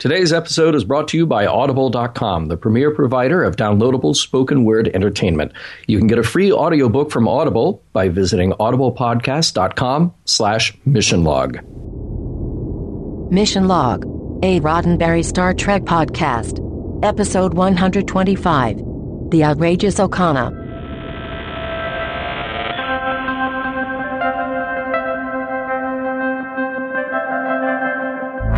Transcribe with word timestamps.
Today's 0.00 0.32
episode 0.32 0.74
is 0.74 0.82
brought 0.82 1.08
to 1.08 1.18
you 1.18 1.26
by 1.26 1.44
Audible.com, 1.44 2.46
the 2.46 2.56
premier 2.56 2.90
provider 2.90 3.44
of 3.44 3.56
downloadable 3.56 4.16
spoken 4.16 4.64
word 4.64 4.88
entertainment. 4.94 5.52
You 5.88 5.98
can 5.98 6.06
get 6.06 6.18
a 6.18 6.22
free 6.22 6.50
audiobook 6.50 7.10
from 7.10 7.28
Audible 7.28 7.82
by 7.92 8.08
visiting 8.08 8.52
audiblepodcast.com 8.52 10.14
slash 10.24 10.74
mission 10.86 11.22
log. 11.22 11.58
Mission 13.30 13.68
Log, 13.68 14.06
a 14.42 14.58
Roddenberry 14.60 15.22
Star 15.22 15.52
Trek 15.52 15.82
podcast. 15.82 16.66
Episode 17.04 17.52
125 17.52 18.78
The 19.30 19.44
Outrageous 19.44 19.96
Okona. 19.96 20.59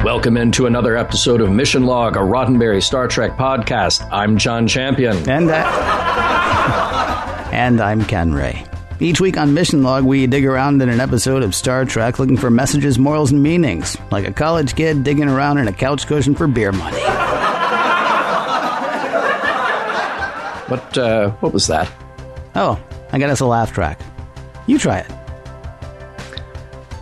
Welcome 0.04 0.36
into 0.36 0.66
another 0.66 0.96
episode 0.96 1.40
of 1.40 1.52
Mission 1.52 1.84
Log, 1.86 2.16
a 2.16 2.18
Roddenberry 2.18 2.82
Star 2.82 3.06
Trek 3.06 3.36
podcast. 3.36 4.04
I'm 4.10 4.36
John 4.36 4.66
Champion. 4.66 5.16
And 5.30 5.48
I, 5.48 5.60
and 7.52 7.80
I'm 7.80 8.04
Ken 8.04 8.32
Ray. 8.34 8.66
Each 8.98 9.20
week 9.20 9.36
on 9.36 9.54
Mission 9.54 9.84
Log, 9.84 10.02
we 10.04 10.26
dig 10.26 10.44
around 10.44 10.82
in 10.82 10.88
an 10.88 10.98
episode 10.98 11.44
of 11.44 11.54
Star 11.54 11.84
Trek 11.84 12.18
looking 12.18 12.36
for 12.36 12.50
messages, 12.50 12.98
morals, 12.98 13.30
and 13.30 13.44
meanings, 13.44 13.96
like 14.10 14.26
a 14.26 14.32
college 14.32 14.74
kid 14.74 15.04
digging 15.04 15.28
around 15.28 15.58
in 15.58 15.68
a 15.68 15.72
couch 15.72 16.08
cushion 16.08 16.34
for 16.34 16.48
beer 16.48 16.72
money. 16.72 16.98
What 20.68 20.98
uh, 20.98 21.30
what 21.40 21.52
was 21.52 21.68
that? 21.68 21.88
Oh, 22.56 22.82
I 23.12 23.20
got 23.20 23.30
us 23.30 23.38
a 23.38 23.46
laugh 23.46 23.72
track. 23.72 24.00
You 24.66 24.78
try 24.78 24.98
it. 24.98 25.10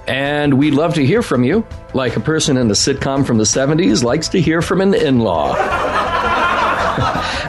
And 0.06 0.54
we'd 0.54 0.74
love 0.74 0.92
to 0.94 1.06
hear 1.06 1.22
from 1.22 1.44
you, 1.44 1.66
like 1.94 2.16
a 2.16 2.20
person 2.20 2.56
in 2.56 2.70
a 2.70 2.74
sitcom 2.74 3.26
from 3.26 3.38
the 3.38 3.44
70s 3.44 4.02
likes 4.02 4.28
to 4.28 4.40
hear 4.40 4.62
from 4.62 4.80
an 4.80 4.94
in 4.94 5.20
law. 5.20 5.54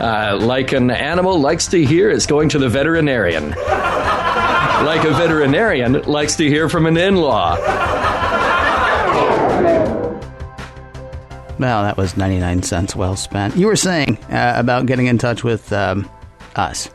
uh, 0.02 0.38
like 0.41 0.72
an 0.72 0.89
animal 0.92 1.39
likes 1.39 1.67
to 1.67 1.86
hear 1.86 2.09
is 2.09 2.25
going 2.25 2.50
to 2.50 2.59
the 2.59 2.70
veterinarian. 2.70 3.50
like 4.86 5.03
a 5.03 5.11
veterinarian 5.11 6.02
likes 6.03 6.36
to 6.38 6.48
hear 6.48 6.70
from 6.70 6.86
an 6.86 6.98
in 6.98 7.16
law. 7.16 7.56
Well, 11.59 11.83
that 11.83 11.95
was 11.95 12.17
99 12.17 12.64
cents 12.64 12.95
well 12.95 13.16
spent. 13.16 13.55
You 13.55 13.67
were 13.67 13.76
saying 13.76 14.17
uh, 14.31 14.53
about 14.55 14.88
getting 14.88 15.05
in 15.05 15.20
touch 15.20 15.44
with 15.44 15.72
um, 15.72 16.09
us. 16.55 16.89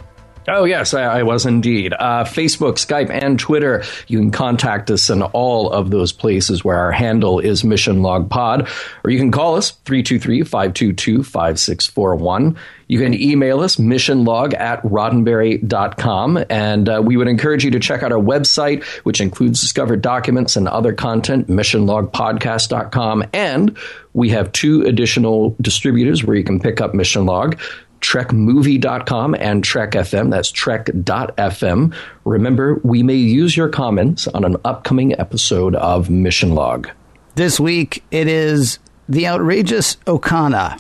Oh, 0.49 0.65
yes, 0.65 0.95
I, 0.95 1.03
I 1.03 1.23
was 1.23 1.45
indeed. 1.45 1.93
Uh, 1.93 2.25
Facebook, 2.25 2.75
Skype, 2.75 3.11
and 3.11 3.39
Twitter. 3.39 3.83
You 4.07 4.19
can 4.19 4.31
contact 4.31 4.91
us 4.91 5.11
in 5.11 5.23
all 5.23 5.71
of 5.71 5.91
those 5.91 6.13
places 6.13 6.65
where 6.65 6.79
our 6.79 6.93
handle 6.93 7.41
is 7.41 7.65
Mission 7.65 8.03
Log 8.03 8.31
Pod, 8.31 8.69
or 9.05 9.11
you 9.11 9.19
can 9.19 9.33
call 9.33 9.57
us 9.57 9.73
323 9.85 10.43
522 10.43 11.25
5641. 11.25 12.57
You 12.89 12.99
can 13.01 13.21
email 13.21 13.61
us 13.61 13.77
missionlog 13.77 14.55
at 14.55 14.83
roddenberry.com. 14.83 16.45
And 16.49 16.89
uh, 16.89 17.03
we 17.05 17.17
would 17.17 17.29
encourage 17.29 17.65
you 17.65 17.71
to 17.73 17.81
check 17.81 18.03
out 18.03 18.13
our 18.13 18.21
website, 18.21 18.85
which 19.05 19.21
includes 19.21 19.61
discovered 19.61 20.03
documents 20.03 20.57
and 20.57 20.69
other 20.69 20.93
content, 20.93 21.49
missionlogpodcast.com. 21.49 23.25
And 23.33 23.77
we 24.13 24.31
have 24.31 24.53
two 24.53 24.83
additional 24.83 25.57
distributors 25.61 26.25
where 26.25 26.37
you 26.37 26.45
can 26.45 26.61
pick 26.61 26.81
up 26.81 26.95
Mission 26.95 27.27
Log. 27.27 27.59
TrekMovie.com 28.07 29.35
and 29.35 29.65
Trek 29.65 29.91
FM. 29.93 30.31
That's 30.31 30.51
Trek.fm. 30.53 31.95
Remember, 32.25 32.81
we 32.85 33.03
may 33.03 33.15
use 33.15 33.57
your 33.57 33.69
comments 33.69 34.29
on 34.29 34.45
an 34.45 34.57
upcoming 34.65 35.19
episode 35.19 35.75
of 35.75 36.09
Mission 36.09 36.55
Log. 36.55 36.89
This 37.35 37.59
week, 37.59 38.05
it 38.11 38.29
is 38.29 38.79
the 39.09 39.27
outrageous 39.27 39.97
Okana. 40.07 40.79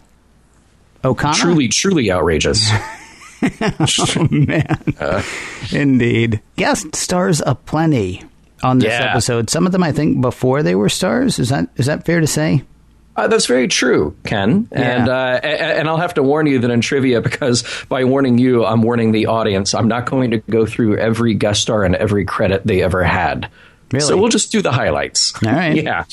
Okana? 1.03 1.35
Truly, 1.35 1.69
truly 1.69 2.11
outrageous. 2.13 2.69
oh, 3.43 4.29
man. 4.31 4.79
Uh, 4.99 5.23
Indeed. 5.73 6.41
Guest 6.57 6.95
stars 6.95 7.43
aplenty 7.45 8.23
on 8.63 8.79
this 8.79 8.89
Yeah. 8.89 9.11
episode. 9.11 9.51
Some 9.51 9.67
of 9.67 9.73
them, 9.73 9.83
I 9.83 9.93
think, 9.93 10.21
before 10.21 10.63
they 10.63 10.75
were 10.75 10.89
stars. 10.89 11.39
Is 11.39 11.49
that 11.51 11.69
is 11.77 11.87
that 11.87 12.05
fair 12.07 12.21
to 12.21 12.27
say? 12.27 12.63
Uh, 13.17 13.27
that's 13.29 13.47
very 13.47 13.67
true, 13.67 14.15
Ken. 14.25 14.69
And 14.73 15.09
uh, 15.09 15.41
a- 15.43 15.47
a- 15.47 15.79
and 15.79 15.89
I'll 15.89 15.97
have 15.97 16.15
to 16.15 16.23
warn 16.23 16.47
you 16.47 16.59
that 16.59 16.71
in 16.71 16.81
trivia, 16.83 17.21
because 17.23 17.65
by 17.89 18.05
warning 18.05 18.37
you, 18.39 18.65
I'm 18.65 18.83
warning 18.83 19.13
the 19.13 19.27
audience. 19.27 19.73
I'm 19.75 19.89
not 19.89 20.05
going 20.07 20.33
to 20.33 20.39
go 20.51 20.67
through 20.67 20.99
every 20.99 21.35
guest 21.35 21.63
star 21.63 21.83
and 21.85 21.95
every 21.97 22.25
credit 22.25 22.67
they 22.67 22.83
ever 22.83 23.03
had. 23.03 23.49
Really? 23.93 24.05
So 24.05 24.17
we'll 24.17 24.29
just 24.31 24.51
do 24.53 24.63
the 24.63 24.73
highlights. 24.73 25.33
All 25.45 25.53
right. 25.53 25.77
yeah, 25.83 26.05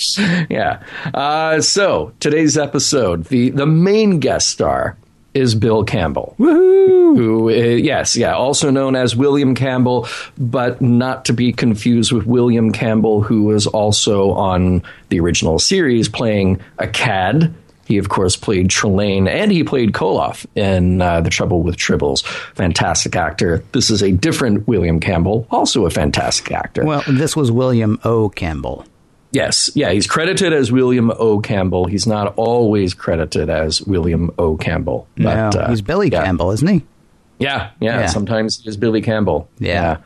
yeah. 0.50 0.84
Uh, 1.14 1.60
so 1.60 2.14
today's 2.20 2.58
episode, 2.58 3.26
the 3.26 3.50
the 3.50 3.66
main 3.66 4.20
guest 4.20 4.50
star 4.50 4.96
is 5.34 5.56
Bill 5.56 5.84
Campbell. 5.84 6.36
Woohoo! 6.40 7.18
Who, 7.18 7.50
uh, 7.50 7.54
yes, 7.54 8.16
yeah, 8.16 8.34
also 8.34 8.70
known 8.70 8.96
as 8.96 9.16
William 9.16 9.56
Campbell, 9.56 10.08
but 10.38 10.82
not 10.82 11.26
to 11.26 11.34
be 11.34 11.54
confused 11.54 12.12
with 12.12 12.26
William 12.26 12.72
Campbell, 12.72 13.22
who 13.22 13.44
was 13.44 13.68
also 13.68 14.32
on 14.32 14.84
the 15.10 15.20
original 15.20 15.60
series 15.60 16.10
playing 16.10 16.60
a 16.80 16.88
cad. 16.88 17.54
He, 17.86 17.98
of 17.98 18.10
course, 18.10 18.38
played 18.38 18.70
Trelane, 18.70 19.28
and 19.28 19.52
he 19.52 19.64
played 19.64 19.92
Koloth 19.92 20.46
in 20.56 21.02
uh, 21.02 21.22
The 21.22 21.30
Trouble 21.30 21.62
with 21.62 21.76
Tribbles. 21.76 22.24
Fantastic 22.56 23.16
actor. 23.16 23.64
This 23.74 23.90
is 23.90 24.02
a 24.02 24.12
different 24.12 24.68
William 24.68 25.00
Campbell, 25.00 25.46
also 25.52 25.86
a 25.86 25.90
fantastic 25.90 26.52
actor. 26.52 26.86
Well, 26.86 27.04
this 27.08 27.36
was 27.36 27.52
William 27.52 28.00
O. 28.06 28.30
Campbell. 28.30 28.86
Yes, 29.34 29.72
yeah, 29.74 29.90
he's 29.90 30.06
credited 30.06 30.54
as 30.54 30.72
William 30.72 31.12
O. 31.18 31.40
Campbell. 31.40 31.86
He's 31.86 32.06
not 32.06 32.36
always 32.38 32.94
credited 32.94 33.50
as 33.50 33.82
William 33.82 34.30
O. 34.38 34.56
Campbell. 34.58 35.08
no, 35.18 35.32
uh, 35.32 35.70
he's 35.70 35.82
Billy 35.82 36.10
yeah. 36.10 36.24
Campbell, 36.24 36.52
isn't 36.52 36.68
he? 36.68 36.84
Yeah, 37.40 37.72
yeah, 37.80 38.02
Yeah. 38.02 38.06
Sometimes 38.06 38.62
it's 38.64 38.78
Billy 38.78 39.02
Campbell. 39.02 39.50
Yeah. 39.58 39.98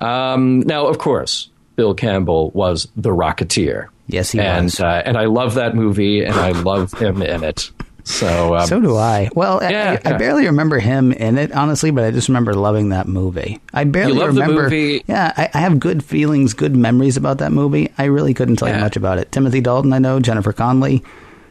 Yeah. 0.00 0.32
Um, 0.32 0.60
now, 0.60 0.86
of 0.86 0.98
course, 0.98 1.50
Bill 1.74 1.92
Campbell 1.92 2.50
was 2.50 2.86
the 2.96 3.10
Rocketeer. 3.10 3.88
Yes, 4.06 4.30
he 4.30 4.38
and, 4.40 4.66
was. 4.66 4.78
Uh, 4.80 5.02
and 5.04 5.16
I 5.16 5.24
love 5.24 5.54
that 5.54 5.74
movie, 5.74 6.24
and 6.24 6.34
I 6.34 6.52
love 6.52 6.92
him 6.92 7.20
in 7.20 7.42
it. 7.42 7.70
So, 8.04 8.56
um, 8.56 8.66
So 8.66 8.80
do 8.80 8.96
I. 8.96 9.28
Well, 9.34 9.60
I- 9.62 9.70
Yeah, 9.70 9.90
I, 10.04 10.08
I 10.08 10.12
yeah. 10.12 10.18
barely 10.18 10.46
remember 10.46 10.78
him 10.78 11.12
in 11.12 11.38
it, 11.38 11.52
honestly, 11.52 11.90
but 11.92 12.04
I 12.04 12.10
just 12.10 12.28
remember 12.28 12.52
loving 12.54 12.88
that 12.88 13.06
movie. 13.06 13.60
I 13.72 13.84
barely 13.84 14.14
You 14.14 14.18
love 14.20 14.34
the 14.34 14.40
remember. 14.42 14.62
movie? 14.64 15.04
Yeah, 15.06 15.32
I, 15.36 15.50
I 15.54 15.58
have 15.60 15.78
good 15.78 16.04
feelings, 16.04 16.52
good 16.54 16.74
memories 16.74 17.16
about 17.16 17.38
that 17.38 17.52
movie. 17.52 17.92
I 17.98 18.04
really 18.06 18.34
couldn't 18.34 18.56
tell 18.56 18.68
you 18.68 18.78
much 18.80 18.96
about 18.96 19.18
it. 19.18 19.30
Timothy 19.30 19.60
Dalton, 19.60 19.92
I 19.92 19.98
know. 19.98 20.18
Jennifer 20.20 20.52
Connelly, 20.52 21.04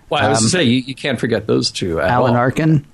well, 0.09 0.25
I 0.25 0.29
was 0.29 0.41
to 0.41 0.49
say 0.49 0.63
you, 0.63 0.79
you 0.79 0.93
can't 0.95 1.19
forget 1.19 1.47
those 1.47 1.71
two. 1.71 2.01
Alan 2.01 2.31
all. 2.31 2.37
Arkin. 2.37 2.85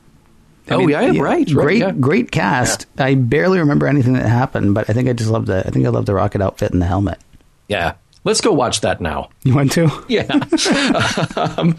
I 0.69 0.73
Oh, 0.75 0.88
yeah, 0.88 1.00
right, 1.00 1.17
right, 1.19 1.47
Great, 1.47 1.79
yeah. 1.79 1.91
great 1.91 2.29
cast. 2.29 2.85
I 2.97 3.16
barely 3.16 3.57
remember 3.59 3.88
anything 3.88 4.13
that 4.13 4.28
happened, 4.28 4.75
but 4.75 4.90
I 4.90 4.94
think 4.94 5.07
I 5.09 5.13
just 5.13 5.29
love 5.31 5.46
the. 5.46 5.66
I 5.66 5.69
think 5.72 5.85
I 5.85 5.90
love 5.90 6.06
the 6.06 6.13
rocket 6.13 6.41
outfit 6.41 6.72
and 6.73 6.81
the 6.81 6.85
helmet. 6.85 7.17
Yeah, 7.69 7.94
let's 8.23 8.41
go 8.41 8.51
watch 8.51 8.81
that 8.81 9.00
now. 9.01 9.29
You 9.44 9.55
want 9.55 9.72
to? 9.73 9.89
Yeah. 10.07 10.23
um, 11.35 11.75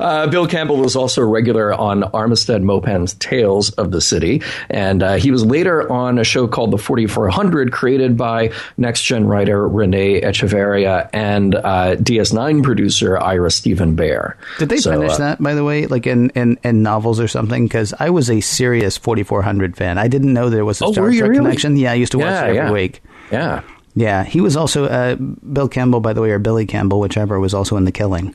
uh, 0.00 0.26
Bill 0.28 0.46
Campbell 0.46 0.76
was 0.78 0.96
also 0.96 1.22
a 1.22 1.26
regular 1.26 1.72
on 1.74 2.02
Armistead 2.02 2.62
Maupin's 2.62 3.14
Tales 3.14 3.70
of 3.72 3.90
the 3.90 4.00
City, 4.00 4.42
and 4.70 5.02
uh, 5.02 5.14
he 5.14 5.30
was 5.30 5.44
later 5.44 5.90
on 5.90 6.18
a 6.18 6.24
show 6.24 6.46
called 6.48 6.70
The 6.70 6.78
4400, 6.78 7.72
created 7.72 8.16
by 8.16 8.52
Next 8.76 9.02
Gen 9.02 9.26
writer 9.26 9.68
Renee 9.68 10.20
Echevarria 10.22 11.08
and 11.12 11.54
uh, 11.54 11.96
DS9 11.96 12.62
producer 12.62 13.18
Ira 13.18 13.50
Steven 13.50 13.96
Behr. 13.96 14.34
Did 14.58 14.68
they 14.68 14.78
So, 14.78 14.92
finish 14.92 15.12
uh, 15.12 15.18
that, 15.18 15.42
by 15.42 15.54
the 15.54 15.64
way, 15.64 15.86
like 15.86 16.06
in, 16.06 16.30
in, 16.30 16.58
in 16.64 16.82
novels 16.82 17.20
or 17.20 17.28
something? 17.28 17.66
Because 17.66 17.92
I 17.98 18.10
was 18.10 18.30
a 18.30 18.40
serious 18.40 18.96
4400 18.96 19.76
fan. 19.76 19.98
I 19.98 20.08
didn't 20.08 20.32
know 20.32 20.50
there 20.50 20.64
was 20.64 20.80
a 20.80 20.86
Oh, 20.86 20.92
Star 20.92 21.10
Trek 21.10 21.22
really? 21.22 21.36
connection. 21.36 21.76
Yeah, 21.76 21.92
I 21.92 21.94
used 21.94 22.12
to 22.12 22.18
watch 22.18 22.26
Yeah, 22.26 22.44
it 22.44 22.48
every 22.48 22.56
yeah. 22.56 22.70
week. 22.72 23.02
Yeah. 23.32 23.62
Yeah, 23.96 24.24
he 24.24 24.42
was 24.42 24.56
also 24.56 24.84
uh, 24.84 25.14
Bill 25.16 25.68
Campbell, 25.68 26.00
by 26.00 26.12
the 26.12 26.20
way, 26.20 26.30
or 26.30 26.38
Billy 26.38 26.66
Campbell, 26.66 27.00
whichever, 27.00 27.40
was 27.40 27.54
also 27.54 27.76
in 27.76 27.84
The 27.84 27.92
Killing. 27.92 28.34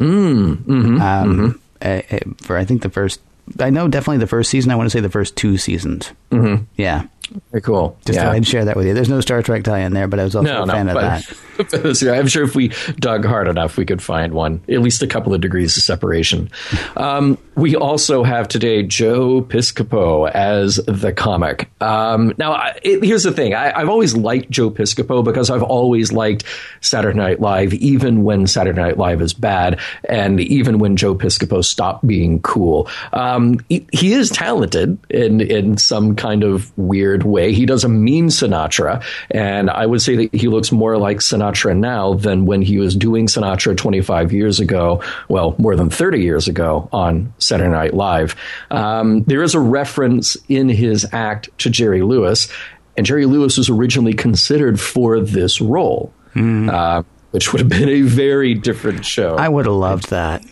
Mm, 0.00 0.56
mm-hmm, 0.56 1.00
Um, 1.00 1.60
uh, 1.80 2.00
for 2.38 2.58
I 2.58 2.64
think 2.64 2.82
the 2.82 2.90
first, 2.90 3.20
I 3.60 3.70
know 3.70 3.86
definitely 3.86 4.18
the 4.18 4.26
first 4.26 4.50
season. 4.50 4.72
I 4.72 4.74
want 4.76 4.86
to 4.86 4.90
say 4.90 5.00
the 5.00 5.08
first 5.08 5.36
two 5.36 5.56
seasons. 5.58 6.10
Mm-hmm. 6.32 6.64
Yeah, 6.76 7.04
Very 7.50 7.62
cool. 7.62 7.98
just 8.04 8.16
yeah. 8.16 8.24
thought 8.24 8.34
I'd 8.34 8.46
share 8.46 8.64
that 8.64 8.76
with 8.76 8.86
you. 8.86 8.94
There's 8.94 9.08
no 9.08 9.20
Star 9.20 9.42
Trek 9.42 9.64
tie-in 9.64 9.92
there, 9.92 10.08
but 10.08 10.20
I 10.20 10.24
was 10.24 10.36
also 10.36 10.50
no, 10.50 10.62
a 10.62 10.66
no, 10.66 10.72
fan 10.72 10.88
of 10.88 10.94
but, 10.94 11.00
that. 11.00 12.02
but 12.02 12.02
I'm 12.02 12.26
sure 12.26 12.44
if 12.44 12.54
we 12.54 12.72
dug 12.98 13.24
hard 13.24 13.48
enough, 13.48 13.76
we 13.76 13.84
could 13.84 14.02
find 14.02 14.32
one, 14.34 14.62
at 14.68 14.80
least 14.80 15.02
a 15.02 15.06
couple 15.06 15.34
of 15.34 15.40
degrees 15.40 15.76
of 15.76 15.82
separation. 15.82 16.50
Um, 16.96 17.38
we 17.54 17.76
also 17.76 18.24
have 18.24 18.48
today 18.48 18.82
Joe 18.82 19.42
Piscopo 19.42 20.30
as 20.30 20.76
the 20.76 21.12
comic. 21.12 21.70
Um, 21.80 22.34
now, 22.38 22.52
I- 22.52 22.78
it, 22.82 23.04
here's 23.04 23.22
the 23.22 23.32
thing: 23.32 23.54
I, 23.54 23.72
I've 23.78 23.88
always 23.88 24.16
liked 24.16 24.50
Joe 24.50 24.70
Piscopo 24.70 25.24
because 25.24 25.50
I've 25.50 25.62
always 25.62 26.12
liked 26.12 26.44
Saturday 26.80 27.16
Night 27.16 27.40
Live, 27.40 27.72
even 27.74 28.24
when 28.24 28.46
Saturday 28.46 28.80
Night 28.80 28.98
Live 28.98 29.22
is 29.22 29.32
bad, 29.32 29.80
and 30.08 30.40
even 30.40 30.78
when 30.78 30.96
Joe 30.96 31.14
Piscopo 31.14 31.64
stopped 31.64 32.06
being 32.06 32.40
cool. 32.42 32.88
Um, 33.12 33.60
he, 33.68 33.86
he 33.92 34.12
is 34.12 34.30
talented 34.30 34.98
in 35.08 35.40
in 35.40 35.76
some 35.76 36.16
kind 36.16 36.42
of 36.42 36.76
weird 36.76 37.13
weird 37.14 37.22
way. 37.22 37.52
He 37.52 37.64
does 37.64 37.84
a 37.84 37.88
mean 37.88 38.28
Sinatra, 38.28 39.02
and 39.30 39.70
I 39.70 39.86
would 39.86 40.02
say 40.02 40.16
that 40.16 40.34
he 40.34 40.48
looks 40.48 40.72
more 40.72 40.98
like 40.98 41.18
Sinatra 41.18 41.76
now 41.76 42.14
than 42.14 42.44
when 42.46 42.60
he 42.60 42.78
was 42.78 42.96
doing 42.96 43.26
Sinatra 43.26 43.76
25 43.76 44.32
years 44.32 44.58
ago, 44.58 45.02
well, 45.28 45.54
more 45.58 45.76
than 45.76 45.90
30 45.90 46.20
years 46.20 46.48
ago 46.48 46.88
on 46.92 47.32
Saturday 47.38 47.70
Night 47.70 47.94
Live. 47.94 48.34
Um, 48.70 49.22
there 49.24 49.42
is 49.42 49.54
a 49.54 49.60
reference 49.60 50.36
in 50.48 50.68
his 50.68 51.06
act 51.12 51.48
to 51.58 51.70
Jerry 51.70 52.02
Lewis, 52.02 52.48
and 52.96 53.06
Jerry 53.06 53.26
Lewis 53.26 53.56
was 53.58 53.68
originally 53.68 54.14
considered 54.14 54.80
for 54.80 55.20
this 55.20 55.60
role. 55.60 56.12
Mm. 56.34 56.72
Uh, 56.72 57.02
which 57.30 57.52
would 57.52 57.60
have 57.60 57.68
been 57.68 57.88
a 57.88 58.02
very 58.02 58.54
different 58.54 59.04
show. 59.04 59.34
I 59.34 59.48
would 59.48 59.66
have 59.66 59.74
loved 59.74 60.10
that. 60.10 60.44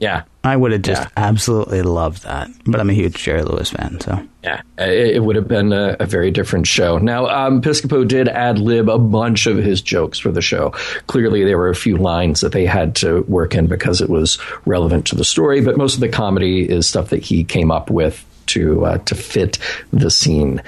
Yeah. 0.00 0.24
I 0.44 0.56
would 0.56 0.72
have 0.72 0.82
just 0.82 1.02
yeah. 1.02 1.08
absolutely 1.16 1.80
loved 1.80 2.22
that. 2.24 2.50
But 2.66 2.78
I'm 2.78 2.90
a 2.90 2.92
huge 2.92 3.14
Jerry 3.14 3.42
Lewis 3.42 3.70
fan, 3.70 3.98
so. 4.00 4.22
Yeah, 4.42 4.60
it, 4.76 5.16
it 5.16 5.24
would 5.24 5.36
have 5.36 5.48
been 5.48 5.72
a, 5.72 5.96
a, 5.98 6.04
very 6.04 6.30
different 6.30 6.66
show. 6.66 6.98
Now, 6.98 7.26
um, 7.28 7.62
Piscopo 7.62 8.06
did 8.06 8.28
ad 8.28 8.58
lib 8.58 8.90
a 8.90 8.98
bunch 8.98 9.46
of 9.46 9.56
his 9.56 9.80
jokes 9.80 10.18
for 10.18 10.30
the 10.30 10.42
show. 10.42 10.70
Clearly, 11.06 11.44
there 11.44 11.56
were 11.56 11.70
a 11.70 11.74
few 11.74 11.96
lines 11.96 12.42
that 12.42 12.52
they 12.52 12.66
had 12.66 12.94
to 12.96 13.22
work 13.22 13.54
in 13.54 13.68
because 13.68 14.02
it 14.02 14.10
was 14.10 14.38
relevant 14.66 15.06
to 15.06 15.16
the 15.16 15.24
story, 15.24 15.62
but 15.62 15.78
most 15.78 15.94
of 15.94 16.00
the 16.00 16.10
comedy 16.10 16.68
is 16.68 16.86
stuff 16.86 17.08
that 17.08 17.22
he 17.22 17.42
came 17.42 17.70
up 17.70 17.90
with 17.90 18.22
to 18.46 18.84
uh, 18.84 18.98
to 18.98 19.14
fit 19.14 19.58
the 19.92 20.10
scene. 20.10 20.62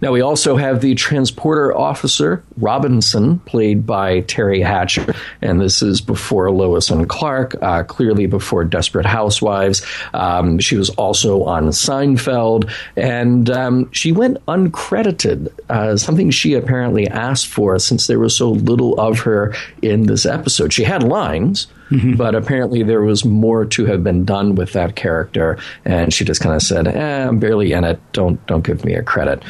Now 0.00 0.12
we 0.12 0.20
also 0.20 0.56
have 0.56 0.80
the 0.80 0.94
transporter 0.94 1.76
officer 1.76 2.42
Robinson, 2.56 3.38
played 3.40 3.86
by 3.86 4.22
Teri 4.22 4.64
Hatcher, 4.64 5.14
and 5.40 5.60
this 5.60 5.82
is 5.82 6.00
before 6.00 6.50
Lois 6.50 6.90
and 6.90 7.08
Clark, 7.08 7.56
uh, 7.62 7.82
clearly 7.84 8.26
before 8.26 8.64
Desperate 8.64 9.06
Housewives. 9.06 9.82
Um, 10.14 10.58
she 10.58 10.76
was 10.76 10.90
also 10.90 11.44
on 11.44 11.68
Seinfeld, 11.68 12.70
and 12.96 13.50
um, 13.50 13.90
she 13.92 14.12
went 14.12 14.44
uncredited, 14.46 15.48
uh, 15.68 15.96
something 15.96 16.30
she 16.30 16.54
apparently 16.54 17.08
asked 17.08 17.48
for 17.48 17.78
since 17.78 18.06
there 18.06 18.18
was 18.18 18.36
so 18.36 18.50
little 18.50 18.98
of 19.00 19.20
her 19.20 19.54
in 19.82 20.06
this 20.06 20.26
episode. 20.26 20.72
She 20.72 20.84
had 20.84 21.02
lines. 21.02 21.66
Mm-hmm. 21.92 22.14
But 22.14 22.34
apparently, 22.34 22.82
there 22.82 23.02
was 23.02 23.24
more 23.24 23.66
to 23.66 23.84
have 23.86 24.02
been 24.02 24.24
done 24.24 24.54
with 24.54 24.72
that 24.72 24.96
character, 24.96 25.58
and 25.84 26.12
she 26.12 26.24
just 26.24 26.40
kind 26.40 26.54
of 26.54 26.62
said, 26.62 26.88
eh, 26.88 27.26
"I'm 27.28 27.38
barely 27.38 27.72
in 27.72 27.84
it. 27.84 28.00
Don't 28.12 28.44
don't 28.46 28.64
give 28.64 28.84
me 28.84 28.94
a 28.94 29.02
credit." 29.02 29.42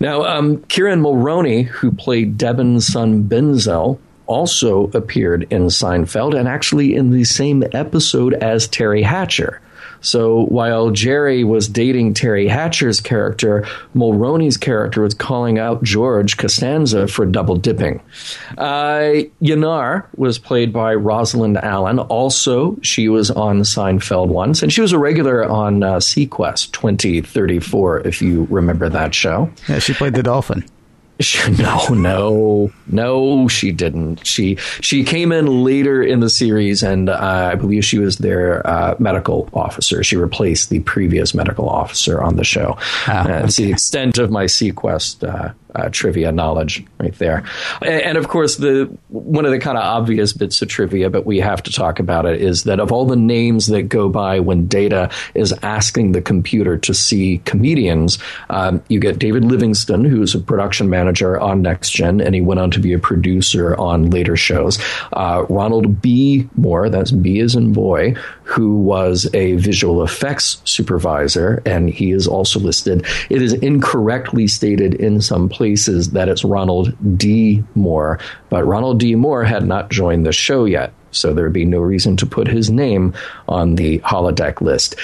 Now, 0.00 0.24
um, 0.24 0.62
Kieran 0.68 1.02
Mulroney, 1.02 1.66
who 1.66 1.92
played 1.92 2.38
Devon's 2.38 2.86
son 2.86 3.24
Benzel, 3.28 3.98
also 4.26 4.88
appeared 4.88 5.46
in 5.50 5.66
Seinfeld 5.66 6.38
and 6.38 6.48
actually 6.48 6.94
in 6.94 7.10
the 7.10 7.24
same 7.24 7.62
episode 7.72 8.34
as 8.34 8.68
Teri 8.68 9.02
Hatcher. 9.02 9.60
So 10.06 10.44
while 10.46 10.90
Jerry 10.90 11.42
was 11.44 11.68
dating 11.68 12.14
Teri 12.14 12.48
Hatcher's 12.48 13.00
character, 13.00 13.66
Mulroney's 13.94 14.56
character 14.56 15.02
was 15.02 15.14
calling 15.14 15.58
out 15.58 15.82
George 15.82 16.36
Costanza 16.36 17.08
for 17.08 17.26
double 17.26 17.56
dipping. 17.56 18.00
Uh, 18.56 19.24
Yanar 19.42 20.06
was 20.16 20.38
played 20.38 20.72
by 20.72 20.94
Rosalind 20.94 21.58
Allen. 21.58 21.98
Also, 21.98 22.78
she 22.82 23.08
was 23.08 23.30
on 23.30 23.60
Seinfeld 23.60 24.28
once, 24.28 24.62
and 24.62 24.72
she 24.72 24.80
was 24.80 24.92
a 24.92 24.98
regular 24.98 25.44
on 25.44 25.82
uh, 25.82 25.96
seaQuest 25.96 26.72
2034, 26.72 28.06
if 28.06 28.22
you 28.22 28.46
remember 28.50 28.88
that 28.88 29.14
show. 29.14 29.50
Yeah, 29.68 29.80
she 29.80 29.92
played 29.92 30.14
the 30.14 30.22
dolphin. 30.22 30.64
No, 31.58 31.86
no, 31.88 32.72
no, 32.86 33.48
she 33.48 33.72
didn't. 33.72 34.26
She 34.26 34.56
she 34.80 35.04
came 35.04 35.32
in 35.32 35.64
later 35.64 36.02
in 36.02 36.20
the 36.20 36.28
series, 36.28 36.82
and 36.82 37.08
uh, 37.08 37.50
I 37.52 37.54
believe 37.54 37.84
she 37.84 37.98
was 37.98 38.18
their 38.18 38.66
uh, 38.66 38.96
medical 38.98 39.48
officer. 39.54 40.02
She 40.04 40.16
replaced 40.16 40.68
the 40.70 40.80
previous 40.80 41.34
medical 41.34 41.68
officer 41.68 42.22
on 42.22 42.36
the 42.36 42.44
show. 42.44 42.76
Oh, 43.08 43.12
uh, 43.12 43.22
okay. 43.24 43.44
It's 43.44 43.56
the 43.56 43.70
extent 43.72 44.18
of 44.18 44.30
my 44.30 44.44
seaQuest 44.44 45.54
uh, 45.76 45.88
trivia 45.90 46.32
knowledge 46.32 46.84
right 46.98 47.14
there. 47.18 47.44
And, 47.82 48.02
and, 48.02 48.18
of 48.18 48.28
course, 48.28 48.56
the 48.56 48.90
one 49.08 49.44
of 49.44 49.50
the 49.50 49.58
kind 49.58 49.76
of 49.76 49.84
obvious 49.84 50.32
bits 50.32 50.62
of 50.62 50.68
trivia, 50.68 51.10
but 51.10 51.26
we 51.26 51.38
have 51.40 51.62
to 51.64 51.70
talk 51.70 52.00
about 52.00 52.24
it, 52.24 52.40
is 52.40 52.64
that 52.64 52.80
of 52.80 52.92
all 52.92 53.04
the 53.04 53.16
names 53.16 53.66
that 53.66 53.82
go 53.82 54.08
by 54.08 54.40
when 54.40 54.66
Data 54.66 55.10
is 55.34 55.52
asking 55.62 56.12
the 56.12 56.22
computer 56.22 56.78
to 56.78 56.94
see 56.94 57.38
comedians, 57.44 58.18
um, 58.48 58.82
you 58.88 58.98
get 58.98 59.18
David 59.18 59.44
Livingston, 59.44 60.04
who's 60.04 60.34
a 60.34 60.38
production 60.38 60.88
manager 60.88 61.38
on 61.38 61.60
Next 61.60 61.90
Gen, 61.90 62.20
and 62.20 62.34
he 62.34 62.40
went 62.40 62.58
on 62.60 62.70
to 62.70 62.80
be 62.80 62.94
a 62.94 62.98
producer 62.98 63.76
on 63.76 64.10
later 64.10 64.36
shows. 64.36 64.78
Uh, 65.12 65.44
Ronald 65.48 66.00
B. 66.00 66.48
Moore, 66.56 66.88
that's 66.88 67.10
B 67.10 67.40
as 67.40 67.54
in 67.54 67.74
boy, 67.74 68.14
who 68.44 68.76
was 68.78 69.28
a 69.34 69.56
visual 69.56 70.02
effects 70.02 70.62
supervisor, 70.64 71.62
and 71.66 71.90
he 71.90 72.12
is 72.12 72.26
also 72.26 72.58
listed. 72.60 73.04
It 73.28 73.42
is 73.42 73.52
incorrectly 73.52 74.46
stated 74.46 74.94
in 74.94 75.20
some 75.20 75.48
places 75.48 75.65
that 75.74 76.28
it's 76.28 76.44
Ronald 76.44 76.94
D. 77.18 77.64
Moore, 77.74 78.18
but 78.48 78.64
Ronald 78.64 79.00
D. 79.00 79.14
Moore 79.14 79.44
had 79.44 79.66
not 79.66 79.90
joined 79.90 80.26
the 80.26 80.32
show 80.32 80.64
yet. 80.64 80.92
So 81.10 81.32
there 81.32 81.44
would 81.44 81.52
be 81.52 81.64
no 81.64 81.80
reason 81.80 82.16
to 82.18 82.26
put 82.26 82.46
his 82.46 82.70
name 82.70 83.14
on 83.48 83.76
the 83.76 84.00
holodeck 84.00 84.60
list. 84.60 84.96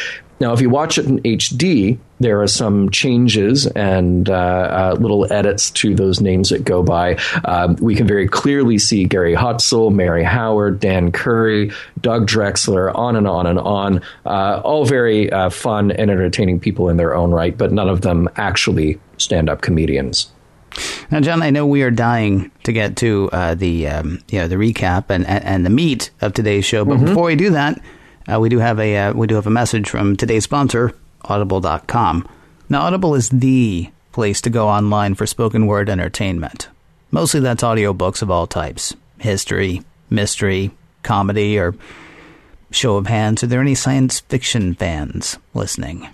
Now, 0.42 0.52
if 0.52 0.60
you 0.60 0.70
watch 0.70 0.98
it 0.98 1.06
in 1.06 1.20
HD, 1.20 1.98
there 2.18 2.42
are 2.42 2.48
some 2.48 2.90
changes 2.90 3.68
and 3.68 4.28
uh, 4.28 4.32
uh, 4.34 4.96
little 4.98 5.32
edits 5.32 5.70
to 5.70 5.94
those 5.94 6.20
names 6.20 6.48
that 6.48 6.64
go 6.64 6.82
by. 6.82 7.14
Uh, 7.44 7.76
we 7.80 7.94
can 7.94 8.08
very 8.08 8.26
clearly 8.26 8.76
see 8.76 9.04
Gary 9.04 9.36
Hutzel, 9.36 9.94
Mary 9.94 10.24
Howard, 10.24 10.80
Dan 10.80 11.12
Curry, 11.12 11.70
Doug 12.00 12.26
Drexler, 12.26 12.92
on 12.92 13.14
and 13.14 13.28
on 13.28 13.46
and 13.46 13.60
on. 13.60 14.02
Uh, 14.26 14.60
all 14.64 14.84
very 14.84 15.30
uh, 15.30 15.48
fun 15.48 15.92
and 15.92 16.10
entertaining 16.10 16.58
people 16.58 16.88
in 16.88 16.96
their 16.96 17.14
own 17.14 17.30
right, 17.30 17.56
but 17.56 17.70
none 17.70 17.88
of 17.88 18.00
them 18.00 18.28
actually 18.34 18.98
stand 19.18 19.48
up 19.48 19.60
comedians. 19.60 20.32
Now, 21.12 21.20
John, 21.20 21.42
I 21.42 21.50
know 21.50 21.66
we 21.66 21.82
are 21.82 21.90
dying 21.90 22.50
to 22.62 22.72
get 22.72 22.96
to 22.96 23.28
uh, 23.32 23.54
the 23.54 23.86
um, 23.86 24.20
you 24.30 24.38
know 24.38 24.48
the 24.48 24.56
recap 24.56 25.10
and, 25.10 25.26
and 25.26 25.64
the 25.64 25.68
meat 25.68 26.08
of 26.22 26.32
today's 26.32 26.64
show, 26.64 26.86
but 26.86 26.96
mm-hmm. 26.96 27.04
before 27.04 27.24
we 27.24 27.36
do 27.36 27.50
that, 27.50 27.78
uh, 28.32 28.40
we 28.40 28.48
do 28.48 28.58
have 28.60 28.80
a 28.80 28.96
uh, 28.96 29.12
we 29.12 29.26
do 29.26 29.34
have 29.34 29.46
a 29.46 29.50
message 29.50 29.90
from 29.90 30.16
today's 30.16 30.44
sponsor, 30.44 30.96
Audible.com. 31.20 32.26
Now, 32.70 32.84
Audible 32.84 33.14
is 33.14 33.28
the 33.28 33.90
place 34.12 34.40
to 34.40 34.48
go 34.48 34.68
online 34.68 35.14
for 35.14 35.26
spoken 35.26 35.66
word 35.66 35.90
entertainment. 35.90 36.68
Mostly 37.10 37.40
that's 37.40 37.62
audiobooks 37.62 38.22
of 38.22 38.30
all 38.30 38.46
types: 38.46 38.96
history, 39.18 39.82
mystery, 40.08 40.70
comedy, 41.02 41.58
or 41.58 41.74
show 42.70 42.96
of 42.96 43.06
hands. 43.06 43.42
Are 43.42 43.48
there 43.48 43.60
any 43.60 43.74
science 43.74 44.20
fiction 44.20 44.74
fans 44.74 45.36
listening? 45.52 46.08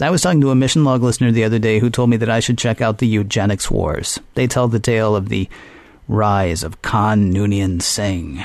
I 0.00 0.10
was 0.10 0.22
talking 0.22 0.40
to 0.40 0.50
a 0.50 0.56
mission 0.56 0.84
log 0.84 1.02
listener 1.02 1.30
the 1.30 1.44
other 1.44 1.60
day 1.60 1.78
who 1.78 1.88
told 1.88 2.10
me 2.10 2.16
that 2.16 2.30
I 2.30 2.40
should 2.40 2.58
check 2.58 2.80
out 2.80 2.98
the 2.98 3.06
Eugenics 3.06 3.70
Wars. 3.70 4.18
They 4.34 4.46
tell 4.46 4.66
the 4.66 4.80
tale 4.80 5.14
of 5.14 5.28
the 5.28 5.48
rise 6.08 6.64
of 6.64 6.82
Khan 6.82 7.32
Noonien 7.32 7.80
Singh, 7.80 8.42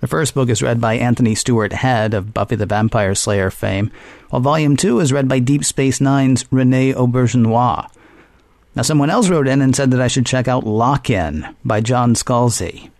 the 0.00 0.06
first 0.06 0.32
book 0.32 0.48
is 0.48 0.62
read 0.62 0.80
by 0.80 0.94
Anthony 0.94 1.34
Stewart 1.34 1.72
Head 1.72 2.14
of 2.14 2.32
Buffy 2.32 2.54
the 2.54 2.66
Vampire 2.66 3.16
Slayer 3.16 3.50
fame, 3.50 3.90
while 4.30 4.40
Volume 4.40 4.76
2 4.76 5.00
is 5.00 5.12
read 5.12 5.26
by 5.26 5.40
Deep 5.40 5.64
Space 5.64 6.00
Nine's 6.00 6.44
Rene 6.52 6.92
Auberjonois. 6.92 7.90
Now, 8.76 8.82
someone 8.82 9.10
else 9.10 9.28
wrote 9.28 9.48
in 9.48 9.60
and 9.60 9.74
said 9.74 9.90
that 9.90 10.00
I 10.00 10.06
should 10.06 10.24
check 10.24 10.46
out 10.46 10.64
Lock 10.64 11.10
In 11.10 11.52
by 11.64 11.80
John 11.80 12.14
Scalzi. 12.14 12.90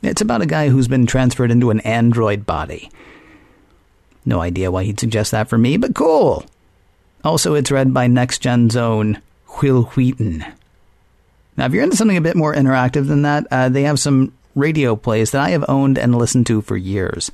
It's 0.00 0.22
about 0.22 0.40
a 0.40 0.46
guy 0.46 0.70
who's 0.70 0.88
been 0.88 1.04
transferred 1.04 1.50
into 1.50 1.68
an 1.68 1.80
android 1.80 2.46
body. 2.46 2.90
No 4.24 4.40
idea 4.40 4.70
why 4.70 4.84
he'd 4.84 4.98
suggest 4.98 5.32
that 5.32 5.50
for 5.50 5.58
me, 5.58 5.76
but 5.76 5.94
cool. 5.94 6.46
Also, 7.26 7.54
it's 7.54 7.72
read 7.72 7.92
by 7.92 8.06
Next 8.06 8.38
Gen's 8.38 8.76
own 8.76 9.20
Wil 9.60 9.82
Wheaton. 9.82 10.44
Now, 11.56 11.66
if 11.66 11.72
you're 11.72 11.82
into 11.82 11.96
something 11.96 12.16
a 12.16 12.20
bit 12.20 12.36
more 12.36 12.54
interactive 12.54 13.08
than 13.08 13.22
that, 13.22 13.48
uh, 13.50 13.68
they 13.68 13.82
have 13.82 13.98
some 13.98 14.32
radio 14.54 14.94
plays 14.94 15.32
that 15.32 15.40
I 15.40 15.50
have 15.50 15.64
owned 15.68 15.98
and 15.98 16.14
listened 16.14 16.46
to 16.46 16.60
for 16.60 16.76
years. 16.76 17.32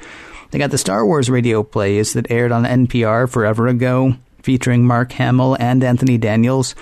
They 0.51 0.59
got 0.59 0.71
the 0.71 0.79
Star 0.79 1.05
Wars 1.05 1.29
radio 1.29 1.63
plays 1.63 2.15
that 2.15 2.31
aired 2.31 2.53
on 2.53 2.65
NPR 2.65 3.29
forever 3.29 3.69
ago, 3.69 4.15
featuring 4.43 4.87
Mark 4.87 5.13
Hamill 5.13 5.59
and 5.61 5.85
Anthony 5.85 6.17
Daniels. 6.17 6.75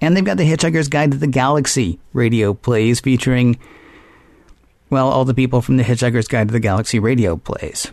And 0.00 0.16
they've 0.16 0.24
got 0.24 0.36
the 0.36 0.48
Hitchhiker's 0.48 0.86
Guide 0.86 1.10
to 1.10 1.18
the 1.18 1.26
Galaxy 1.26 1.98
radio 2.12 2.54
plays 2.54 3.00
featuring, 3.00 3.58
well, 4.90 5.08
all 5.08 5.24
the 5.24 5.34
people 5.34 5.60
from 5.60 5.76
the 5.76 5.82
Hitchhiker's 5.82 6.28
Guide 6.28 6.46
to 6.46 6.52
the 6.52 6.60
Galaxy 6.60 7.00
radio 7.00 7.36
plays. 7.36 7.90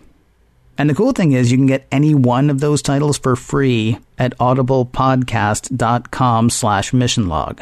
And 0.78 0.90
the 0.90 0.96
cool 0.96 1.12
thing 1.12 1.34
is 1.34 1.52
you 1.52 1.58
can 1.58 1.68
get 1.68 1.86
any 1.92 2.16
one 2.16 2.50
of 2.50 2.60
those 2.60 2.82
titles 2.82 3.18
for 3.18 3.36
free 3.36 4.00
at 4.18 4.38
audiblepodcast.com 4.38 6.50
slash 6.50 6.92
missionlog 6.92 7.62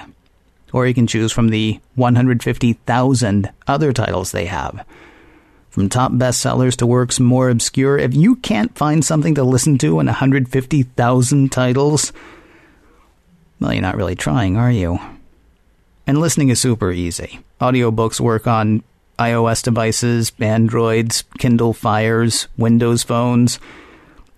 or 0.74 0.88
you 0.88 0.94
can 0.94 1.08
choose 1.08 1.32
from 1.32 1.50
the 1.50 1.80
150,000 1.96 3.50
other 3.68 3.94
titles 3.94 4.32
they 4.32 4.46
have. 4.46 4.86
From 5.70 5.90
top 5.90 6.12
bestsellers 6.12 6.76
to 6.78 6.88
works 6.88 7.20
more 7.20 7.50
obscure, 7.50 7.98
if 7.98 8.14
you 8.14 8.36
can't 8.38 8.78
find 8.78 9.04
something 9.04 9.36
to 9.36 9.44
listen 9.44 9.78
to 9.80 10.00
in 10.00 10.08
150,000 10.08 11.52
titles, 11.52 12.12
well, 13.60 13.74
you're 13.74 13.82
not 13.82 13.96
really 13.96 14.16
trying, 14.16 14.58
are 14.58 14.72
you? 14.72 15.00
And 16.08 16.20
listening 16.20 16.50
is 16.50 16.60
super 16.60 16.92
easy. 16.92 17.40
Audiobooks 17.62 18.20
work 18.20 18.48
on 18.48 18.84
iOS 19.20 19.62
devices, 19.62 20.32
Androids, 20.40 21.26
Kindle 21.38 21.74
Fires, 21.74 22.48
Windows 22.58 23.04
phones, 23.04 23.60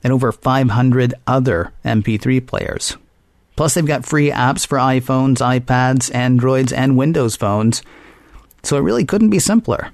and 0.03 0.11
over 0.11 0.31
500 0.31 1.13
other 1.27 1.71
MP3 1.85 2.43
players. 2.45 2.97
Plus, 3.55 3.75
they've 3.75 3.85
got 3.85 4.05
free 4.05 4.31
apps 4.31 4.65
for 4.65 4.77
iPhones, 4.77 5.37
iPads, 5.37 6.13
Androids, 6.15 6.73
and 6.73 6.97
Windows 6.97 7.35
phones. 7.35 7.83
So 8.63 8.77
it 8.77 8.81
really 8.81 9.05
couldn't 9.05 9.29
be 9.29 9.39
simpler. 9.39 9.91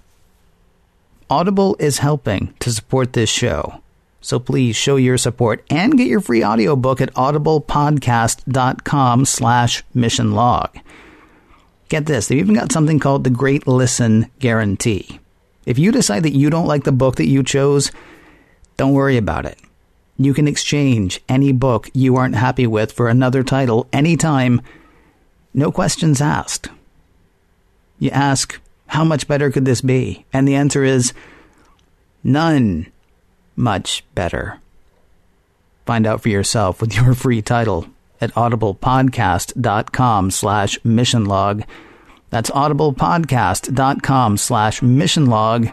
Audible 1.29 1.75
is 1.79 1.99
helping 1.99 2.53
to 2.59 2.71
support 2.71 3.13
this 3.13 3.29
show. 3.29 3.81
So 4.21 4.39
please 4.39 4.75
show 4.75 4.95
your 4.95 5.17
support 5.17 5.63
and 5.69 5.97
get 5.97 6.07
your 6.07 6.21
free 6.21 6.43
audiobook 6.43 7.01
at 7.01 7.13
audiblepodcast.com 7.13 9.25
slash 9.25 9.83
mission 9.93 10.31
log. 10.31 10.75
Get 11.89 12.05
this, 12.05 12.27
they've 12.27 12.39
even 12.39 12.55
got 12.55 12.71
something 12.71 12.99
called 12.99 13.23
the 13.23 13.29
Great 13.29 13.65
Listen 13.67 14.29
Guarantee. 14.39 15.19
If 15.65 15.79
you 15.79 15.91
decide 15.91 16.23
that 16.23 16.35
you 16.35 16.49
don't 16.49 16.67
like 16.67 16.83
the 16.83 16.91
book 16.91 17.15
that 17.15 17.27
you 17.27 17.43
chose, 17.43 17.91
don't 18.75 18.93
worry 18.93 19.17
about 19.17 19.45
it. 19.45 19.57
You 20.17 20.33
can 20.33 20.47
exchange 20.47 21.21
any 21.29 21.51
book 21.51 21.89
you 21.93 22.15
aren't 22.15 22.35
happy 22.35 22.67
with 22.67 22.91
for 22.91 23.07
another 23.07 23.43
title 23.43 23.87
anytime, 23.93 24.61
no 25.53 25.71
questions 25.71 26.21
asked. 26.21 26.69
You 27.99 28.09
ask, 28.11 28.59
how 28.87 29.03
much 29.03 29.27
better 29.27 29.51
could 29.51 29.65
this 29.65 29.81
be? 29.81 30.25
And 30.33 30.47
the 30.47 30.55
answer 30.55 30.83
is 30.83 31.13
none 32.23 32.87
much 33.55 34.03
better. 34.15 34.59
Find 35.85 36.05
out 36.05 36.21
for 36.21 36.29
yourself 36.29 36.81
with 36.81 36.95
your 36.95 37.13
free 37.13 37.41
title 37.41 37.87
at 38.21 38.33
audiblepodcast.com 38.33 40.31
slash 40.31 40.83
mission 40.83 41.25
log. 41.25 41.63
That's 42.29 42.49
audiblepodcast.com 42.51 44.37
slash 44.37 44.81
mission 44.81 45.25
log. 45.27 45.67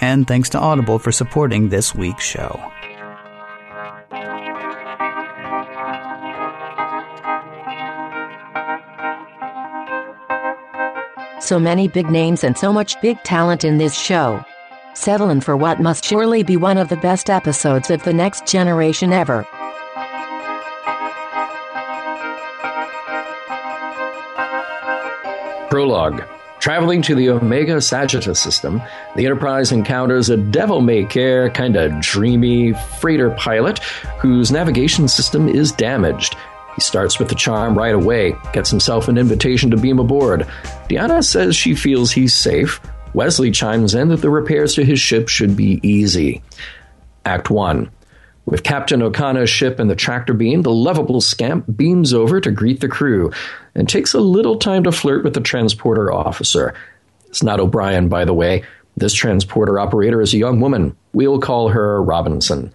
And 0.00 0.26
thanks 0.26 0.48
to 0.50 0.58
Audible 0.58 0.98
for 0.98 1.12
supporting 1.12 1.68
this 1.68 1.94
week's 1.94 2.24
show. 2.24 2.58
So 11.40 11.58
many 11.58 11.88
big 11.88 12.10
names 12.10 12.44
and 12.44 12.56
so 12.56 12.72
much 12.72 13.00
big 13.00 13.22
talent 13.24 13.64
in 13.64 13.78
this 13.78 13.98
show. 13.98 14.44
Settle 14.94 15.30
in 15.30 15.40
for 15.40 15.56
what 15.56 15.80
must 15.80 16.04
surely 16.04 16.42
be 16.42 16.56
one 16.56 16.78
of 16.78 16.88
the 16.88 16.96
best 16.96 17.30
episodes 17.30 17.90
of 17.90 18.02
The 18.02 18.12
Next 18.12 18.46
Generation 18.46 19.12
ever. 19.12 19.46
Prologue. 25.70 26.24
Traveling 26.58 27.00
to 27.02 27.14
the 27.14 27.30
Omega 27.30 27.80
Sagittarius 27.80 28.42
system, 28.42 28.82
the 29.16 29.24
Enterprise 29.24 29.72
encounters 29.72 30.28
a 30.28 30.36
devil 30.36 30.82
may 30.82 31.04
care, 31.04 31.48
kind 31.48 31.76
of 31.76 31.98
dreamy 32.00 32.74
freighter 33.00 33.30
pilot 33.30 33.78
whose 34.18 34.52
navigation 34.52 35.08
system 35.08 35.48
is 35.48 35.72
damaged 35.72 36.36
he 36.80 36.80
starts 36.80 37.18
with 37.18 37.28
the 37.28 37.34
charm 37.34 37.76
right 37.76 37.94
away, 37.94 38.34
gets 38.52 38.70
himself 38.70 39.08
an 39.08 39.18
invitation 39.18 39.70
to 39.70 39.76
beam 39.76 39.98
aboard. 39.98 40.46
Deanna 40.88 41.22
says 41.22 41.56
she 41.56 41.74
feels 41.74 42.10
he's 42.10 42.34
safe. 42.34 42.80
Wesley 43.12 43.50
chimes 43.50 43.94
in 43.94 44.08
that 44.08 44.22
the 44.22 44.30
repairs 44.30 44.74
to 44.74 44.84
his 44.84 45.00
ship 45.00 45.28
should 45.28 45.56
be 45.56 45.80
easy. 45.82 46.42
Act 47.24 47.50
1. 47.50 47.90
With 48.50 48.64
Captain 48.64 48.98
Okona's 49.00 49.48
ship 49.48 49.78
in 49.78 49.86
the 49.86 49.94
tractor 49.94 50.34
beam, 50.34 50.62
the 50.62 50.72
lovable 50.72 51.20
scamp 51.20 51.76
beams 51.76 52.12
over 52.12 52.40
to 52.40 52.50
greet 52.50 52.80
the 52.80 52.88
crew 52.88 53.30
and 53.76 53.88
takes 53.88 54.12
a 54.12 54.18
little 54.18 54.56
time 54.56 54.82
to 54.84 54.92
flirt 54.92 55.22
with 55.22 55.34
the 55.34 55.40
transporter 55.40 56.12
officer. 56.12 56.74
It's 57.28 57.44
not 57.44 57.60
O'Brien, 57.60 58.08
by 58.08 58.24
the 58.24 58.34
way. 58.34 58.64
This 58.96 59.14
transporter 59.14 59.78
operator 59.78 60.20
is 60.20 60.34
a 60.34 60.38
young 60.38 60.60
woman. 60.60 60.96
We'll 61.12 61.38
call 61.38 61.68
her 61.68 62.02
Robinson. 62.02 62.74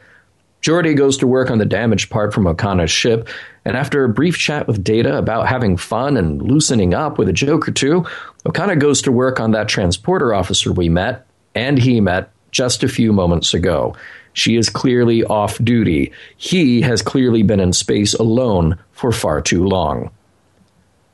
Geordi 0.62 0.96
goes 0.96 1.18
to 1.18 1.28
work 1.28 1.52
on 1.52 1.58
the 1.58 1.66
damaged 1.66 2.10
part 2.10 2.34
from 2.34 2.46
Okona's 2.46 2.90
ship, 2.90 3.28
and 3.66 3.76
after 3.76 4.06
a 4.06 4.10
brief 4.10 4.38
chat 4.38 4.68
with 4.68 4.82
Data 4.82 5.18
about 5.18 5.50
having 5.50 5.76
fun 5.76 6.16
and 6.16 6.42
loosening 6.42 6.94
up 6.94 7.18
with 7.18 7.28
a 7.28 7.34
joke 7.34 7.68
or 7.68 7.72
two, 7.72 8.06
Okana 8.46 8.80
goes 8.80 9.02
to 9.02 9.12
work 9.12 9.42
on 9.42 9.52
that 9.52 9.68
transporter 9.68 10.34
officer 10.34 10.72
we 10.72 10.88
met, 10.88 11.28
and 11.54 11.78
he 11.78 12.00
met, 12.00 12.32
just 12.52 12.82
a 12.82 12.88
few 12.88 13.12
moments 13.12 13.54
ago. 13.54 13.94
She 14.36 14.58
is 14.58 14.70
clearly 14.70 15.24
off 15.24 15.58
duty. 15.64 16.12
He 16.36 16.82
has 16.82 17.02
clearly 17.02 17.42
been 17.42 17.62
in 17.62 17.74
space 17.74 18.14
alone 18.14 18.78
for 18.92 19.12
far 19.12 19.42
too 19.42 19.66
long. 19.66 20.12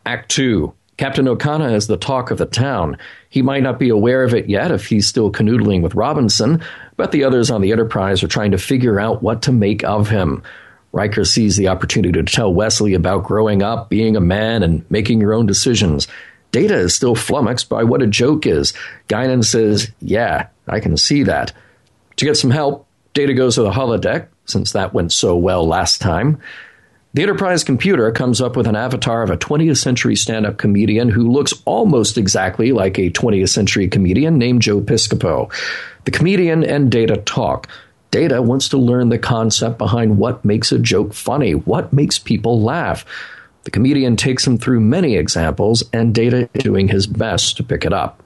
Act 0.05 0.29
2 0.31 0.73
Captain 0.97 1.25
Okana 1.25 1.73
is 1.73 1.87
the 1.87 1.97
talk 1.97 2.31
of 2.31 2.39
the 2.39 2.45
town. 2.45 2.97
He 3.29 3.41
might 3.41 3.63
not 3.63 3.79
be 3.79 3.89
aware 3.89 4.23
of 4.23 4.33
it 4.33 4.49
yet 4.49 4.71
if 4.71 4.87
he's 4.87 5.07
still 5.07 5.31
canoodling 5.31 5.81
with 5.81 5.95
Robinson, 5.95 6.63
but 6.97 7.11
the 7.11 7.23
others 7.23 7.49
on 7.49 7.61
the 7.61 7.71
Enterprise 7.71 8.23
are 8.23 8.27
trying 8.27 8.51
to 8.51 8.57
figure 8.57 8.99
out 8.99 9.23
what 9.23 9.43
to 9.43 9.51
make 9.51 9.83
of 9.83 10.09
him. 10.09 10.43
Riker 10.91 11.23
sees 11.23 11.57
the 11.57 11.67
opportunity 11.67 12.11
to 12.11 12.23
tell 12.23 12.53
Wesley 12.53 12.95
about 12.95 13.23
growing 13.23 13.61
up, 13.61 13.89
being 13.89 14.15
a 14.15 14.21
man, 14.21 14.63
and 14.63 14.83
making 14.89 15.21
your 15.21 15.33
own 15.33 15.45
decisions. 15.45 16.07
Data 16.51 16.75
is 16.75 16.93
still 16.93 17.15
flummoxed 17.15 17.69
by 17.69 17.83
what 17.83 18.01
a 18.01 18.07
joke 18.07 18.45
is. 18.45 18.73
Guinan 19.07 19.45
says, 19.45 19.91
Yeah, 20.01 20.47
I 20.67 20.79
can 20.79 20.97
see 20.97 21.23
that. 21.23 21.53
To 22.17 22.25
get 22.25 22.35
some 22.35 22.51
help, 22.51 22.87
Data 23.13 23.33
goes 23.33 23.55
to 23.55 23.63
the 23.63 23.71
holodeck, 23.71 24.27
since 24.45 24.71
that 24.71 24.93
went 24.93 25.11
so 25.11 25.35
well 25.35 25.67
last 25.67 26.01
time. 26.01 26.39
The 27.13 27.23
Enterprise 27.23 27.65
computer 27.65 28.09
comes 28.13 28.39
up 28.39 28.55
with 28.55 28.67
an 28.67 28.77
avatar 28.77 29.21
of 29.21 29.29
a 29.29 29.37
20th 29.37 29.77
century 29.77 30.15
stand 30.15 30.45
up 30.45 30.57
comedian 30.57 31.09
who 31.09 31.29
looks 31.29 31.53
almost 31.65 32.17
exactly 32.17 32.71
like 32.71 32.97
a 32.97 33.09
20th 33.09 33.49
century 33.49 33.89
comedian 33.89 34.37
named 34.37 34.61
Joe 34.61 34.79
Piscopo. 34.79 35.51
The 36.05 36.11
comedian 36.11 36.63
and 36.63 36.89
Data 36.89 37.17
talk. 37.17 37.67
Data 38.11 38.41
wants 38.41 38.69
to 38.69 38.77
learn 38.77 39.09
the 39.09 39.19
concept 39.19 39.77
behind 39.77 40.17
what 40.17 40.45
makes 40.45 40.71
a 40.71 40.79
joke 40.79 41.13
funny, 41.13 41.53
what 41.53 41.91
makes 41.91 42.17
people 42.17 42.61
laugh. 42.61 43.05
The 43.63 43.71
comedian 43.71 44.15
takes 44.15 44.47
him 44.47 44.57
through 44.57 44.79
many 44.79 45.15
examples, 45.15 45.83
and 45.91 46.15
Data 46.15 46.49
is 46.53 46.63
doing 46.63 46.87
his 46.87 47.07
best 47.07 47.57
to 47.57 47.63
pick 47.63 47.85
it 47.85 47.93
up. 47.93 48.23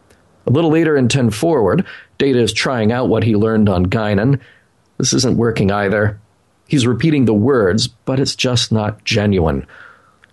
A 0.47 0.51
little 0.51 0.69
later 0.69 0.95
in 0.95 1.07
10 1.07 1.31
Forward, 1.31 1.85
Data 2.19 2.39
is 2.39 2.53
trying 2.53 2.91
out 2.91 3.09
what 3.09 3.23
he 3.23 3.35
learned 3.35 3.67
on 3.67 3.87
Guinan. 3.87 4.39
This 4.97 5.13
isn't 5.13 5.37
working 5.37 5.71
either. 5.71 6.19
He's 6.67 6.87
repeating 6.87 7.25
the 7.25 7.33
words, 7.33 7.87
but 7.87 8.19
it's 8.19 8.35
just 8.35 8.71
not 8.71 9.03
genuine. 9.03 9.67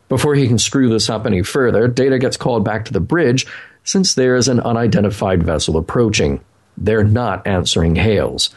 Before 0.09 0.35
he 0.35 0.47
can 0.47 0.59
screw 0.59 0.89
this 0.89 1.09
up 1.11 1.27
any 1.27 1.43
further, 1.43 1.89
Data 1.89 2.19
gets 2.19 2.37
called 2.37 2.65
back 2.65 2.85
to 2.85 2.93
the 2.93 3.01
bridge 3.01 3.47
since 3.85 4.15
there 4.15 4.37
is 4.37 4.49
an 4.49 4.61
unidentified 4.61 5.43
vessel 5.43 5.77
approaching. 5.77 6.41
They're 6.77 7.05
not 7.05 7.47
answering 7.47 7.97
hails. 7.97 8.51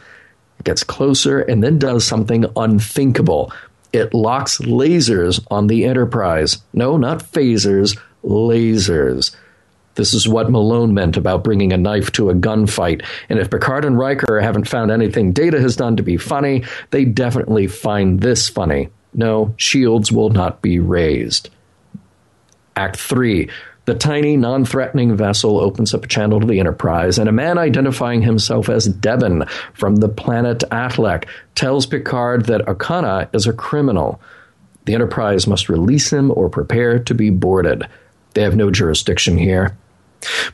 It 0.58 0.64
gets 0.64 0.84
closer 0.84 1.40
and 1.40 1.62
then 1.62 1.78
does 1.78 2.06
something 2.06 2.46
unthinkable. 2.56 3.52
It 3.92 4.14
locks 4.14 4.58
lasers 4.58 5.44
on 5.50 5.66
the 5.66 5.84
Enterprise. 5.84 6.58
No, 6.72 6.96
not 6.96 7.20
phasers, 7.20 7.98
lasers. 8.24 9.34
This 9.96 10.14
is 10.14 10.28
what 10.28 10.50
Malone 10.50 10.94
meant 10.94 11.16
about 11.16 11.42
bringing 11.42 11.72
a 11.72 11.78
knife 11.78 12.12
to 12.12 12.30
a 12.30 12.34
gunfight. 12.34 13.04
And 13.28 13.38
if 13.38 13.50
Picard 13.50 13.84
and 13.84 13.98
Riker 13.98 14.40
haven't 14.40 14.68
found 14.68 14.90
anything 14.90 15.32
Data 15.32 15.60
has 15.60 15.74
done 15.74 15.96
to 15.96 16.02
be 16.02 16.16
funny, 16.16 16.64
they 16.90 17.04
definitely 17.04 17.66
find 17.66 18.20
this 18.20 18.48
funny. 18.48 18.90
No, 19.14 19.54
shields 19.56 20.12
will 20.12 20.30
not 20.30 20.62
be 20.62 20.78
raised. 20.78 21.48
Act 22.76 22.96
3. 22.98 23.48
The 23.86 23.94
tiny, 23.94 24.36
non 24.36 24.64
threatening 24.64 25.16
vessel 25.16 25.60
opens 25.60 25.94
up 25.94 26.04
a 26.04 26.08
channel 26.08 26.40
to 26.40 26.46
the 26.46 26.58
Enterprise, 26.60 27.18
and 27.18 27.28
a 27.28 27.32
man 27.32 27.56
identifying 27.56 28.20
himself 28.20 28.68
as 28.68 28.86
Devon 28.86 29.46
from 29.72 29.96
the 29.96 30.08
planet 30.08 30.64
Atlek 30.70 31.24
tells 31.54 31.86
Picard 31.86 32.46
that 32.46 32.66
Okana 32.66 33.32
is 33.32 33.46
a 33.46 33.52
criminal. 33.52 34.20
The 34.84 34.94
Enterprise 34.94 35.46
must 35.46 35.68
release 35.68 36.12
him 36.12 36.32
or 36.32 36.48
prepare 36.48 36.98
to 36.98 37.14
be 37.14 37.30
boarded. 37.30 37.86
They 38.34 38.42
have 38.42 38.56
no 38.56 38.70
jurisdiction 38.70 39.38
here. 39.38 39.76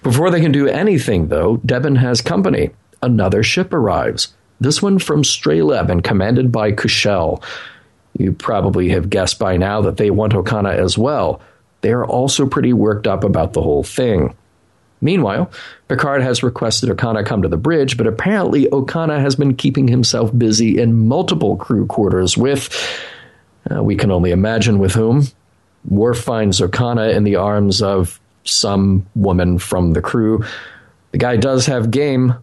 Before 0.02 0.30
they 0.30 0.40
can 0.40 0.52
do 0.52 0.68
anything, 0.68 1.28
though, 1.28 1.58
Devon 1.58 1.96
has 1.96 2.20
company. 2.20 2.70
Another 3.02 3.42
ship 3.42 3.72
arrives. 3.72 4.34
This 4.60 4.80
one 4.80 4.98
from 4.98 5.22
Straleb 5.22 5.90
and 5.90 6.04
commanded 6.04 6.52
by 6.52 6.72
Kushel. 6.72 7.42
You 8.18 8.32
probably 8.32 8.90
have 8.90 9.10
guessed 9.10 9.38
by 9.38 9.56
now 9.56 9.80
that 9.82 9.96
they 9.96 10.10
want 10.10 10.34
Okana 10.34 10.74
as 10.74 10.96
well. 10.96 11.40
They 11.80 11.92
are 11.92 12.06
also 12.06 12.46
pretty 12.46 12.72
worked 12.72 13.06
up 13.06 13.24
about 13.24 13.52
the 13.52 13.62
whole 13.62 13.82
thing. 13.82 14.34
Meanwhile, 15.00 15.50
Picard 15.88 16.22
has 16.22 16.44
requested 16.44 16.88
Okana 16.88 17.26
come 17.26 17.42
to 17.42 17.48
the 17.48 17.56
bridge, 17.56 17.96
but 17.96 18.06
apparently 18.06 18.66
Okana 18.66 19.20
has 19.20 19.34
been 19.34 19.56
keeping 19.56 19.88
himself 19.88 20.30
busy 20.36 20.80
in 20.80 21.08
multiple 21.08 21.56
crew 21.56 21.86
quarters 21.86 22.36
with, 22.36 22.70
uh, 23.68 23.82
we 23.82 23.96
can 23.96 24.12
only 24.12 24.30
imagine 24.30 24.78
with 24.78 24.94
whom. 24.94 25.26
Worf 25.88 26.20
finds 26.20 26.60
Okana 26.60 27.12
in 27.12 27.24
the 27.24 27.34
arms 27.34 27.82
of 27.82 28.20
some 28.44 29.06
woman 29.14 29.58
from 29.58 29.92
the 29.92 30.02
crew. 30.02 30.44
The 31.12 31.18
guy 31.18 31.36
does 31.36 31.66
have 31.66 31.90
game. 31.90 32.34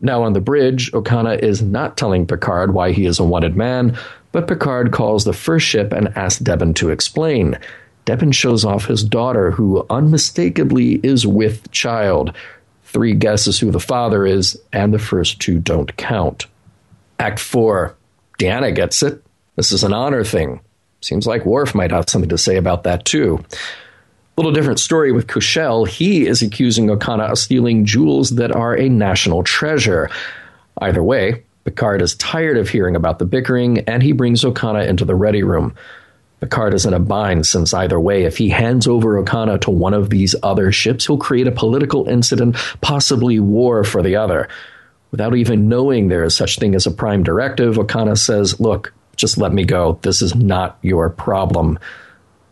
Now 0.00 0.22
on 0.22 0.32
the 0.32 0.40
bridge, 0.40 0.90
Okana 0.92 1.38
is 1.38 1.62
not 1.62 1.96
telling 1.96 2.26
Picard 2.26 2.74
why 2.74 2.92
he 2.92 3.06
is 3.06 3.18
a 3.18 3.24
wanted 3.24 3.56
man, 3.56 3.96
but 4.32 4.48
Picard 4.48 4.92
calls 4.92 5.24
the 5.24 5.32
first 5.32 5.66
ship 5.66 5.92
and 5.92 6.16
asks 6.16 6.40
Devon 6.40 6.74
to 6.74 6.90
explain. 6.90 7.58
Devon 8.04 8.32
shows 8.32 8.64
off 8.64 8.86
his 8.86 9.04
daughter, 9.04 9.52
who 9.52 9.86
unmistakably 9.88 10.94
is 11.04 11.26
with 11.26 11.70
child. 11.70 12.34
Three 12.84 13.14
guesses 13.14 13.58
who 13.58 13.70
the 13.70 13.80
father 13.80 14.26
is, 14.26 14.60
and 14.72 14.92
the 14.92 14.98
first 14.98 15.40
two 15.40 15.60
don't 15.60 15.96
count. 15.96 16.46
Act 17.18 17.38
4. 17.38 17.94
Deanna 18.38 18.74
gets 18.74 19.02
it. 19.02 19.22
This 19.54 19.70
is 19.70 19.84
an 19.84 19.92
honor 19.92 20.24
thing. 20.24 20.60
Seems 21.00 21.26
like 21.26 21.46
Worf 21.46 21.74
might 21.74 21.90
have 21.90 22.08
something 22.08 22.30
to 22.30 22.38
say 22.38 22.56
about 22.56 22.84
that 22.84 23.04
too. 23.04 23.44
Little 24.36 24.52
different 24.52 24.80
story 24.80 25.12
with 25.12 25.26
Kushel. 25.26 25.86
He 25.86 26.26
is 26.26 26.40
accusing 26.40 26.86
Okana 26.86 27.30
of 27.30 27.38
stealing 27.38 27.84
jewels 27.84 28.30
that 28.30 28.50
are 28.50 28.74
a 28.74 28.88
national 28.88 29.42
treasure. 29.42 30.08
Either 30.80 31.02
way, 31.02 31.44
Picard 31.64 32.00
is 32.00 32.14
tired 32.16 32.56
of 32.56 32.68
hearing 32.68 32.96
about 32.96 33.18
the 33.18 33.26
bickering 33.26 33.80
and 33.80 34.02
he 34.02 34.12
brings 34.12 34.42
Okana 34.42 34.86
into 34.88 35.04
the 35.04 35.14
ready 35.14 35.42
room. 35.42 35.74
Picard 36.40 36.74
is 36.74 36.86
in 36.86 36.94
a 36.94 36.98
bind 36.98 37.46
since 37.46 37.72
either 37.74 38.00
way, 38.00 38.24
if 38.24 38.38
he 38.38 38.48
hands 38.48 38.88
over 38.88 39.22
Okana 39.22 39.60
to 39.60 39.70
one 39.70 39.94
of 39.94 40.10
these 40.10 40.34
other 40.42 40.72
ships, 40.72 41.06
he'll 41.06 41.18
create 41.18 41.46
a 41.46 41.52
political 41.52 42.08
incident, 42.08 42.56
possibly 42.80 43.38
war 43.38 43.84
for 43.84 44.02
the 44.02 44.16
other. 44.16 44.48
Without 45.12 45.36
even 45.36 45.68
knowing 45.68 46.08
there 46.08 46.24
is 46.24 46.34
such 46.34 46.58
thing 46.58 46.74
as 46.74 46.86
a 46.86 46.90
prime 46.90 47.22
directive, 47.22 47.76
Okana 47.76 48.18
says, 48.18 48.58
Look, 48.58 48.94
just 49.14 49.38
let 49.38 49.52
me 49.52 49.64
go. 49.64 49.98
This 50.02 50.22
is 50.22 50.34
not 50.34 50.78
your 50.82 51.10
problem. 51.10 51.78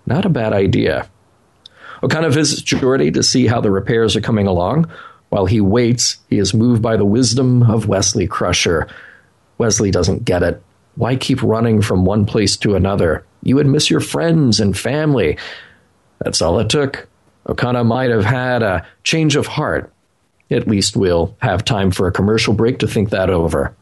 Not 0.07 0.27
a 0.27 0.31
bad 0.31 0.53
idea. 0.53 1.09
Okona 2.03 2.33
visits 2.33 2.63
Geordi 2.63 3.13
to 3.15 3.23
see 3.23 3.47
how 3.47 3.61
the 3.61 3.71
repairs 3.71 4.17
are 4.17 4.21
coming 4.21 4.47
along. 4.47 4.91
While 5.29 5.47
he 5.47 5.61
waits, 5.61 6.19
he 6.29 6.39
is 6.39 6.55
moved 6.55 6.83
by 6.83 6.97
the 6.97 7.05
wisdom 7.05 7.63
of 7.63 7.87
Wesley 7.87 8.27
Crusher. 8.27 8.89
Wesley 9.59 9.91
doesn't 9.91 10.25
get 10.25 10.43
it. 10.43 10.63
Why 10.97 11.17
keep 11.17 11.43
running 11.43 11.83
from 11.83 12.05
one 12.05 12.27
place 12.27 12.57
to 12.59 12.75
another? 12.75 13.25
You 13.43 13.57
would 13.57 13.67
miss 13.67 13.91
your 13.91 14.01
friends 14.01 14.61
and 14.61 14.77
family. 14.77 15.39
That's 16.19 16.43
all 16.43 16.59
it 16.59 16.69
took. 16.69 17.09
Okona 17.47 17.87
might 17.87 18.11
have 18.11 18.25
had 18.25 18.63
a 18.63 18.87
change 19.05 19.37
of 19.37 19.47
heart. 19.47 19.93
At 20.51 20.67
least 20.69 20.97
we'll 20.97 21.37
have 21.41 21.65
time 21.65 21.91
for 21.91 22.07
a 22.07 22.13
commercial 22.13 22.55
break 22.55 22.81
to 22.81 22.89
think 22.89 23.11
that 23.11 23.31
over. 23.31 23.75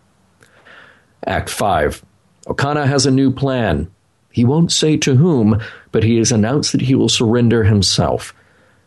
Act 1.27 1.49
5. 1.49 2.05
Okona 2.47 2.87
has 2.87 3.07
a 3.07 3.11
new 3.11 3.31
plan. 3.31 3.91
He 4.31 4.45
won't 4.45 4.73
say 4.73 4.97
to 4.99 5.17
whom, 5.17 5.61
but 5.93 6.05
he 6.05 6.17
has 6.19 6.33
announced 6.33 6.73
that 6.73 6.83
he 6.83 6.95
will 6.95 7.09
surrender 7.09 7.65
himself. 7.65 8.35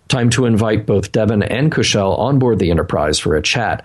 Time 0.07 0.29
to 0.31 0.45
invite 0.45 0.86
both 0.86 1.12
Devon 1.12 1.43
and 1.43 1.71
Kushel 1.71 2.17
on 2.19 2.39
board 2.39 2.60
the 2.60 2.71
Enterprise 2.71 3.17
for 3.17 3.36
a 3.36 3.41
chat. 3.41 3.83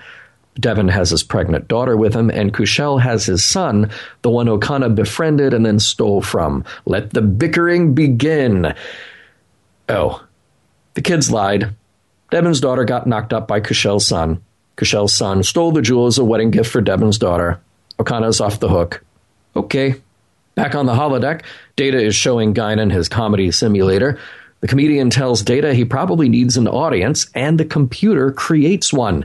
Devon 0.58 0.88
has 0.88 1.10
his 1.10 1.22
pregnant 1.22 1.68
daughter 1.68 1.96
with 1.96 2.14
him, 2.14 2.30
and 2.30 2.52
Kushel 2.52 3.00
has 3.00 3.26
his 3.26 3.44
son, 3.44 3.90
the 4.22 4.30
one 4.30 4.46
Okona 4.46 4.94
befriended 4.94 5.52
and 5.52 5.64
then 5.64 5.78
stole 5.78 6.22
from. 6.22 6.64
Let 6.84 7.10
the 7.10 7.22
bickering 7.22 7.94
begin. 7.94 8.74
Oh, 9.88 10.24
the 10.94 11.02
kids 11.02 11.30
lied. 11.30 11.74
Devon's 12.30 12.60
daughter 12.60 12.84
got 12.84 13.06
knocked 13.06 13.32
up 13.32 13.46
by 13.46 13.60
Kushel's 13.60 14.06
son. 14.06 14.42
Kushel's 14.76 15.12
son 15.12 15.42
stole 15.42 15.72
the 15.72 15.82
jewel 15.82 16.06
as 16.06 16.18
a 16.18 16.24
wedding 16.24 16.50
gift 16.50 16.70
for 16.70 16.80
Devon's 16.80 17.18
daughter. 17.18 17.60
Okona's 17.98 18.40
off 18.40 18.60
the 18.60 18.68
hook. 18.68 19.04
Okay. 19.54 19.96
Back 20.56 20.74
on 20.74 20.86
the 20.86 20.94
holodeck, 20.94 21.42
Data 21.76 22.02
is 22.02 22.14
showing 22.14 22.54
Guinan 22.54 22.90
his 22.90 23.10
comedy 23.10 23.50
simulator. 23.50 24.18
The 24.60 24.68
comedian 24.68 25.10
tells 25.10 25.42
Data 25.42 25.74
he 25.74 25.84
probably 25.84 26.30
needs 26.30 26.56
an 26.56 26.66
audience, 26.66 27.26
and 27.34 27.60
the 27.60 27.66
computer 27.66 28.32
creates 28.32 28.90
one. 28.90 29.20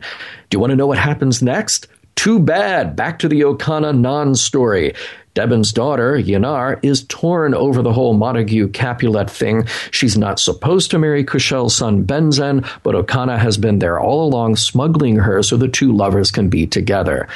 Do 0.49 0.55
you 0.55 0.59
want 0.59 0.71
to 0.71 0.75
know 0.75 0.87
what 0.87 0.97
happens 0.97 1.41
next? 1.41 1.87
Too 2.15 2.37
bad. 2.37 2.97
Back 2.97 3.17
to 3.19 3.29
the 3.29 3.41
Okana 3.41 3.97
non 3.97 4.35
story. 4.35 4.93
Devon's 5.33 5.71
daughter, 5.71 6.17
Yanar, 6.17 6.77
is 6.83 7.05
torn 7.05 7.53
over 7.53 7.81
the 7.81 7.93
whole 7.93 8.13
Montague 8.13 8.67
Capulet 8.67 9.29
thing. 9.29 9.65
She's 9.91 10.17
not 10.17 10.37
supposed 10.37 10.91
to 10.91 10.99
marry 10.99 11.23
Kushel's 11.23 11.73
son 11.73 12.03
Benzen, 12.05 12.67
but 12.83 12.95
Okana 12.95 13.39
has 13.39 13.57
been 13.57 13.79
there 13.79 13.97
all 13.97 14.27
along 14.27 14.57
smuggling 14.57 15.15
her 15.15 15.41
so 15.41 15.55
the 15.55 15.69
two 15.69 15.93
lovers 15.93 16.29
can 16.29 16.49
be 16.49 16.67
together. 16.67 17.29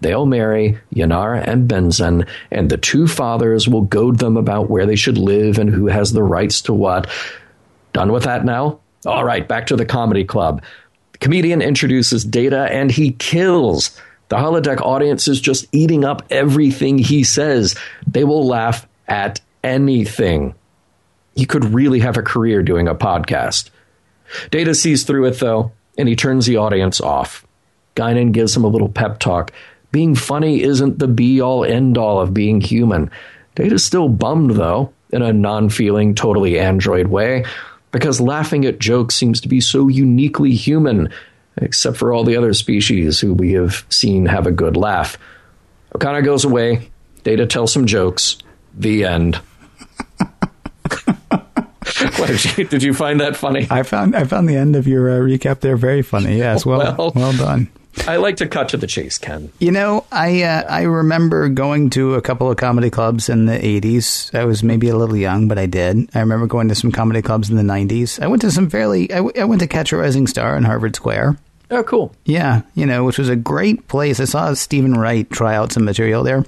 They'll 0.00 0.26
marry 0.26 0.78
Yanar 0.94 1.46
and 1.46 1.68
Benzen, 1.68 2.28
and 2.50 2.70
the 2.70 2.76
two 2.76 3.06
fathers 3.06 3.68
will 3.68 3.82
goad 3.82 4.18
them 4.18 4.36
about 4.36 4.68
where 4.68 4.86
they 4.86 4.96
should 4.96 5.18
live 5.18 5.58
and 5.58 5.70
who 5.70 5.86
has 5.86 6.12
the 6.12 6.22
rights 6.22 6.62
to 6.62 6.74
what. 6.74 7.08
Done 7.92 8.12
with 8.12 8.24
that 8.24 8.44
now? 8.44 8.80
All 9.06 9.24
right, 9.24 9.46
back 9.46 9.66
to 9.68 9.76
the 9.76 9.86
comedy 9.86 10.24
club. 10.24 10.62
The 11.12 11.18
comedian 11.18 11.62
introduces 11.62 12.24
Data 12.24 12.68
and 12.70 12.90
he 12.90 13.12
kills. 13.12 13.98
The 14.28 14.36
holodeck 14.36 14.80
audience 14.80 15.28
is 15.28 15.40
just 15.40 15.66
eating 15.72 16.04
up 16.04 16.22
everything 16.30 16.98
he 16.98 17.22
says. 17.22 17.76
They 18.06 18.24
will 18.24 18.46
laugh 18.46 18.86
at 19.06 19.40
anything. 19.62 20.54
He 21.36 21.44
could 21.44 21.64
really 21.64 22.00
have 22.00 22.16
a 22.16 22.22
career 22.22 22.62
doing 22.62 22.88
a 22.88 22.94
podcast. 22.94 23.70
Data 24.50 24.74
sees 24.74 25.04
through 25.04 25.26
it, 25.26 25.38
though, 25.40 25.72
and 25.98 26.08
he 26.08 26.16
turns 26.16 26.46
the 26.46 26.56
audience 26.56 27.00
off. 27.00 27.46
Guinan 27.96 28.32
gives 28.32 28.56
him 28.56 28.64
a 28.64 28.68
little 28.68 28.88
pep 28.88 29.18
talk. 29.18 29.52
Being 29.94 30.16
funny 30.16 30.60
isn't 30.60 30.98
the 30.98 31.06
be 31.06 31.40
all 31.40 31.64
end 31.64 31.96
all 31.96 32.20
of 32.20 32.34
being 32.34 32.60
human. 32.60 33.12
Data's 33.54 33.84
still 33.84 34.08
bummed, 34.08 34.50
though, 34.50 34.92
in 35.10 35.22
a 35.22 35.32
non 35.32 35.68
feeling, 35.68 36.16
totally 36.16 36.58
android 36.58 37.06
way, 37.06 37.44
because 37.92 38.20
laughing 38.20 38.64
at 38.64 38.80
jokes 38.80 39.14
seems 39.14 39.40
to 39.42 39.48
be 39.48 39.60
so 39.60 39.86
uniquely 39.86 40.50
human, 40.50 41.10
except 41.58 41.96
for 41.96 42.12
all 42.12 42.24
the 42.24 42.36
other 42.36 42.52
species 42.54 43.20
who 43.20 43.34
we 43.34 43.52
have 43.52 43.86
seen 43.88 44.26
have 44.26 44.48
a 44.48 44.50
good 44.50 44.76
laugh. 44.76 45.16
Okona 45.94 46.24
goes 46.24 46.44
away. 46.44 46.90
Data 47.22 47.46
tells 47.46 47.72
some 47.72 47.86
jokes. 47.86 48.36
The 48.76 49.04
end. 49.04 49.40
did, 52.26 52.58
you, 52.58 52.64
did 52.64 52.82
you 52.82 52.94
find 52.94 53.20
that 53.20 53.36
funny? 53.36 53.68
I 53.70 53.84
found 53.84 54.16
I 54.16 54.24
found 54.24 54.48
the 54.48 54.56
end 54.56 54.74
of 54.74 54.88
your 54.88 55.08
uh, 55.08 55.20
recap 55.20 55.60
there 55.60 55.76
very 55.76 56.02
funny. 56.02 56.36
Yes, 56.36 56.66
well, 56.66 56.78
well, 56.98 57.12
well 57.14 57.32
done. 57.32 57.70
I 58.06 58.16
like 58.16 58.36
to 58.36 58.46
cut 58.46 58.68
to 58.70 58.76
the 58.76 58.86
chase, 58.86 59.18
Ken. 59.18 59.50
You 59.58 59.70
know, 59.70 60.04
I 60.12 60.42
uh, 60.42 60.62
I 60.68 60.82
remember 60.82 61.48
going 61.48 61.90
to 61.90 62.14
a 62.14 62.22
couple 62.22 62.50
of 62.50 62.56
comedy 62.56 62.90
clubs 62.90 63.28
in 63.28 63.46
the 63.46 63.58
'80s. 63.58 64.34
I 64.34 64.44
was 64.44 64.62
maybe 64.62 64.88
a 64.88 64.96
little 64.96 65.16
young, 65.16 65.48
but 65.48 65.58
I 65.58 65.66
did. 65.66 66.08
I 66.14 66.20
remember 66.20 66.46
going 66.46 66.68
to 66.68 66.74
some 66.74 66.92
comedy 66.92 67.22
clubs 67.22 67.50
in 67.50 67.56
the 67.56 67.62
'90s. 67.62 68.20
I 68.22 68.26
went 68.26 68.42
to 68.42 68.50
some 68.50 68.68
fairly. 68.70 69.10
I, 69.12 69.16
w- 69.16 69.40
I 69.40 69.44
went 69.44 69.60
to 69.62 69.66
Catch 69.66 69.92
a 69.92 69.96
Rising 69.96 70.26
Star 70.26 70.56
in 70.56 70.64
Harvard 70.64 70.96
Square. 70.96 71.36
Oh, 71.70 71.82
cool. 71.82 72.14
Yeah, 72.24 72.62
you 72.74 72.84
know, 72.86 73.04
which 73.04 73.18
was 73.18 73.28
a 73.30 73.36
great 73.36 73.88
place. 73.88 74.20
I 74.20 74.24
saw 74.24 74.52
Steven 74.54 74.94
Wright 74.94 75.28
try 75.30 75.54
out 75.56 75.72
some 75.72 75.84
material 75.84 76.22
there. 76.22 76.44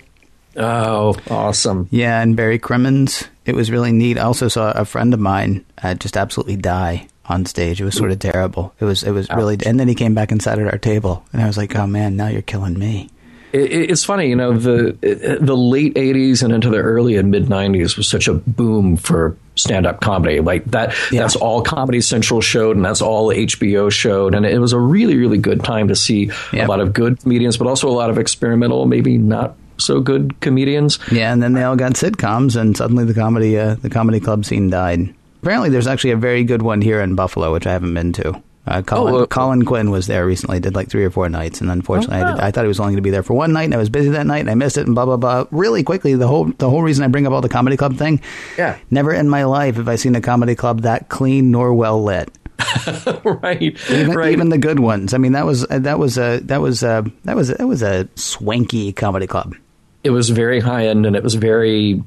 Oh, 0.56 1.16
awesome. 1.30 1.88
Yeah, 1.90 2.20
and 2.22 2.36
Barry 2.36 2.58
Crimmins. 2.58 3.24
It 3.44 3.54
was 3.54 3.70
really 3.70 3.92
neat. 3.92 4.18
I 4.18 4.22
also 4.22 4.48
saw 4.48 4.72
a 4.72 4.84
friend 4.84 5.14
of 5.14 5.20
mine 5.20 5.64
uh, 5.82 5.94
just 5.94 6.16
absolutely 6.16 6.56
die 6.56 7.08
on 7.28 7.46
stage. 7.46 7.80
It 7.80 7.84
was 7.84 7.96
sort 7.96 8.10
of 8.10 8.18
terrible. 8.18 8.74
It 8.80 8.84
was 8.84 9.02
it 9.02 9.12
was 9.12 9.28
really. 9.30 9.58
And 9.64 9.78
then 9.78 9.88
he 9.88 9.94
came 9.94 10.14
back 10.14 10.32
and 10.32 10.42
sat 10.42 10.58
at 10.58 10.66
our 10.66 10.78
table, 10.78 11.24
and 11.32 11.42
I 11.42 11.46
was 11.46 11.56
like, 11.56 11.74
"Oh 11.76 11.86
man, 11.86 12.16
now 12.16 12.28
you're 12.28 12.42
killing 12.42 12.78
me." 12.78 13.10
it's 13.58 14.04
funny, 14.04 14.28
you 14.28 14.36
know, 14.36 14.56
the 14.56 15.38
the 15.40 15.56
late 15.56 15.94
'80s 15.94 16.42
and 16.42 16.52
into 16.52 16.68
the 16.68 16.78
early 16.78 17.16
and 17.16 17.30
mid 17.30 17.46
'90s 17.46 17.96
was 17.96 18.08
such 18.08 18.28
a 18.28 18.34
boom 18.34 18.96
for 18.96 19.36
stand-up 19.54 20.00
comedy. 20.00 20.40
Like 20.40 20.64
that, 20.66 20.94
yeah. 21.10 21.22
that's 21.22 21.36
all 21.36 21.62
Comedy 21.62 22.00
Central 22.00 22.40
showed, 22.40 22.76
and 22.76 22.84
that's 22.84 23.00
all 23.00 23.28
HBO 23.28 23.90
showed, 23.90 24.34
and 24.34 24.44
it 24.44 24.58
was 24.58 24.72
a 24.72 24.78
really, 24.78 25.16
really 25.16 25.38
good 25.38 25.64
time 25.64 25.88
to 25.88 25.96
see 25.96 26.30
yep. 26.52 26.66
a 26.66 26.70
lot 26.70 26.80
of 26.80 26.92
good 26.92 27.20
comedians, 27.20 27.56
but 27.56 27.66
also 27.66 27.88
a 27.88 27.92
lot 27.92 28.10
of 28.10 28.18
experimental, 28.18 28.86
maybe 28.86 29.16
not 29.16 29.56
so 29.78 30.00
good 30.00 30.40
comedians. 30.40 30.98
Yeah, 31.10 31.32
and 31.32 31.42
then 31.42 31.52
they 31.52 31.62
all 31.62 31.76
got 31.76 31.92
sitcoms, 31.92 32.60
and 32.60 32.76
suddenly 32.76 33.04
the 33.04 33.14
comedy 33.14 33.58
uh, 33.58 33.76
the 33.76 33.90
comedy 33.90 34.20
club 34.20 34.44
scene 34.44 34.70
died. 34.70 35.14
Apparently, 35.42 35.70
there's 35.70 35.86
actually 35.86 36.10
a 36.10 36.16
very 36.16 36.44
good 36.44 36.62
one 36.62 36.80
here 36.80 37.00
in 37.00 37.14
Buffalo, 37.14 37.52
which 37.52 37.66
I 37.66 37.72
haven't 37.72 37.94
been 37.94 38.12
to. 38.14 38.42
Uh, 38.66 38.82
Colin, 38.82 39.14
oh, 39.14 39.26
Colin 39.26 39.64
Quinn 39.64 39.92
was 39.92 40.08
there 40.08 40.26
recently. 40.26 40.58
Did 40.58 40.74
like 40.74 40.88
three 40.88 41.04
or 41.04 41.10
four 41.10 41.28
nights, 41.28 41.60
and 41.60 41.70
unfortunately, 41.70 42.18
oh, 42.18 42.22
wow. 42.22 42.32
I, 42.32 42.34
did, 42.34 42.40
I 42.42 42.50
thought 42.50 42.64
he 42.64 42.68
was 42.68 42.80
only 42.80 42.92
going 42.92 42.96
to 42.96 43.02
be 43.02 43.10
there 43.10 43.22
for 43.22 43.34
one 43.34 43.52
night, 43.52 43.64
and 43.64 43.74
I 43.74 43.76
was 43.76 43.88
busy 43.88 44.08
that 44.10 44.26
night, 44.26 44.40
and 44.40 44.50
I 44.50 44.54
missed 44.54 44.76
it, 44.76 44.86
and 44.86 44.94
blah 44.94 45.04
blah 45.04 45.16
blah. 45.16 45.46
Really 45.52 45.84
quickly, 45.84 46.14
the 46.14 46.26
whole 46.26 46.46
the 46.46 46.68
whole 46.68 46.82
reason 46.82 47.04
I 47.04 47.08
bring 47.08 47.26
up 47.28 47.32
all 47.32 47.40
the 47.40 47.48
comedy 47.48 47.76
club 47.76 47.96
thing. 47.96 48.20
Yeah. 48.58 48.76
Never 48.90 49.14
in 49.14 49.28
my 49.28 49.44
life 49.44 49.76
have 49.76 49.88
I 49.88 49.94
seen 49.94 50.16
a 50.16 50.20
comedy 50.20 50.56
club 50.56 50.82
that 50.82 51.08
clean 51.08 51.52
nor 51.52 51.72
well 51.74 52.02
lit. 52.02 52.28
right, 53.24 53.62
even, 53.62 54.16
right. 54.16 54.32
Even 54.32 54.48
the 54.48 54.58
good 54.58 54.80
ones. 54.80 55.14
I 55.14 55.18
mean, 55.18 55.32
that 55.32 55.46
was 55.46 55.64
that 55.68 55.98
was 55.98 56.18
a 56.18 56.40
that 56.40 56.60
was 56.60 56.82
a 56.82 57.04
that 57.24 57.36
was 57.36 57.48
that 57.48 57.68
was 57.68 57.82
a 57.82 58.08
swanky 58.16 58.92
comedy 58.92 59.28
club. 59.28 59.54
It 60.02 60.10
was 60.10 60.30
very 60.30 60.58
high 60.58 60.88
end, 60.88 61.06
and 61.06 61.14
it 61.14 61.22
was 61.22 61.34
very 61.34 62.02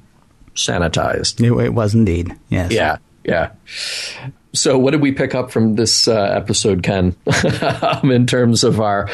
sanitized. 0.55 1.39
It, 1.39 1.65
it 1.65 1.73
was 1.73 1.95
indeed. 1.95 2.35
Yes. 2.49 2.71
Yeah. 2.71 2.97
Yeah. 3.29 3.51
So, 4.53 4.77
what 4.77 4.91
did 4.91 5.01
we 5.01 5.11
pick 5.11 5.35
up 5.35 5.51
from 5.51 5.75
this 5.75 6.07
uh, 6.07 6.21
episode, 6.21 6.81
Ken, 6.81 7.15
um, 7.81 8.11
in 8.11 8.25
terms 8.25 8.63
of 8.63 8.81
our 8.81 9.07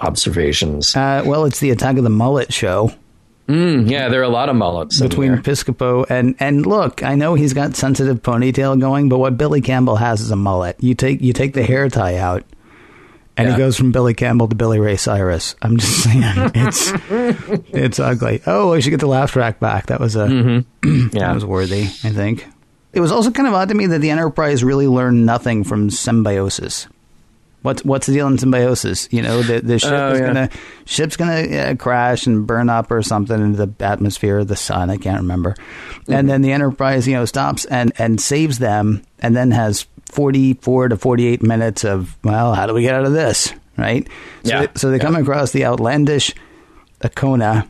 observations? 0.00 0.96
Uh, 0.96 1.22
well, 1.24 1.44
it's 1.44 1.60
the 1.60 1.70
Attack 1.70 1.96
of 1.96 2.04
the 2.04 2.10
Mullet 2.10 2.52
show. 2.52 2.92
Mm, 3.46 3.90
yeah, 3.90 4.08
there 4.08 4.20
are 4.20 4.24
a 4.24 4.28
lot 4.28 4.48
of 4.48 4.54
mullets 4.54 5.00
between 5.00 5.38
Piscopo 5.38 6.08
and 6.08 6.36
and 6.38 6.64
look. 6.66 7.02
I 7.02 7.16
know 7.16 7.34
he's 7.34 7.52
got 7.52 7.74
sensitive 7.74 8.22
ponytail 8.22 8.78
going, 8.78 9.08
but 9.08 9.18
what 9.18 9.36
Billy 9.36 9.60
Campbell 9.60 9.96
has 9.96 10.20
is 10.20 10.30
a 10.30 10.36
mullet. 10.36 10.76
You 10.78 10.94
take 10.94 11.20
you 11.20 11.32
take 11.32 11.54
the 11.54 11.64
hair 11.64 11.88
tie 11.88 12.16
out, 12.16 12.44
and 13.36 13.48
yeah. 13.48 13.54
he 13.54 13.58
goes 13.58 13.76
from 13.76 13.90
Billy 13.90 14.14
Campbell 14.14 14.46
to 14.46 14.54
Billy 14.54 14.78
Ray 14.78 14.96
Cyrus. 14.96 15.56
I'm 15.62 15.78
just 15.78 16.00
saying, 16.04 16.22
it's 16.54 16.92
it's 17.72 17.98
ugly. 17.98 18.40
Oh, 18.46 18.72
I 18.72 18.78
should 18.78 18.90
get 18.90 19.00
the 19.00 19.08
laugh 19.08 19.32
track 19.32 19.58
back. 19.58 19.86
That 19.86 19.98
was 19.98 20.14
a 20.14 20.26
mm-hmm. 20.26 21.08
yeah, 21.12 21.26
that 21.26 21.34
was 21.34 21.44
worthy. 21.44 21.82
I 21.82 22.10
think. 22.10 22.46
It 22.92 23.00
was 23.00 23.12
also 23.12 23.30
kind 23.30 23.46
of 23.48 23.54
odd 23.54 23.68
to 23.68 23.74
me 23.74 23.86
that 23.86 24.00
the 24.00 24.10
Enterprise 24.10 24.64
really 24.64 24.88
learned 24.88 25.24
nothing 25.24 25.62
from 25.64 25.90
symbiosis. 25.90 26.86
What's 27.62 27.84
what's 27.84 28.06
the 28.06 28.14
deal 28.14 28.26
in 28.26 28.38
symbiosis? 28.38 29.06
You 29.10 29.20
know, 29.22 29.42
the 29.42 29.60
the 29.60 29.78
ship 29.78 29.92
Oh, 29.92 30.12
is 30.12 30.20
yeah. 30.20 30.26
gonna 30.26 30.50
ship's 30.86 31.16
gonna 31.16 31.42
uh, 31.56 31.74
crash 31.76 32.26
and 32.26 32.46
burn 32.46 32.70
up 32.70 32.90
or 32.90 33.02
something 33.02 33.38
into 33.38 33.66
the 33.66 33.84
atmosphere 33.84 34.38
of 34.38 34.48
the 34.48 34.56
sun. 34.56 34.88
I 34.88 34.96
can't 34.96 35.20
remember. 35.20 35.52
Mm-hmm. 35.52 36.12
And 36.14 36.28
then 36.30 36.40
the 36.42 36.52
Enterprise, 36.52 37.06
you 37.06 37.14
know, 37.14 37.26
stops 37.26 37.66
and 37.66 37.92
and 37.98 38.18
saves 38.20 38.58
them, 38.60 39.02
and 39.18 39.36
then 39.36 39.50
has 39.50 39.86
forty 40.06 40.54
four 40.54 40.88
to 40.88 40.96
forty 40.96 41.26
eight 41.26 41.42
minutes 41.42 41.84
of 41.84 42.16
well, 42.24 42.54
how 42.54 42.66
do 42.66 42.72
we 42.72 42.80
get 42.82 42.94
out 42.94 43.04
of 43.04 43.12
this? 43.12 43.52
Right. 43.76 44.08
So 44.44 44.48
Yeah. 44.50 44.60
they, 44.66 44.68
so 44.76 44.90
they 44.90 44.98
come 44.98 45.14
across 45.16 45.52
the 45.52 45.66
outlandish 45.66 46.34
Akona. 47.02 47.68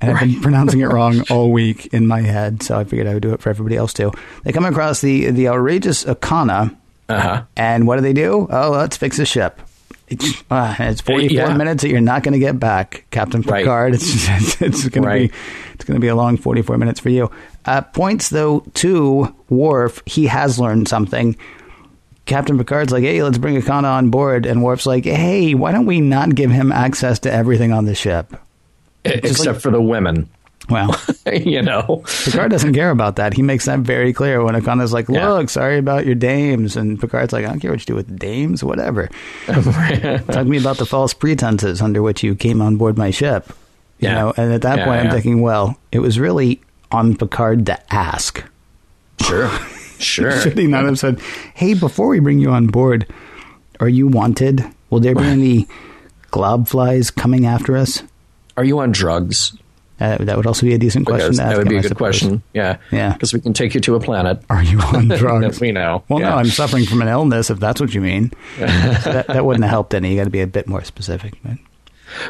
And 0.00 0.10
I've 0.10 0.20
been 0.20 0.40
pronouncing 0.42 0.80
it 0.80 0.86
wrong 0.86 1.22
all 1.30 1.50
week 1.50 1.86
in 1.94 2.06
my 2.06 2.20
head, 2.20 2.62
so 2.62 2.78
I 2.78 2.84
figured 2.84 3.06
I 3.06 3.14
would 3.14 3.22
do 3.22 3.32
it 3.32 3.40
for 3.40 3.48
everybody 3.50 3.76
else 3.76 3.92
too. 3.94 4.12
They 4.44 4.52
come 4.52 4.64
across 4.66 5.00
the 5.00 5.30
the 5.30 5.48
outrageous 5.48 6.04
Akana, 6.04 6.76
Uh 7.08 7.20
huh. 7.20 7.42
and 7.56 7.86
what 7.86 7.96
do 7.96 8.02
they 8.02 8.12
do? 8.12 8.46
Oh, 8.50 8.70
let's 8.72 8.96
fix 8.96 9.16
the 9.16 9.24
ship. 9.24 9.60
It's, 10.08 10.44
uh, 10.52 10.72
it's 10.78 11.00
44 11.00 11.34
Yeah. 11.36 11.56
minutes 11.56 11.82
that 11.82 11.88
you're 11.88 12.00
not 12.00 12.22
going 12.22 12.34
to 12.34 12.38
get 12.38 12.60
back, 12.60 13.06
Captain 13.10 13.40
Right. 13.40 13.64
Picard. 13.64 13.94
It's 13.94 14.28
it's, 14.28 14.62
it's 14.62 14.88
going 14.88 15.04
Right. 15.04 15.22
to 15.22 15.28
be 15.28 15.34
it's 15.74 15.84
going 15.84 15.96
to 15.96 16.00
be 16.00 16.06
a 16.08 16.14
long 16.14 16.36
44 16.36 16.78
minutes 16.78 17.00
for 17.00 17.08
you. 17.08 17.28
Uh, 17.64 17.80
points 17.80 18.28
though 18.28 18.60
to 18.74 19.34
Worf, 19.48 20.02
he 20.06 20.26
has 20.26 20.60
learned 20.60 20.86
something. 20.88 21.36
Captain 22.26 22.58
Picard's 22.58 22.92
like, 22.92 23.02
"Hey, 23.04 23.22
let's 23.22 23.38
bring 23.38 23.60
Akana 23.60 23.84
on 23.96 24.10
board," 24.10 24.46
and 24.46 24.62
Worf's 24.62 24.86
like, 24.86 25.04
"Hey, 25.04 25.54
why 25.54 25.72
don't 25.72 25.86
we 25.86 26.00
not 26.00 26.34
give 26.34 26.50
him 26.50 26.70
access 26.70 27.18
to 27.20 27.32
everything 27.32 27.72
on 27.72 27.84
the 27.86 27.94
ship?" 27.94 28.36
Except 29.24 29.46
like- 29.54 29.60
for 29.60 29.70
the 29.70 29.80
women, 29.82 30.28
Well, 30.68 30.98
you 31.32 31.62
know. 31.62 32.02
Picard 32.24 32.50
doesn't 32.50 32.74
care 32.74 32.90
about 32.90 33.16
that. 33.16 33.34
He 33.34 33.42
makes 33.42 33.66
that 33.66 33.80
very 33.80 34.12
clear 34.12 34.42
when 34.42 34.54
Akana's 34.54 34.92
like, 34.92 35.08
Yeah. 35.08 35.28
"Look, 35.28 35.48
sorry 35.48 35.78
about 35.78 36.06
your 36.06 36.16
dames," 36.16 36.76
and 36.76 37.00
Picard's 37.00 37.32
like, 37.32 37.44
"I 37.44 37.48
don't 37.50 37.60
care 37.60 37.70
what 37.70 37.80
you 37.80 37.86
do 37.86 37.94
with 37.94 38.18
dames, 38.18 38.64
whatever." 38.64 39.08
Talk 39.46 40.26
to 40.26 40.44
me 40.44 40.58
about 40.58 40.78
the 40.78 40.86
false 40.86 41.14
pretenses 41.14 41.80
under 41.80 42.02
which 42.02 42.22
you 42.24 42.34
came 42.34 42.60
on 42.60 42.76
board 42.76 42.98
my 42.98 43.10
ship. 43.12 43.46
You 44.00 44.08
Yeah. 44.08 44.14
know, 44.14 44.34
and 44.36 44.52
at 44.52 44.62
that 44.62 44.78
Yeah, 44.78 44.84
point, 44.86 45.00
I'm 45.06 45.10
thinking, 45.12 45.40
well, 45.40 45.76
it 45.92 46.00
was 46.00 46.18
really 46.18 46.60
on 46.90 47.16
Picard 47.16 47.64
to 47.66 47.78
ask. 47.94 48.42
Sure. 49.22 49.50
Sure. 49.98 50.30
Should 50.40 50.58
he 50.58 50.66
not 50.66 50.84
have 50.84 50.98
said, 50.98 51.20
"Hey, 51.54 51.72
before 51.74 52.08
we 52.08 52.18
bring 52.20 52.38
you 52.38 52.50
on 52.50 52.66
board, 52.66 53.06
are 53.80 53.88
you 53.88 54.08
wanted? 54.08 54.64
Will 54.90 55.00
there 55.00 55.14
be 55.14 55.24
any 55.24 55.68
glob 56.30 56.66
flies 56.68 57.10
coming 57.10 57.46
after 57.46 57.76
us?" 57.76 58.02
Are 58.56 58.64
you 58.64 58.78
on 58.80 58.92
drugs? 58.92 59.56
Uh, 59.98 60.18
that 60.18 60.36
would 60.36 60.46
also 60.46 60.66
be 60.66 60.74
a 60.74 60.78
decent 60.78 61.06
question 61.06 61.28
Because 61.28 61.36
to 61.38 61.42
ask. 61.44 61.52
that 61.52 61.58
would 61.58 61.68
be 61.70 61.76
him, 61.76 61.84
a 61.84 61.88
good 61.88 61.96
question. 61.96 62.42
Yeah. 62.52 62.76
Yeah. 62.92 63.14
Because 63.14 63.32
we 63.32 63.40
can 63.40 63.54
take 63.54 63.74
you 63.74 63.80
to 63.80 63.94
a 63.94 64.00
planet. 64.00 64.42
Are 64.50 64.62
you 64.62 64.78
on 64.80 65.08
drugs? 65.16 65.58
we 65.58 65.72
know. 65.72 66.04
Well, 66.10 66.20
Yeah. 66.20 66.30
no, 66.30 66.36
I'm 66.36 66.46
suffering 66.46 66.84
from 66.84 67.00
an 67.00 67.08
illness. 67.08 67.48
If 67.48 67.60
that's 67.60 67.80
what 67.80 67.94
you 67.94 68.02
mean, 68.02 68.30
So 68.58 68.66
that, 68.66 69.26
that 69.28 69.44
wouldn't 69.46 69.64
have 69.64 69.70
helped 69.70 69.94
any. 69.94 70.10
You 70.10 70.16
got 70.18 70.24
to 70.24 70.30
be 70.30 70.42
a 70.42 70.46
bit 70.46 70.66
more 70.68 70.84
specific. 70.84 71.34
But. 71.42 71.56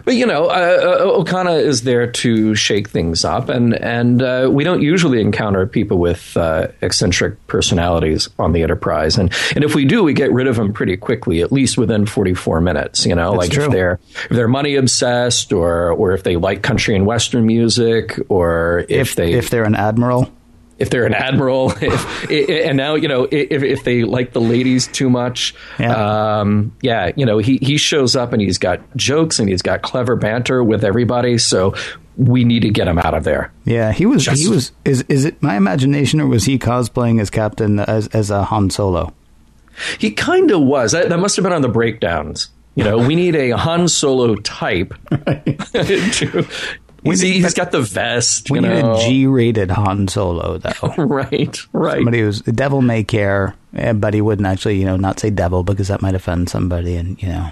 But 0.04 0.14
you 0.14 0.26
know, 0.26 0.46
uh, 0.46 0.48
uh, 0.48 1.22
Okana 1.22 1.60
is 1.60 1.82
there 1.82 2.10
to 2.10 2.54
shake 2.54 2.88
things 2.88 3.24
up, 3.24 3.48
and 3.48 3.74
and 3.74 4.22
uh, 4.22 4.48
we 4.50 4.64
don't 4.64 4.82
usually 4.82 5.20
encounter 5.20 5.66
people 5.66 5.98
with 5.98 6.36
uh, 6.36 6.68
eccentric 6.82 7.44
personalities 7.46 8.28
on 8.38 8.52
the 8.52 8.62
Enterprise, 8.62 9.18
and 9.18 9.32
and 9.54 9.64
if 9.64 9.74
we 9.74 9.84
do, 9.84 10.02
we 10.02 10.12
get 10.12 10.32
rid 10.32 10.46
of 10.46 10.56
them 10.56 10.72
pretty 10.72 10.96
quickly, 10.96 11.42
at 11.42 11.52
least 11.52 11.78
within 11.78 12.06
forty 12.06 12.34
four 12.34 12.60
minutes. 12.60 13.06
You 13.06 13.14
know, 13.14 13.32
That's 13.32 13.38
like 13.38 13.50
true. 13.52 13.64
if 13.66 13.70
they're 13.70 14.00
if 14.24 14.30
they're 14.30 14.48
money 14.48 14.76
obsessed, 14.76 15.52
or 15.52 15.92
or 15.92 16.12
if 16.12 16.22
they 16.22 16.36
like 16.36 16.62
country 16.62 16.94
and 16.94 17.06
western 17.06 17.46
music, 17.46 18.18
or 18.28 18.84
if, 18.88 19.10
If 19.10 19.14
they 19.16 19.32
if 19.34 19.50
they're 19.50 19.64
an 19.64 19.74
admiral, 19.74 20.30
if 20.78 20.90
they're 20.90 21.06
an 21.06 21.14
admiral, 21.14 21.72
if, 21.80 22.30
and 22.30 22.76
now 22.76 22.94
you 22.94 23.08
know 23.08 23.24
if, 23.30 23.62
if 23.62 23.84
they 23.84 24.04
like 24.04 24.32
the 24.32 24.40
ladies 24.40 24.86
too 24.86 25.08
much, 25.10 25.54
Yeah. 25.78 26.40
um, 26.40 26.76
yeah, 26.82 27.12
you 27.16 27.24
know 27.26 27.38
he 27.38 27.58
he 27.62 27.76
shows 27.76 28.14
up 28.16 28.32
and 28.32 28.42
he's 28.42 28.58
got 28.58 28.80
jokes 28.96 29.38
and 29.38 29.48
he's 29.48 29.62
got 29.62 29.82
clever 29.82 30.16
banter 30.16 30.62
with 30.62 30.84
everybody, 30.84 31.38
so 31.38 31.74
we 32.16 32.44
need 32.44 32.60
to 32.62 32.70
get 32.70 32.88
him 32.88 32.98
out 32.98 33.12
of 33.14 33.24
there. 33.24 33.52
yeah, 33.64 33.92
he 33.92 34.06
was. 34.06 34.24
Just- 34.24 34.42
he 34.42 34.48
was. 34.48 34.72
Is 34.84 35.04
is 35.08 35.24
it 35.24 35.42
my 35.42 35.56
imagination 35.56 36.20
or 36.20 36.26
was 36.26 36.44
he 36.44 36.58
cosplaying 36.58 37.20
as 37.20 37.30
Captain 37.30 37.78
as 37.80 38.06
as 38.08 38.30
a 38.30 38.44
Han 38.44 38.70
Solo? 38.70 39.12
He 39.98 40.10
kind 40.10 40.50
of 40.50 40.62
was. 40.62 40.92
That, 40.92 41.10
that 41.10 41.18
must 41.18 41.36
have 41.36 41.42
been 41.42 41.52
on 41.52 41.60
the 41.60 41.68
breakdowns. 41.68 42.48
You 42.76 42.84
know, 42.84 42.96
we 42.98 43.14
need 43.14 43.34
a 43.36 43.50
Han 43.50 43.88
Solo 43.88 44.34
type. 44.36 44.94
to, 45.10 46.46
See, 47.14 47.40
he's 47.40 47.54
got 47.54 47.70
the 47.70 47.80
vest. 47.82 48.50
We 48.50 48.58
you 48.58 48.66
need 48.68 48.82
know. 48.82 48.96
a 48.96 49.00
G-rated 49.00 49.70
Han 49.70 50.08
Solo 50.08 50.58
though. 50.58 50.94
Right, 51.04 51.58
right. 51.72 51.96
Somebody 51.98 52.20
who's 52.20 52.40
devil 52.42 52.82
may 52.82 53.04
care, 53.04 53.54
eh, 53.76 53.92
but 53.92 54.14
he 54.14 54.20
wouldn't 54.20 54.46
actually, 54.46 54.78
you 54.78 54.84
know, 54.86 54.96
not 54.96 55.20
say 55.20 55.30
devil 55.30 55.62
because 55.62 55.88
that 55.88 56.02
might 56.02 56.14
offend 56.14 56.48
somebody, 56.50 56.96
and 56.96 57.22
you 57.22 57.28
know, 57.28 57.50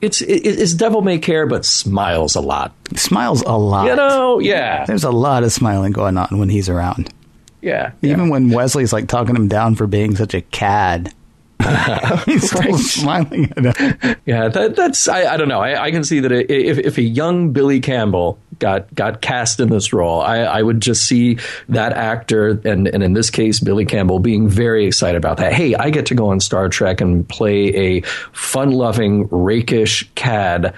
It's 0.00 0.20
it, 0.22 0.46
it's 0.46 0.74
devil 0.74 1.02
may 1.02 1.18
care, 1.18 1.46
but 1.46 1.64
smiles 1.64 2.34
a 2.34 2.40
lot. 2.40 2.72
he 2.90 2.96
smiles 2.96 3.42
a 3.42 3.56
lot. 3.56 3.86
You 3.86 3.94
know, 3.96 4.38
yeah, 4.40 4.84
There's 4.86 5.04
a 5.04 5.10
lot 5.10 5.44
of 5.44 5.52
smiling 5.52 5.92
going 5.92 6.16
on 6.18 6.38
when 6.38 6.48
he's 6.48 6.68
around. 6.68 7.12
yeah. 7.62 7.92
Even 8.02 8.28
when 8.30 8.50
Wesley's 8.50 8.92
like 8.92 9.08
talking 9.08 9.36
him 9.36 9.48
down 9.48 9.74
for 9.76 9.86
being 9.86 10.16
such 10.16 10.34
a 10.34 10.40
cad, 10.40 11.12
he's 12.26 12.48
still 12.50 12.60
Right. 12.60 12.74
smiling 12.76 13.52
at 13.56 13.76
him. 13.76 14.16
Yeah, 14.26 14.48
that, 14.48 14.76
that's 14.76 15.08
I, 15.08 15.24
I 15.34 15.36
don't 15.36 15.48
know. 15.48 15.60
I, 15.60 15.84
I 15.84 15.90
can 15.90 16.04
see 16.04 16.20
that 16.20 16.30
if 16.32 16.78
if 16.78 16.98
a 16.98 17.02
young 17.02 17.52
Billy 17.52 17.80
Campbell 17.80 18.38
got 18.58 18.94
got 18.94 19.20
cast 19.20 19.60
in 19.60 19.68
this 19.68 19.92
role, 19.92 20.20
I, 20.20 20.38
I 20.38 20.62
would 20.62 20.80
just 20.80 21.04
see 21.04 21.38
that 21.68 21.92
actor 21.92 22.60
and 22.64 22.88
and 22.88 23.02
in 23.02 23.12
this 23.12 23.30
case 23.30 23.60
Billy 23.60 23.84
Campbell 23.84 24.18
being 24.18 24.48
very 24.48 24.86
excited 24.86 25.16
about 25.16 25.36
that. 25.38 25.52
Hey, 25.52 25.74
I 25.74 25.90
get 25.90 26.06
to 26.06 26.14
go 26.14 26.28
on 26.30 26.40
Star 26.40 26.68
Trek 26.68 27.00
and 27.00 27.28
play 27.28 27.74
a 27.74 28.00
fun-loving, 28.32 29.28
rakish 29.28 30.08
cad, 30.14 30.74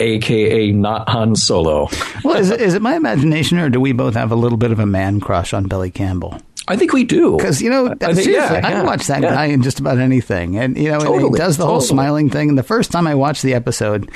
aka 0.00 0.70
not 0.72 1.08
Han 1.08 1.36
Solo. 1.36 1.88
Well, 2.24 2.36
is 2.36 2.50
it, 2.50 2.60
is 2.60 2.74
it 2.74 2.82
my 2.82 2.96
imagination, 2.96 3.58
or 3.58 3.70
do 3.70 3.80
we 3.80 3.92
both 3.92 4.14
have 4.14 4.32
a 4.32 4.36
little 4.36 4.58
bit 4.58 4.72
of 4.72 4.78
a 4.78 4.86
man 4.86 5.20
crush 5.20 5.52
on 5.52 5.64
Billy 5.68 5.90
Campbell? 5.90 6.40
I 6.68 6.76
think 6.76 6.92
we 6.92 7.02
do 7.04 7.36
Because 7.36 7.60
you 7.60 7.70
know, 7.70 7.88
I 7.88 7.94
think- 7.94 8.18
seriously, 8.18 8.34
yeah, 8.56 8.60
I 8.66 8.70
yeah, 8.70 8.82
watch 8.84 9.06
that 9.08 9.20
yeah. 9.22 9.34
guy 9.34 9.46
in 9.46 9.62
just 9.62 9.80
about 9.80 9.98
anything, 9.98 10.56
and 10.56 10.76
you 10.76 10.90
know, 10.90 11.00
and 11.00 11.22
he 11.24 11.30
does 11.38 11.56
the 11.56 11.66
whole 11.66 11.80
smiling 11.80 12.30
thing. 12.30 12.48
And 12.48 12.56
the 12.58 12.62
first 12.62 12.90
time 12.92 13.06
I 13.06 13.14
watched 13.14 13.42
the 13.42 13.54
episode, 13.54 14.10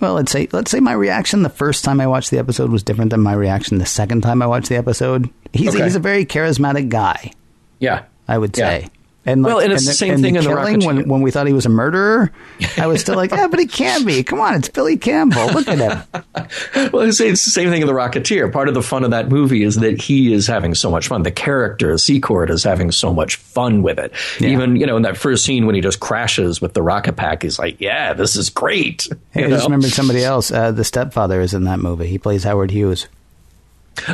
well, 0.00 0.14
let's 0.14 0.30
say 0.32 0.48
let's 0.52 0.70
say 0.70 0.80
my 0.80 0.92
reaction 0.92 1.42
the 1.42 1.48
first 1.48 1.84
time 1.84 2.00
I 2.00 2.06
watched 2.06 2.30
the 2.30 2.38
episode 2.38 2.70
was 2.70 2.82
different 2.82 3.10
than 3.10 3.20
my 3.20 3.32
reaction 3.34 3.78
the 3.78 3.86
second 3.86 4.22
time 4.22 4.42
I 4.42 4.46
watched 4.46 4.68
the 4.68 4.76
episode. 4.76 5.28
He's 5.52 5.74
Okay. 5.74 5.84
he's 5.84 5.96
a 5.96 6.00
very 6.00 6.24
charismatic 6.24 6.88
guy, 6.88 7.32
Yeah, 7.78 8.02
I 8.26 8.38
would 8.38 8.56
Yeah. 8.56 8.68
say. 8.80 8.88
And 9.26 9.44
Well, 9.44 9.58
and 9.58 9.72
it's 9.72 9.84
the 9.86 9.92
same 9.92 10.22
thing 10.22 10.36
in 10.36 10.44
The 10.44 10.48
killing 10.50 10.84
when 10.84 11.08
when 11.08 11.20
we 11.20 11.30
thought 11.30 11.46
he 11.46 11.52
was 11.52 11.66
a 11.66 11.70
murderer. 11.70 12.32
I 12.78 12.86
was 12.86 13.00
still 13.02 13.14
like, 13.16 13.30
yeah, 13.32 13.46
but 13.48 13.58
he 13.58 13.66
can't 13.66 14.06
be. 14.06 14.22
Come 14.22 14.40
on, 14.40 14.54
it's 14.54 14.68
Billy 14.68 14.96
Campbell. 14.96 15.46
Look 15.48 15.68
at 15.68 15.78
him. 15.78 16.02
Well, 16.92 17.02
it's, 17.02 17.20
it's 17.20 17.44
the 17.44 17.50
same 17.50 17.70
thing 17.70 17.82
in 17.82 17.86
The 17.86 17.92
Rocketeer. 17.92 18.50
Part 18.52 18.68
of 18.68 18.74
the 18.74 18.82
fun 18.82 19.04
of 19.04 19.10
that 19.10 19.28
movie 19.28 19.62
is 19.62 19.76
that 19.76 20.00
he 20.00 20.32
is 20.32 20.46
having 20.46 20.74
so 20.74 20.90
much 20.90 21.08
fun. 21.08 21.22
The 21.24 21.30
character, 21.30 21.98
Secord, 21.98 22.50
is 22.50 22.62
having 22.62 22.90
so 22.92 23.12
much 23.12 23.36
fun 23.36 23.82
with 23.82 23.98
it. 23.98 24.12
Yeah. 24.40 24.50
Even, 24.50 24.76
you 24.76 24.86
know, 24.86 24.96
in 24.96 25.02
that 25.02 25.16
first 25.16 25.44
scene 25.44 25.66
when 25.66 25.74
he 25.74 25.80
just 25.80 26.00
crashes 26.00 26.60
with 26.60 26.72
the 26.74 26.82
rocket 26.82 27.16
pack, 27.16 27.42
he's 27.42 27.58
like, 27.58 27.80
yeah, 27.80 28.14
this 28.14 28.36
is 28.36 28.48
great. 28.48 29.08
Hey, 29.32 29.40
You 29.42 29.46
I 29.48 29.50
just 29.50 29.64
remembered 29.64 29.90
somebody 29.90 30.24
else. 30.24 30.50
Uh, 30.50 30.70
the 30.72 30.84
stepfather 30.84 31.40
is 31.40 31.52
in 31.52 31.64
that 31.64 31.80
movie. 31.80 32.06
He 32.06 32.18
plays 32.18 32.44
Howard 32.44 32.70
Hughes. 32.70 33.08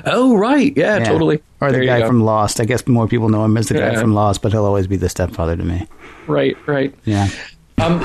Oh, 0.07 0.37
right. 0.37 0.73
Yeah, 0.77 0.99
Yeah. 0.99 1.05
totally. 1.05 1.43
Or 1.61 1.69
the 1.69 1.75
There 1.75 1.83
you 1.83 1.89
guy 1.89 2.07
from 2.07 2.23
Lost. 2.23 2.61
I 2.61 2.65
guess 2.65 2.87
more 2.87 3.07
people 3.09 3.29
know 3.29 3.45
him 3.45 3.57
as 3.57 3.69
the 3.69 3.75
guy 3.75 3.95
from 3.97 4.15
Lost, 4.15 4.43
but 4.43 4.53
he'll 4.53 4.65
always 4.65 4.87
be 4.87 4.97
the 4.97 5.09
stepfather 5.09 5.57
to 5.57 5.63
me. 5.65 5.87
Right, 6.27 6.57
right. 6.67 6.95
Yeah. 7.05 7.29
Um, 7.79 7.99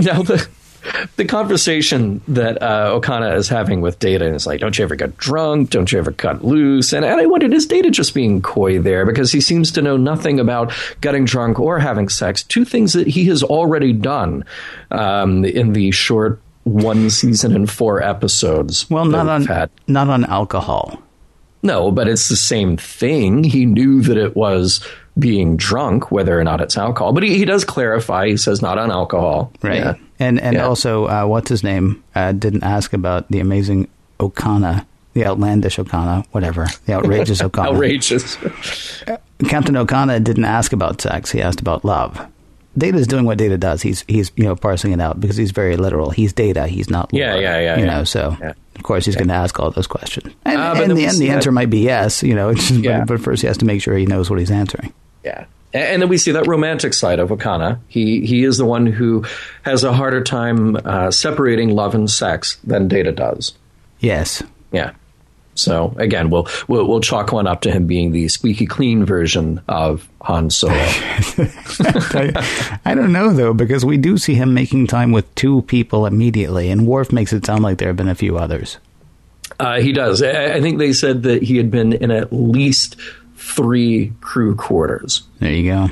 now 0.00 0.22
the 0.22 0.46
the 1.16 1.24
conversation 1.24 2.20
that 2.28 2.62
uh, 2.62 2.98
Okana 2.98 3.36
is 3.36 3.48
having 3.48 3.80
with 3.80 3.98
Data 3.98 4.24
is 4.32 4.46
like, 4.46 4.60
"Don't 4.60 4.78
you 4.78 4.84
ever 4.84 4.94
get 4.94 5.16
drunk? 5.18 5.70
Don't 5.70 5.90
you 5.90 5.98
ever 5.98 6.12
cut 6.12 6.44
loose?" 6.44 6.92
And, 6.92 7.04
and 7.04 7.20
I 7.20 7.26
wondered, 7.26 7.52
is 7.52 7.66
Data 7.66 7.90
just 7.90 8.14
being 8.14 8.40
coy 8.40 8.78
there 8.78 9.04
because 9.04 9.32
he 9.32 9.40
seems 9.40 9.72
to 9.72 9.82
know 9.82 9.96
nothing 9.96 10.38
about 10.40 10.72
getting 11.00 11.24
drunk 11.24 11.58
or 11.58 11.78
having 11.78 12.08
sex? 12.08 12.42
Two 12.42 12.64
things 12.64 12.92
that 12.92 13.06
he 13.06 13.26
has 13.26 13.42
already 13.42 13.92
done 13.92 14.44
um, 14.90 15.44
in 15.44 15.72
the 15.72 15.90
short 15.90 16.40
one 16.64 17.10
season 17.10 17.54
and 17.54 17.70
four 17.70 18.02
episodes. 18.02 18.88
Well, 18.88 19.04
not 19.04 19.28
on 19.28 19.46
had. 19.46 19.70
not 19.86 20.08
on 20.08 20.24
alcohol. 20.24 21.02
No, 21.62 21.90
but 21.90 22.08
it's 22.08 22.28
the 22.28 22.36
same 22.36 22.76
thing. 22.76 23.42
He 23.44 23.66
knew 23.66 24.00
that 24.02 24.16
it 24.16 24.36
was 24.36 24.84
being 25.18 25.56
drunk, 25.56 26.12
whether 26.12 26.38
or 26.38 26.44
not 26.44 26.60
it's 26.60 26.78
alcohol. 26.78 27.12
But 27.12 27.24
he, 27.24 27.36
he 27.38 27.44
does 27.44 27.64
clarify. 27.64 28.28
He 28.28 28.36
says 28.36 28.62
not 28.62 28.78
on 28.78 28.90
alcohol. 28.92 29.52
Right. 29.62 29.78
Yeah. 29.78 29.94
And 30.20 30.40
and 30.40 30.54
Yeah. 30.56 30.66
also, 30.66 31.06
uh, 31.06 31.24
what's 31.26 31.48
his 31.48 31.64
name? 31.64 32.02
Uh, 32.14 32.32
didn't 32.32 32.62
ask 32.62 32.92
about 32.92 33.28
the 33.30 33.40
amazing 33.40 33.88
Okana, 34.20 34.84
the 35.14 35.24
outlandish 35.26 35.76
Okana, 35.78 36.24
whatever, 36.30 36.66
the 36.86 36.92
outrageous 36.94 37.42
Okana. 37.42 37.66
Outrageous. 37.74 38.36
Captain 39.48 39.74
Okana 39.74 40.22
didn't 40.22 40.44
ask 40.44 40.72
about 40.72 41.00
sex. 41.00 41.30
He 41.32 41.40
asked 41.42 41.60
about 41.60 41.84
love. 41.84 42.24
Data's 42.78 43.06
doing 43.06 43.24
what 43.24 43.36
Data 43.38 43.58
does. 43.58 43.82
He's 43.82 44.04
he's 44.08 44.30
you 44.36 44.44
know 44.44 44.56
parsing 44.56 44.92
it 44.92 45.00
out 45.00 45.20
because 45.20 45.36
he's 45.36 45.50
very 45.50 45.76
literal. 45.76 46.10
He's 46.10 46.32
Data. 46.32 46.66
He's 46.66 46.88
not. 46.88 47.10
Yeah, 47.12 47.32
lore, 47.34 47.42
yeah, 47.42 47.58
yeah, 47.60 47.76
You 47.76 47.84
yeah. 47.84 47.96
know, 47.98 48.04
so 48.04 48.36
Yeah. 48.40 48.52
of 48.76 48.82
course 48.82 49.04
he's 49.04 49.16
going 49.16 49.28
to 49.28 49.34
ask 49.34 49.58
all 49.58 49.70
those 49.70 49.86
questions. 49.88 50.32
And 50.44 50.56
but 50.56 50.82
in 50.90 50.94
the 50.96 51.04
end, 51.06 51.18
the 51.18 51.26
that- 51.26 51.32
answer 51.34 51.52
might 51.52 51.70
be 51.70 51.80
yes. 51.80 52.22
You 52.22 52.34
know, 52.34 52.48
it's 52.52 52.68
just, 52.68 52.80
Yeah. 52.80 53.00
but, 53.00 53.08
but 53.08 53.20
first 53.20 53.42
he 53.42 53.48
has 53.48 53.58
to 53.58 53.64
make 53.64 53.82
sure 53.82 53.96
he 53.96 54.06
knows 54.06 54.30
what 54.30 54.38
he's 54.38 54.50
answering. 54.50 54.92
Yeah. 55.24 55.44
And 55.74 56.00
then 56.00 56.08
we 56.08 56.16
see 56.16 56.32
that 56.32 56.46
romantic 56.46 56.94
side 56.94 57.18
of 57.18 57.28
Okona. 57.28 57.78
He 57.88 58.24
he 58.24 58.44
is 58.44 58.56
the 58.56 58.64
one 58.64 58.86
who 58.86 59.24
has 59.62 59.84
a 59.84 59.92
harder 59.92 60.22
time 60.24 60.76
uh, 60.76 61.10
separating 61.10 61.70
love 61.70 61.94
and 61.94 62.10
sex 62.10 62.56
than 62.64 62.88
Data 62.88 63.12
does. 63.12 63.52
Yes. 64.00 64.42
Yeah. 64.72 64.92
So 65.58 65.94
again, 65.96 66.30
we'll, 66.30 66.46
we'll 66.68 66.86
we'll 66.86 67.00
chalk 67.00 67.32
one 67.32 67.46
up 67.46 67.62
to 67.62 67.70
him 67.70 67.86
being 67.86 68.12
the 68.12 68.28
squeaky 68.28 68.66
clean 68.66 69.04
version 69.04 69.60
of 69.68 70.08
Han 70.22 70.50
Solo. 70.50 70.74
I, 70.76 72.80
I, 72.84 72.94
don't 72.94 73.12
know 73.12 73.32
though, 73.32 73.52
because 73.52 73.84
we 73.84 73.96
do 73.96 74.18
see 74.18 74.34
him 74.34 74.54
making 74.54 74.86
time 74.86 75.10
with 75.10 75.32
two 75.34 75.62
people 75.62 76.06
immediately, 76.06 76.70
and 76.70 76.86
Worf 76.86 77.12
makes 77.12 77.32
it 77.32 77.44
sound 77.44 77.62
like 77.62 77.78
there 77.78 77.88
have 77.88 77.96
been 77.96 78.08
a 78.08 78.14
few 78.14 78.38
others. 78.38 78.78
Uh, 79.58 79.80
he 79.80 79.92
does. 79.92 80.22
I, 80.22 80.54
I 80.54 80.60
think 80.60 80.78
they 80.78 80.92
said 80.92 81.24
that 81.24 81.42
he 81.42 81.56
had 81.56 81.70
been 81.70 81.92
in 81.92 82.12
at 82.12 82.32
least 82.32 82.96
three 83.36 84.12
crew 84.20 84.54
quarters. 84.54 85.22
There 85.40 85.52
you 85.52 85.72
go 85.72 85.88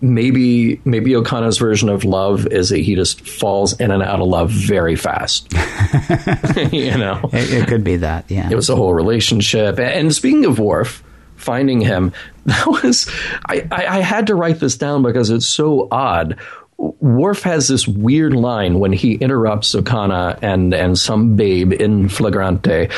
maybe 0.00 0.80
maybe 0.84 1.12
Okona's 1.12 1.58
version 1.58 1.88
of 1.88 2.04
love 2.04 2.46
is 2.46 2.70
that 2.70 2.78
he 2.78 2.94
just 2.94 3.26
falls 3.26 3.78
in 3.80 3.90
and 3.90 4.02
out 4.02 4.20
of 4.20 4.28
love 4.28 4.50
very 4.50 4.96
fast. 4.96 5.52
you 6.72 6.96
know, 6.96 7.20
it, 7.32 7.62
it, 7.62 7.68
could 7.68 7.84
be 7.84 7.96
that. 7.96 8.30
Yeah, 8.30 8.48
it 8.50 8.54
was 8.54 8.68
a 8.68 8.76
whole 8.76 8.94
relationship. 8.94 9.78
And 9.78 10.14
speaking 10.14 10.44
of 10.44 10.58
Worf, 10.58 11.02
finding 11.36 11.80
him 11.80 12.12
that 12.46 12.66
was 12.66 13.10
I, 13.46 13.66
I, 13.70 13.86
I 13.86 14.00
had 14.00 14.28
to 14.28 14.34
write 14.34 14.60
this 14.60 14.76
down 14.76 15.02
because 15.02 15.30
it's 15.30 15.46
so 15.46 15.88
odd. 15.90 16.38
Worf 16.76 17.42
has 17.42 17.66
this 17.66 17.88
weird 17.88 18.34
line 18.34 18.78
when 18.78 18.92
he 18.92 19.14
interrupts 19.14 19.74
Okona 19.74 20.38
and 20.42 20.72
and 20.72 20.96
some 20.96 21.34
babe 21.34 21.72
in 21.72 22.08
flagrante. 22.08 22.90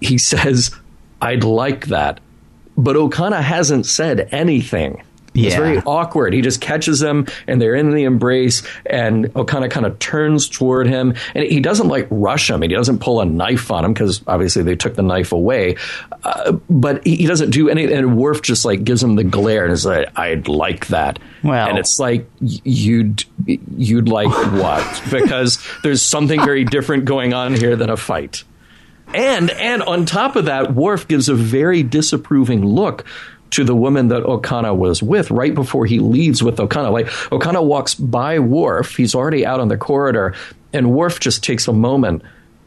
He 0.00 0.18
says, 0.18 0.70
"I'd 1.22 1.44
like 1.44 1.86
that," 1.86 2.20
but 2.76 2.96
Okona 2.96 3.40
hasn't 3.40 3.86
said 3.86 4.28
anything. 4.32 5.02
Yeah. 5.34 5.46
It's 5.46 5.56
very 5.56 5.78
awkward. 5.78 6.34
He 6.34 6.40
just 6.42 6.60
catches 6.60 7.00
them 7.00 7.26
and 7.46 7.60
they're 7.60 7.74
in 7.74 7.90
the 7.90 8.04
embrace 8.04 8.62
and 8.84 9.26
Okona 9.34 9.70
kind 9.70 9.86
of 9.86 9.98
turns 9.98 10.48
toward 10.48 10.86
him 10.86 11.14
and 11.34 11.44
he 11.44 11.60
doesn't 11.60 11.88
like 11.88 12.06
rush 12.10 12.50
him. 12.50 12.62
He 12.62 12.68
doesn't 12.68 12.98
pull 12.98 13.20
a 13.20 13.24
knife 13.24 13.70
on 13.70 13.84
him 13.84 13.92
because 13.92 14.22
obviously 14.26 14.62
they 14.62 14.76
took 14.76 14.94
the 14.94 15.02
knife 15.02 15.32
away. 15.32 15.76
Uh, 16.24 16.52
but 16.68 17.04
he, 17.06 17.26
doesn't 17.26 17.50
do 17.50 17.68
anything. 17.68 17.96
And 17.96 18.16
Worf 18.16 18.42
just 18.42 18.64
like 18.64 18.84
gives 18.84 19.02
him 19.02 19.14
the 19.16 19.24
glare 19.24 19.64
and 19.64 19.72
is 19.72 19.86
like, 19.86 20.08
I'd 20.18 20.48
like 20.48 20.88
that. 20.88 21.18
Well, 21.42 21.68
and 21.68 21.78
it's 21.78 21.98
like, 21.98 22.28
you'd, 22.40 23.24
you'd 23.46 24.08
like 24.08 24.28
what? 24.52 25.02
because 25.10 25.64
there's 25.82 26.02
something 26.02 26.40
very 26.44 26.64
different 26.64 27.04
going 27.04 27.32
on 27.32 27.54
here 27.54 27.76
than 27.76 27.90
a 27.90 27.96
fight. 27.96 28.44
And 29.14 29.50
and 29.50 29.82
on 29.82 30.06
top 30.06 30.36
of 30.36 30.46
that, 30.46 30.74
Worf 30.74 31.06
gives 31.06 31.28
a 31.28 31.34
very 31.34 31.82
disapproving 31.82 32.64
look 32.64 33.04
to 33.52 33.64
the 33.64 33.74
woman 33.74 34.08
that 34.08 34.24
Okana 34.24 34.76
was 34.76 35.02
with 35.02 35.30
right 35.30 35.54
before 35.54 35.86
he 35.86 35.98
leaves 35.98 36.42
with 36.42 36.56
Okana. 36.56 36.90
Like 36.90 37.06
Okana 37.30 37.64
walks 37.64 37.94
by 37.94 38.38
Worf, 38.38 38.96
he's 38.96 39.14
already 39.14 39.46
out 39.46 39.60
on 39.60 39.68
the 39.68 39.76
corridor, 39.76 40.34
and 40.72 40.92
Worf 40.92 41.20
just 41.20 41.44
takes 41.44 41.68
a 41.68 41.72
moment 41.72 42.22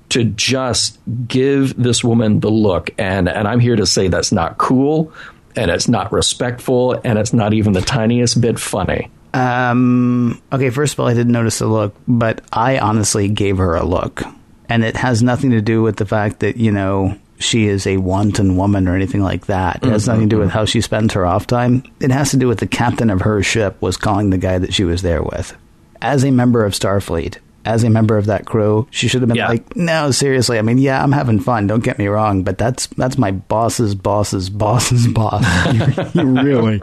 to 0.09 0.23
just 0.23 0.99
give 1.27 1.75
this 1.75 2.03
woman 2.03 2.39
the 2.39 2.51
look. 2.51 2.91
And 2.97 3.27
and 3.27 3.47
I'm 3.47 3.59
here 3.59 3.75
to 3.75 3.85
say 3.85 4.07
that's 4.07 4.31
not 4.31 4.57
cool, 4.57 5.11
and 5.55 5.69
it's 5.69 5.87
not 5.87 6.11
respectful, 6.11 6.99
and 7.03 7.19
it's 7.19 7.33
not 7.33 7.53
even 7.53 7.73
the 7.73 7.81
tiniest 7.81 8.39
bit 8.39 8.59
funny. 8.59 9.09
Um, 9.33 10.41
okay, 10.53 10.69
first 10.69 10.93
of 10.93 11.01
all, 11.01 11.07
I 11.07 11.13
didn't 11.13 11.33
notice 11.33 11.59
the 11.59 11.67
look, 11.67 11.93
but 12.07 12.41
I 12.53 12.79
honestly 12.79 13.27
gave 13.27 13.57
her 13.57 13.75
a 13.75 13.83
look. 13.83 14.23
And 14.69 14.83
it 14.83 14.95
has 14.95 15.21
nothing 15.21 15.51
to 15.51 15.61
do 15.61 15.81
with 15.81 15.97
the 15.97 16.05
fact 16.05 16.39
that, 16.39 16.55
you 16.57 16.71
know, 16.71 17.19
she 17.37 17.67
is 17.67 17.85
a 17.85 17.97
wanton 17.97 18.55
woman 18.55 18.87
or 18.87 18.95
anything 18.95 19.21
like 19.21 19.47
that. 19.47 19.77
It 19.77 19.89
has 19.89 20.03
mm-hmm. 20.03 20.11
nothing 20.11 20.29
to 20.29 20.35
do 20.35 20.39
with 20.39 20.51
how 20.51 20.65
she 20.65 20.81
spends 20.81 21.13
her 21.13 21.25
off 21.25 21.47
time. 21.47 21.83
It 21.99 22.11
has 22.11 22.31
to 22.31 22.37
do 22.37 22.47
with 22.47 22.59
the 22.59 22.67
captain 22.67 23.09
of 23.09 23.21
her 23.21 23.43
ship 23.43 23.81
was 23.81 23.97
calling 23.97 24.29
the 24.29 24.37
guy 24.37 24.57
that 24.57 24.73
she 24.73 24.83
was 24.83 25.01
there 25.01 25.21
with. 25.21 25.55
As 26.01 26.23
a 26.23 26.31
member 26.31 26.65
of 26.65 26.73
Starfleet, 26.73 27.37
as 27.65 27.83
a 27.83 27.89
member 27.89 28.17
of 28.17 28.27
that 28.27 28.45
crew, 28.45 28.87
she 28.91 29.07
should 29.07 29.21
have 29.21 29.27
been 29.27 29.37
yeah. 29.37 29.49
like, 29.49 29.75
"No, 29.75 30.11
seriously. 30.11 30.59
I 30.59 30.61
mean, 30.61 30.77
yeah, 30.77 31.01
I'm 31.01 31.11
having 31.11 31.39
fun. 31.39 31.67
Don't 31.67 31.83
get 31.83 31.97
me 31.97 32.07
wrong, 32.07 32.43
but 32.43 32.57
that's 32.57 32.87
that's 32.87 33.17
my 33.17 33.31
boss's 33.31 33.95
boss's 33.95 34.49
boss's 34.49 35.07
boss. 35.07 35.43
you, 35.73 36.03
you 36.21 36.41
really, 36.43 36.81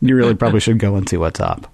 you 0.00 0.16
really 0.16 0.34
probably 0.34 0.60
should 0.60 0.78
go 0.78 0.96
and 0.96 1.08
see 1.08 1.18
what's 1.18 1.40
up." 1.40 1.70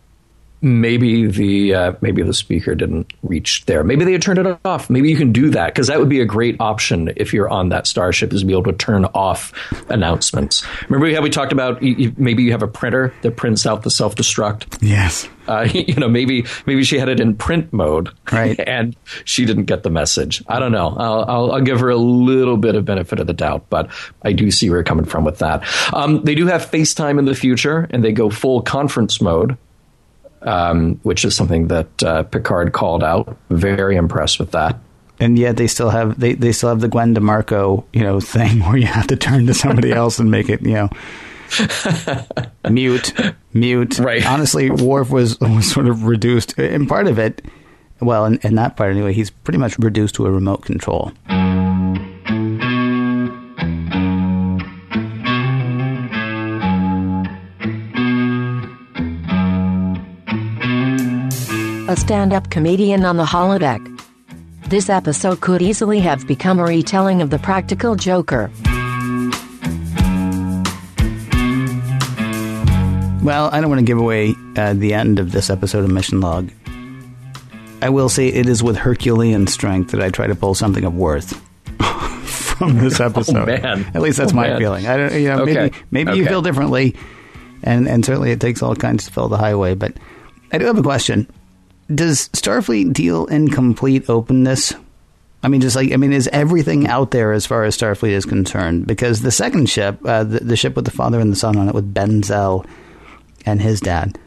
Maybe 0.63 1.27
the 1.27 1.75
uh, 1.75 1.93
maybe 2.01 2.23
the 2.23 2.35
speaker 2.35 2.75
didn't 2.75 3.13
reach 3.23 3.65
there. 3.67 3.85
Maybe 3.85 4.05
they 4.05 4.13
had 4.13 4.23
turned 4.23 4.39
it 4.39 4.59
off. 4.65 4.91
Maybe 4.91 5.11
you 5.11 5.17
can 5.17 5.33
do 5.33 5.51
that 5.51 5.75
because 5.75 5.87
that 5.87 5.99
would 5.99 6.09
be 6.09 6.21
a 6.21 6.25
great 6.25 6.57
option 6.61 7.13
if 7.17 7.33
you're 7.33 7.49
on 7.49 7.71
that 7.71 7.87
starship 7.87 8.33
is 8.33 8.41
to 8.41 8.47
be 8.47 8.53
able 8.53 8.65
to 8.65 8.73
turn 8.73 9.05
off 9.07 9.53
announcements. 9.91 10.65
Remember 10.89 11.15
how 11.15 11.23
we 11.23 11.31
talked 11.31 11.53
about 11.53 11.83
you, 11.83 12.13
maybe 12.17 12.43
you 12.43 12.53
have 12.53 12.63
a 12.63 12.69
printer 12.69 13.15
that 13.23 13.37
prints 13.37 13.67
out 13.67 13.83
the 13.83 13.91
self 13.91 14.15
destruct. 14.15 14.79
Yes. 14.81 15.29
Uh, 15.49 15.67
you 15.73 15.95
know, 15.95 16.09
maybe 16.09 16.47
maybe 16.67 16.85
she 16.85 16.99
had 16.99 17.09
it 17.09 17.21
in 17.21 17.35
print 17.35 17.73
mode, 17.73 18.11
right? 18.33 18.59
And 18.71 18.95
she 19.25 19.47
didn't 19.47 19.65
get 19.65 19.83
the 19.83 19.91
message. 19.91 20.45
I 20.47 20.61
don't 20.61 20.71
know. 20.71 20.95
I'll, 20.97 21.25
I'll, 21.25 21.53
I'll, 21.53 21.61
give 21.61 21.81
her 21.81 21.89
a 21.89 21.97
little 21.97 22.57
bit 22.57 22.77
of 22.77 22.85
benefit 22.85 23.19
of 23.19 23.27
the 23.27 23.33
doubt, 23.33 23.67
but 23.69 23.91
I 24.23 24.33
do 24.33 24.51
see 24.51 24.71
where 24.71 24.79
you're 24.79 24.85
coming 24.85 25.07
from 25.07 25.25
with 25.25 25.39
that. 25.39 25.65
Um, 25.93 26.23
they 26.23 26.35
do 26.35 26.47
have 26.47 26.71
FaceTime 26.71 27.19
in 27.19 27.25
the 27.25 27.35
future, 27.35 27.89
and 27.91 28.05
they 28.05 28.13
go 28.13 28.31
full 28.31 28.63
conference 28.63 29.21
mode 29.21 29.57
um, 30.43 31.01
which 31.03 31.25
is 31.25 31.35
something 31.35 31.69
that 31.69 32.03
uh, 32.03 32.23
Picard 32.25 32.73
called 32.73 33.05
out. 33.05 33.37
Very 33.51 33.97
impressed 33.97 34.39
with 34.39 34.53
that. 34.53 34.79
And 35.19 35.39
yet 35.39 35.59
they 35.59 35.67
still 35.67 35.91
have 35.91 36.19
they, 36.19 36.33
they 36.33 36.53
still 36.53 36.71
have 36.71 36.81
the 36.81 36.89
Gwen 36.89 37.15
DeMarco 37.15 37.85
you 37.93 38.03
know 38.03 38.21
thing 38.21 38.61
where 38.65 38.77
you 38.77 38.87
have 38.87 39.07
to 39.09 39.17
turn 39.17 39.47
to 39.47 39.55
somebody 39.55 39.93
else 40.01 40.19
and 40.19 40.31
make 40.31 40.49
it 40.49 40.63
you 40.63 40.73
know 40.73 40.91
mute 42.71 43.13
mute. 43.53 43.99
Right. 43.99 44.25
Honestly, 44.25 44.71
Worf 44.71 45.11
was 45.11 45.39
was 45.41 45.71
sort 45.71 45.89
of 45.89 46.05
reduced, 46.05 46.59
and 46.59 46.89
part 46.89 47.07
of 47.07 47.19
it, 47.19 47.43
well, 48.01 48.25
in, 48.25 48.39
in 48.43 48.55
that 48.55 48.77
part 48.77 48.93
anyway, 48.93 49.13
he's 49.13 49.31
pretty 49.31 49.59
much 49.59 49.79
reduced 49.79 50.15
to 50.17 50.27
a 50.27 50.31
remote 50.31 50.65
control. 50.65 51.13
A 61.91 61.97
stand 61.97 62.33
up 62.33 62.49
comedian 62.51 63.05
on 63.05 63.17
the 63.17 63.25
holodeck. 63.25 63.81
This 64.69 64.89
episode 64.89 65.41
could 65.41 65.61
easily 65.61 65.99
have 65.99 66.25
become 66.25 66.61
a 66.61 66.65
retelling 66.65 67.21
of 67.21 67.31
The 67.31 67.39
Practical 67.41 67.97
Joker. 67.97 68.49
Well, 73.25 73.51
I 73.53 73.61
don't 73.61 73.71
want 73.71 73.81
to 73.81 73.85
give 73.85 73.99
away 73.99 74.37
uh, 74.57 74.75
the 74.75 74.95
end 74.95 75.19
of 75.19 75.33
this 75.33 75.51
episode 75.51 75.83
of 75.83 75.91
Mission 75.91 76.21
Log. 76.21 76.53
I 77.83 77.89
will 77.89 78.09
say 78.09 78.29
it 78.29 78.49
is 78.49 78.63
with 78.63 78.77
Herculean 78.77 79.49
strength 79.49 79.91
that 79.91 80.01
I 80.01 80.11
try 80.11 80.29
to 80.29 80.37
pull 80.37 80.55
something 80.55 80.85
of 80.85 80.95
worth 80.95 81.33
from 82.31 82.79
this 82.79 83.01
oh, 83.01 83.07
episode. 83.07 83.37
oh, 83.37 83.47
man. 83.47 83.91
At 83.95 84.01
least 84.01 84.19
that's 84.19 84.33
oh, 84.33 84.37
my 84.37 84.47
man. 84.47 84.61
feeling. 84.61 84.87
I 84.87 84.97
don't, 84.97 85.13
you 85.15 85.27
know, 85.27 85.41
okay. 85.41 85.55
maybe 85.55 85.77
maybe 85.91 86.11
okay. 86.13 86.21
you 86.21 86.27
feel 86.27 86.41
differently, 86.41 86.95
and 87.65 87.89
and 87.89 88.05
certainly 88.05 88.31
it 88.31 88.41
takes 88.41 88.63
all 88.63 88.77
kinds 88.77 89.07
to 89.07 89.11
fill 89.13 89.29
the 89.29 89.39
highway. 89.39 89.75
But 89.75 89.97
I 90.53 90.59
do 90.59 90.67
have 90.67 90.79
a 90.79 90.83
question 90.83 91.27
does 91.95 92.29
Starfleet 92.31 92.93
deal 92.93 93.27
in 93.27 93.49
complete 93.49 94.09
openness? 94.09 94.75
I 95.43 95.49
mean, 95.49 95.61
just 95.61 95.77
like 95.77 95.93
I 95.93 95.97
mean, 95.97 96.13
is 96.13 96.29
everything 96.33 96.87
out 96.87 97.11
there 97.11 97.33
as 97.33 97.47
far 97.47 97.65
as 97.65 97.77
Starfleet 97.77 98.11
is 98.11 98.27
concerned? 98.27 98.87
Because 98.87 99.23
the 99.23 99.31
second 99.31 99.71
ship, 99.71 99.99
uh, 100.05 100.25
the, 100.25 100.41
the, 100.41 100.57
ship 100.57 100.77
with 100.77 100.85
the 100.85 100.91
father 100.91 101.19
and 101.19 101.33
the 101.33 101.37
son 101.37 101.57
on 101.57 101.69
it, 101.69 101.75
with 101.75 101.95
Benzel 101.95 102.67
and 103.47 103.61
his 103.61 103.81
dad, 103.81 104.19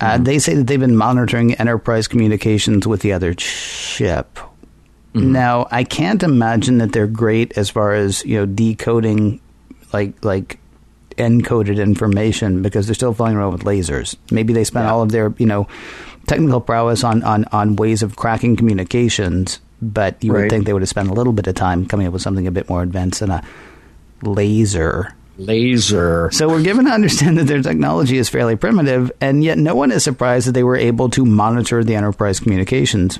uh, 0.00 0.12
mm-hmm. 0.12 0.24
they 0.24 0.38
say 0.38 0.54
that 0.54 0.66
they've 0.66 0.80
been 0.80 0.96
monitoring 0.96 1.54
Enterprise 1.54 2.08
communications 2.08 2.86
with 2.86 3.02
the 3.02 3.12
other 3.12 3.34
ship. 3.38 4.38
Mm-hmm. 5.14 5.32
Now, 5.32 5.68
I 5.70 5.84
can't 5.84 6.22
imagine 6.22 6.78
that 6.78 6.92
they're 6.92 7.06
great 7.06 7.56
as 7.58 7.68
far 7.68 7.92
as 7.92 8.24
you 8.24 8.38
know 8.38 8.46
decoding, 8.46 9.40
like 9.92 10.24
like 10.24 10.58
encoded 11.18 11.80
information 11.80 12.62
because 12.62 12.86
they're 12.86 12.94
still 12.94 13.14
flying 13.14 13.36
around 13.36 13.52
with 13.52 13.64
lasers. 13.64 14.16
Maybe 14.30 14.52
they 14.52 14.64
spent 14.64 14.86
yeah. 14.86 14.92
all 14.92 15.02
of 15.02 15.12
their 15.12 15.34
you 15.36 15.46
know 15.46 15.68
technical 16.26 16.60
prowess 16.60 17.04
on, 17.04 17.22
on, 17.22 17.44
on 17.52 17.76
ways 17.76 18.02
of 18.02 18.16
cracking 18.16 18.56
communications, 18.56 19.60
but 19.80 20.22
you 20.22 20.32
right. 20.32 20.42
would 20.42 20.50
think 20.50 20.66
they 20.66 20.72
would 20.72 20.82
have 20.82 20.88
spent 20.88 21.10
a 21.10 21.14
little 21.14 21.32
bit 21.32 21.46
of 21.46 21.54
time 21.54 21.86
coming 21.86 22.06
up 22.06 22.12
with 22.12 22.22
something 22.22 22.46
a 22.46 22.50
bit 22.50 22.68
more 22.68 22.82
advanced 22.82 23.20
than 23.20 23.30
a 23.30 23.42
laser. 24.22 25.14
Laser. 25.36 26.30
So 26.30 26.48
we're 26.48 26.62
given 26.62 26.84
to 26.84 26.92
understand 26.92 27.38
that 27.38 27.44
their 27.44 27.62
technology 27.62 28.18
is 28.18 28.28
fairly 28.28 28.56
primitive, 28.56 29.10
and 29.20 29.42
yet 29.42 29.58
no 29.58 29.74
one 29.74 29.90
is 29.90 30.04
surprised 30.04 30.46
that 30.46 30.52
they 30.52 30.62
were 30.62 30.76
able 30.76 31.10
to 31.10 31.24
monitor 31.24 31.82
the 31.82 31.96
Enterprise 31.96 32.38
communications. 32.38 33.18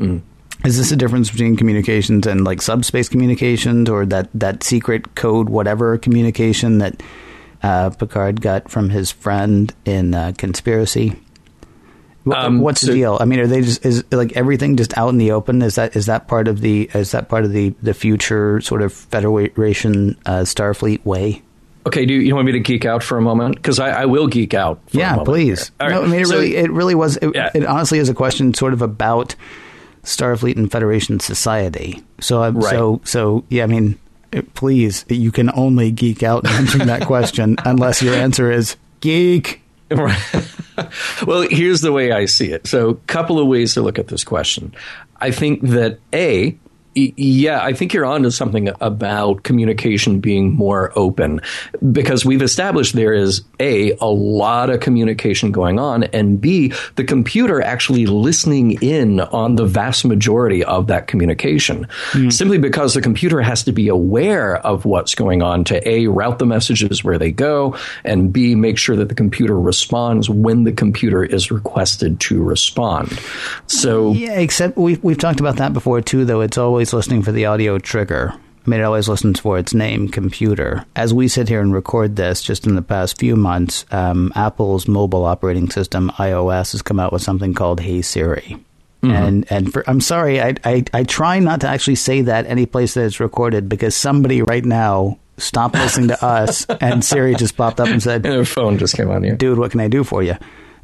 Mm. 0.00 0.22
Is 0.64 0.78
this 0.78 0.90
a 0.90 0.96
difference 0.96 1.30
between 1.30 1.56
communications 1.56 2.26
and 2.26 2.44
like 2.44 2.62
subspace 2.62 3.08
communications, 3.08 3.90
or 3.90 4.06
that, 4.06 4.30
that 4.34 4.62
secret 4.62 5.14
code 5.14 5.50
whatever 5.50 5.98
communication 5.98 6.78
that 6.78 7.02
uh, 7.62 7.90
Picard 7.90 8.40
got 8.40 8.70
from 8.70 8.88
his 8.88 9.10
friend 9.10 9.74
in 9.84 10.14
uh, 10.14 10.32
Conspiracy? 10.38 11.20
Um, 12.34 12.60
What's 12.60 12.80
so, 12.80 12.88
the 12.88 12.94
deal? 12.94 13.18
I 13.20 13.24
mean, 13.24 13.38
are 13.40 13.46
they 13.46 13.62
just 13.62 13.84
is 13.84 14.04
like 14.10 14.32
everything 14.32 14.76
just 14.76 14.96
out 14.98 15.08
in 15.10 15.18
the 15.18 15.30
open? 15.32 15.62
Is 15.62 15.76
that 15.76 15.94
is 15.96 16.06
that 16.06 16.26
part 16.28 16.48
of 16.48 16.60
the 16.60 16.90
is 16.94 17.12
that 17.12 17.28
part 17.28 17.44
of 17.44 17.52
the 17.52 17.72
the 17.82 17.94
future 17.94 18.60
sort 18.60 18.82
of 18.82 18.92
Federation 18.92 20.16
uh, 20.26 20.40
Starfleet 20.40 21.04
way? 21.04 21.42
Okay, 21.86 22.04
do 22.04 22.14
you, 22.14 22.20
you 22.20 22.34
want 22.34 22.46
me 22.46 22.52
to 22.52 22.58
geek 22.58 22.84
out 22.84 23.00
for 23.04 23.16
a 23.16 23.22
moment? 23.22 23.54
Because 23.54 23.78
I, 23.78 23.90
I 24.02 24.04
will 24.06 24.26
geek 24.26 24.54
out. 24.54 24.80
yeah, 24.90 25.18
please. 25.22 25.70
Right. 25.78 25.90
No, 25.90 26.02
I 26.02 26.06
mean, 26.06 26.20
it 26.20 26.26
so, 26.26 26.34
really, 26.34 26.56
it 26.56 26.72
really 26.72 26.96
was. 26.96 27.16
It, 27.18 27.32
Yeah. 27.32 27.50
it 27.54 27.64
honestly 27.64 28.00
is 28.00 28.08
a 28.08 28.14
question 28.14 28.54
sort 28.54 28.72
of 28.72 28.82
about 28.82 29.36
Starfleet 30.02 30.56
and 30.56 30.70
Federation 30.70 31.20
society. 31.20 32.02
So, 32.20 32.42
I'm 32.42 32.56
Right. 32.56 32.70
so, 32.70 33.00
so, 33.04 33.44
yeah. 33.50 33.62
I 33.62 33.66
mean, 33.66 34.00
please, 34.54 35.04
you 35.08 35.30
can 35.30 35.48
only 35.54 35.92
geek 35.92 36.24
out 36.24 36.44
answering 36.44 36.88
that 36.88 37.02
question 37.06 37.54
unless 37.64 38.02
your 38.02 38.14
answer 38.14 38.50
is 38.50 38.74
geek. 39.00 39.62
Well, 41.26 41.46
here's 41.48 41.80
the 41.80 41.90
way 41.90 42.12
I 42.12 42.26
see 42.26 42.52
it. 42.52 42.66
So, 42.66 42.90
a 42.90 42.94
couple 43.06 43.38
of 43.38 43.46
ways 43.46 43.74
to 43.74 43.82
look 43.82 43.98
at 43.98 44.08
this 44.08 44.24
question. 44.24 44.74
I 45.18 45.30
think 45.30 45.62
that 45.62 45.98
a 46.12 46.56
yeah, 46.96 47.62
I 47.62 47.74
think 47.74 47.92
you're 47.92 48.06
onto 48.06 48.30
something 48.30 48.70
about 48.80 49.42
communication 49.42 50.18
being 50.20 50.54
more 50.54 50.92
open 50.96 51.42
because 51.92 52.24
we've 52.24 52.40
established 52.40 52.94
there 52.94 53.12
is 53.12 53.42
A, 53.60 53.92
a 54.00 54.06
lot 54.06 54.70
of 54.70 54.80
communication 54.80 55.52
going 55.52 55.78
on, 55.78 56.04
and 56.04 56.40
B, 56.40 56.72
the 56.94 57.04
computer 57.04 57.60
actually 57.60 58.06
listening 58.06 58.82
in 58.82 59.20
on 59.20 59.56
the 59.56 59.66
vast 59.66 60.06
majority 60.06 60.64
of 60.64 60.86
that 60.86 61.06
communication. 61.06 61.86
Hmm. 62.12 62.30
Simply 62.30 62.56
because 62.56 62.94
the 62.94 63.02
computer 63.02 63.42
has 63.42 63.62
to 63.64 63.72
be 63.72 63.88
aware 63.88 64.56
of 64.56 64.86
what's 64.86 65.14
going 65.14 65.42
on 65.42 65.64
to 65.64 65.86
A, 65.86 66.06
route 66.06 66.38
the 66.38 66.46
messages 66.46 67.04
where 67.04 67.18
they 67.18 67.30
go, 67.30 67.76
and 68.04 68.32
B, 68.32 68.54
make 68.54 68.78
sure 68.78 68.96
that 68.96 69.10
the 69.10 69.14
computer 69.14 69.58
responds 69.60 70.30
when 70.30 70.64
the 70.64 70.72
computer 70.72 71.22
is 71.22 71.50
requested 71.50 72.20
to 72.20 72.42
respond. 72.42 73.20
So, 73.66 74.12
Yeah, 74.12 74.38
except 74.38 74.78
we've 74.78 75.02
we've 75.04 75.18
talked 75.18 75.40
about 75.40 75.56
that 75.56 75.74
before 75.74 76.00
too. 76.00 76.24
Though 76.24 76.40
it's 76.40 76.56
always 76.56 76.85
listening 76.92 77.22
for 77.22 77.32
the 77.32 77.46
audio 77.46 77.78
trigger. 77.78 78.32
I 78.34 78.70
mean, 78.70 78.80
it 78.80 78.84
always 78.84 79.08
listens 79.08 79.38
for 79.38 79.58
its 79.58 79.74
name, 79.74 80.08
computer. 80.08 80.84
As 80.96 81.14
we 81.14 81.28
sit 81.28 81.48
here 81.48 81.60
and 81.60 81.72
record 81.72 82.16
this, 82.16 82.42
just 82.42 82.66
in 82.66 82.74
the 82.74 82.82
past 82.82 83.16
few 83.18 83.36
months, 83.36 83.84
um, 83.92 84.32
Apple's 84.34 84.88
mobile 84.88 85.24
operating 85.24 85.70
system 85.70 86.10
iOS 86.18 86.72
has 86.72 86.82
come 86.82 86.98
out 86.98 87.12
with 87.12 87.22
something 87.22 87.54
called 87.54 87.78
Hey 87.80 88.02
Siri. 88.02 88.56
And 89.02 89.46
and 89.50 89.72
for, 89.72 89.88
I'm 89.88 90.00
sorry, 90.00 90.42
I, 90.42 90.54
I 90.64 90.84
I 90.92 91.04
try 91.04 91.38
not 91.38 91.60
to 91.60 91.68
actually 91.68 91.94
say 91.94 92.22
that 92.22 92.46
any 92.46 92.66
place 92.66 92.94
that 92.94 93.04
it's 93.04 93.20
recorded 93.20 93.68
because 93.68 93.94
somebody 93.94 94.42
right 94.42 94.64
now 94.64 95.18
stopped 95.36 95.76
listening 95.76 96.08
to 96.08 96.24
us 96.26 96.66
and 96.80 97.04
Siri 97.04 97.36
just 97.36 97.56
popped 97.56 97.78
up 97.78 97.86
and 97.86 98.02
said, 98.02 98.26
and 98.26 98.34
a 98.40 98.44
phone 98.44 98.78
just 98.78 98.96
came 98.96 99.08
on 99.08 99.22
you. 99.22 99.36
dude, 99.36 99.58
what 99.60 99.70
can 99.70 99.78
I 99.78 99.86
do 99.86 100.02
for 100.02 100.24
you? 100.24 100.32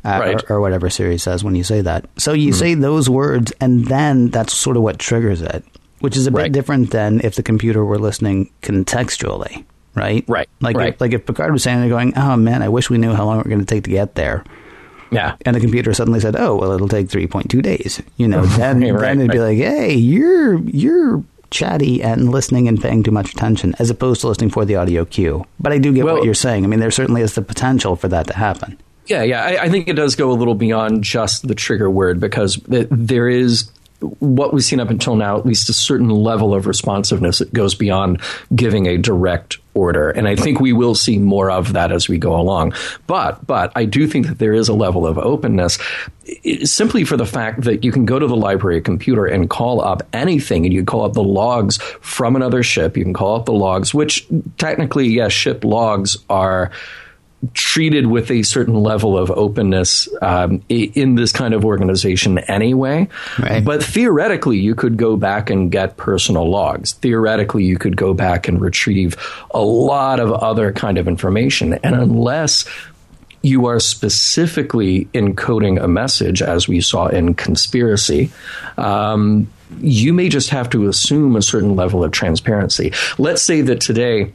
Uh, 0.04 0.18
Right. 0.20 0.44
or, 0.48 0.56
or 0.58 0.60
whatever 0.60 0.88
Siri 0.88 1.18
says 1.18 1.42
when 1.42 1.56
you 1.56 1.64
say 1.64 1.80
that. 1.80 2.04
So 2.16 2.32
you 2.32 2.52
say 2.52 2.74
those 2.74 3.10
words, 3.10 3.52
and 3.60 3.86
then 3.86 4.28
that's 4.28 4.52
sort 4.54 4.76
of 4.76 4.84
what 4.84 5.00
triggers 5.00 5.42
it, 5.42 5.64
which 6.02 6.16
is 6.16 6.26
a 6.26 6.30
bit 6.30 6.38
Right. 6.42 6.52
different 6.52 6.90
than 6.90 7.20
if 7.24 7.34
the 7.36 7.42
computer 7.42 7.84
were 7.84 7.98
listening 7.98 8.50
contextually, 8.60 9.64
right? 9.94 10.24
Right, 10.28 10.48
Like 10.60 10.76
right. 10.76 10.94
If, 10.94 11.00
like 11.00 11.12
if 11.12 11.24
Picard 11.26 11.52
was 11.52 11.62
saying, 11.62 11.88
going, 11.88 12.12
"Oh 12.16 12.36
man, 12.36 12.62
I 12.62 12.68
wish 12.68 12.90
we 12.90 12.98
knew 12.98 13.12
how 13.14 13.24
long 13.24 13.38
it 13.38 13.44
we're 13.46 13.50
going 13.50 13.60
to 13.60 13.66
take 13.74 13.84
to 13.84 13.90
get 13.90 14.14
there," 14.14 14.44
Yeah. 15.10 15.34
and 15.46 15.56
the 15.56 15.60
computer 15.60 15.94
suddenly 15.94 16.20
said, 16.20 16.36
"Oh, 16.38 16.56
well, 16.56 16.72
it'll 16.72 16.88
take 16.88 17.08
three 17.08 17.26
point 17.26 17.50
two 17.50 17.62
days." 17.62 18.02
You 18.16 18.28
know, 18.28 18.44
then, 18.56 18.80
Right, 18.80 19.00
then 19.00 19.20
it'd 19.20 19.32
be 19.32 19.38
like, 19.40 19.58
"Hey, 19.58 19.94
you're 19.94 20.58
you're." 20.60 21.24
Chatty 21.52 22.02
and 22.02 22.30
listening 22.30 22.66
and 22.66 22.80
paying 22.80 23.02
too 23.02 23.10
much 23.10 23.34
attention, 23.34 23.74
as 23.78 23.90
opposed 23.90 24.22
to 24.22 24.26
listening 24.28 24.48
for 24.48 24.64
the 24.64 24.76
audio 24.76 25.04
cue. 25.04 25.44
But 25.60 25.70
I 25.72 25.76
do 25.76 25.92
get 25.92 26.06
Well- 26.06 26.14
what 26.14 26.24
you're 26.24 26.32
saying. 26.32 26.64
I 26.64 26.66
mean, 26.66 26.80
there 26.80 26.90
certainly 26.90 27.20
is 27.20 27.34
the 27.34 27.42
potential 27.42 27.94
for 27.94 28.08
that 28.08 28.26
to 28.28 28.34
happen. 28.34 28.78
Yeah, 29.06 29.22
yeah. 29.22 29.44
I, 29.44 29.64
I 29.64 29.68
think 29.68 29.86
it 29.86 29.92
does 29.92 30.16
go 30.16 30.30
a 30.30 30.32
little 30.32 30.54
beyond 30.54 31.04
just 31.04 31.46
the 31.46 31.54
trigger 31.54 31.90
word 31.90 32.20
because 32.20 32.56
th- 32.70 32.88
there 32.90 33.28
is 33.28 33.70
what 34.18 34.52
we've 34.52 34.64
seen 34.64 34.80
up 34.80 34.90
until 34.90 35.16
now, 35.16 35.38
at 35.38 35.46
least 35.46 35.68
a 35.68 35.72
certain 35.72 36.10
level 36.10 36.54
of 36.54 36.66
responsiveness 36.66 37.38
that 37.38 37.52
goes 37.52 37.74
beyond 37.74 38.20
giving 38.54 38.86
a 38.86 38.98
direct 38.98 39.58
order. 39.74 40.10
And 40.10 40.28
I 40.28 40.36
think 40.36 40.60
we 40.60 40.72
will 40.72 40.94
see 40.94 41.18
more 41.18 41.50
of 41.50 41.72
that 41.72 41.92
as 41.92 42.08
we 42.08 42.18
go 42.18 42.38
along. 42.38 42.74
But, 43.06 43.46
but 43.46 43.72
I 43.74 43.86
do 43.86 44.06
think 44.06 44.26
that 44.26 44.38
there 44.38 44.52
is 44.52 44.68
a 44.68 44.74
level 44.74 45.06
of 45.06 45.16
openness 45.16 45.78
simply 46.62 47.04
for 47.04 47.16
the 47.16 47.26
fact 47.26 47.62
that 47.62 47.82
you 47.82 47.90
can 47.90 48.04
go 48.04 48.18
to 48.18 48.26
the 48.26 48.36
library 48.36 48.80
computer 48.80 49.24
and 49.26 49.48
call 49.48 49.80
up 49.80 50.02
anything 50.12 50.64
and 50.64 50.74
you 50.74 50.84
call 50.84 51.04
up 51.04 51.14
the 51.14 51.22
logs 51.22 51.78
from 52.00 52.36
another 52.36 52.62
ship. 52.62 52.96
You 52.96 53.04
can 53.04 53.14
call 53.14 53.36
up 53.36 53.46
the 53.46 53.52
logs, 53.52 53.94
which 53.94 54.26
technically, 54.58 55.08
yes, 55.08 55.32
ship 55.32 55.64
logs 55.64 56.18
are 56.28 56.70
treated 57.54 58.06
with 58.06 58.30
a 58.30 58.42
certain 58.42 58.74
level 58.74 59.18
of 59.18 59.30
openness 59.30 60.08
um, 60.22 60.62
in 60.68 61.16
this 61.16 61.32
kind 61.32 61.54
of 61.54 61.64
organization 61.64 62.38
anyway. 62.38 63.08
Right. 63.38 63.64
But 63.64 63.82
theoretically, 63.82 64.58
you 64.58 64.74
could 64.74 64.96
go 64.96 65.16
back 65.16 65.50
and 65.50 65.70
get 65.70 65.96
personal 65.96 66.48
logs. 66.48 66.92
Theoretically, 66.92 67.64
you 67.64 67.78
could 67.78 67.96
go 67.96 68.14
back 68.14 68.46
and 68.46 68.60
retrieve 68.60 69.16
a 69.50 69.60
lot 69.60 70.20
of 70.20 70.32
other 70.32 70.72
kind 70.72 70.98
of 70.98 71.08
information. 71.08 71.74
And 71.82 71.96
unless 71.96 72.64
you 73.42 73.66
are 73.66 73.80
specifically 73.80 75.06
encoding 75.06 75.82
a 75.82 75.88
message, 75.88 76.42
as 76.42 76.68
we 76.68 76.80
saw 76.80 77.08
in 77.08 77.34
conspiracy, 77.34 78.30
um, 78.78 79.48
you 79.80 80.12
may 80.12 80.28
just 80.28 80.50
have 80.50 80.70
to 80.70 80.86
assume 80.86 81.34
a 81.34 81.42
certain 81.42 81.74
level 81.74 82.04
of 82.04 82.12
transparency. 82.12 82.92
Let's 83.18 83.42
say 83.42 83.62
that 83.62 83.80
today, 83.80 84.32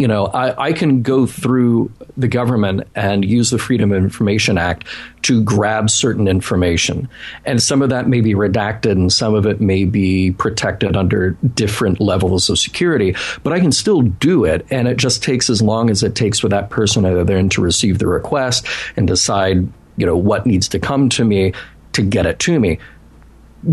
you 0.00 0.08
know, 0.08 0.28
I, 0.28 0.68
I 0.68 0.72
can 0.72 1.02
go 1.02 1.26
through 1.26 1.92
the 2.16 2.26
government 2.26 2.88
and 2.94 3.22
use 3.22 3.50
the 3.50 3.58
Freedom 3.58 3.92
of 3.92 4.02
Information 4.02 4.56
Act 4.56 4.86
to 5.24 5.42
grab 5.42 5.90
certain 5.90 6.26
information. 6.26 7.06
And 7.44 7.62
some 7.62 7.82
of 7.82 7.90
that 7.90 8.08
may 8.08 8.22
be 8.22 8.32
redacted 8.32 8.92
and 8.92 9.12
some 9.12 9.34
of 9.34 9.44
it 9.44 9.60
may 9.60 9.84
be 9.84 10.30
protected 10.30 10.96
under 10.96 11.32
different 11.54 12.00
levels 12.00 12.48
of 12.48 12.58
security, 12.58 13.14
but 13.42 13.52
I 13.52 13.60
can 13.60 13.72
still 13.72 14.00
do 14.00 14.46
it. 14.46 14.66
And 14.70 14.88
it 14.88 14.96
just 14.96 15.22
takes 15.22 15.50
as 15.50 15.60
long 15.60 15.90
as 15.90 16.02
it 16.02 16.14
takes 16.14 16.38
for 16.38 16.48
that 16.48 16.70
person 16.70 17.04
either 17.04 17.22
then 17.22 17.50
to 17.50 17.60
receive 17.60 17.98
the 17.98 18.06
request 18.06 18.66
and 18.96 19.06
decide, 19.06 19.68
you 19.98 20.06
know, 20.06 20.16
what 20.16 20.46
needs 20.46 20.66
to 20.68 20.78
come 20.78 21.10
to 21.10 21.26
me 21.26 21.52
to 21.92 22.00
get 22.00 22.24
it 22.24 22.38
to 22.38 22.58
me 22.58 22.78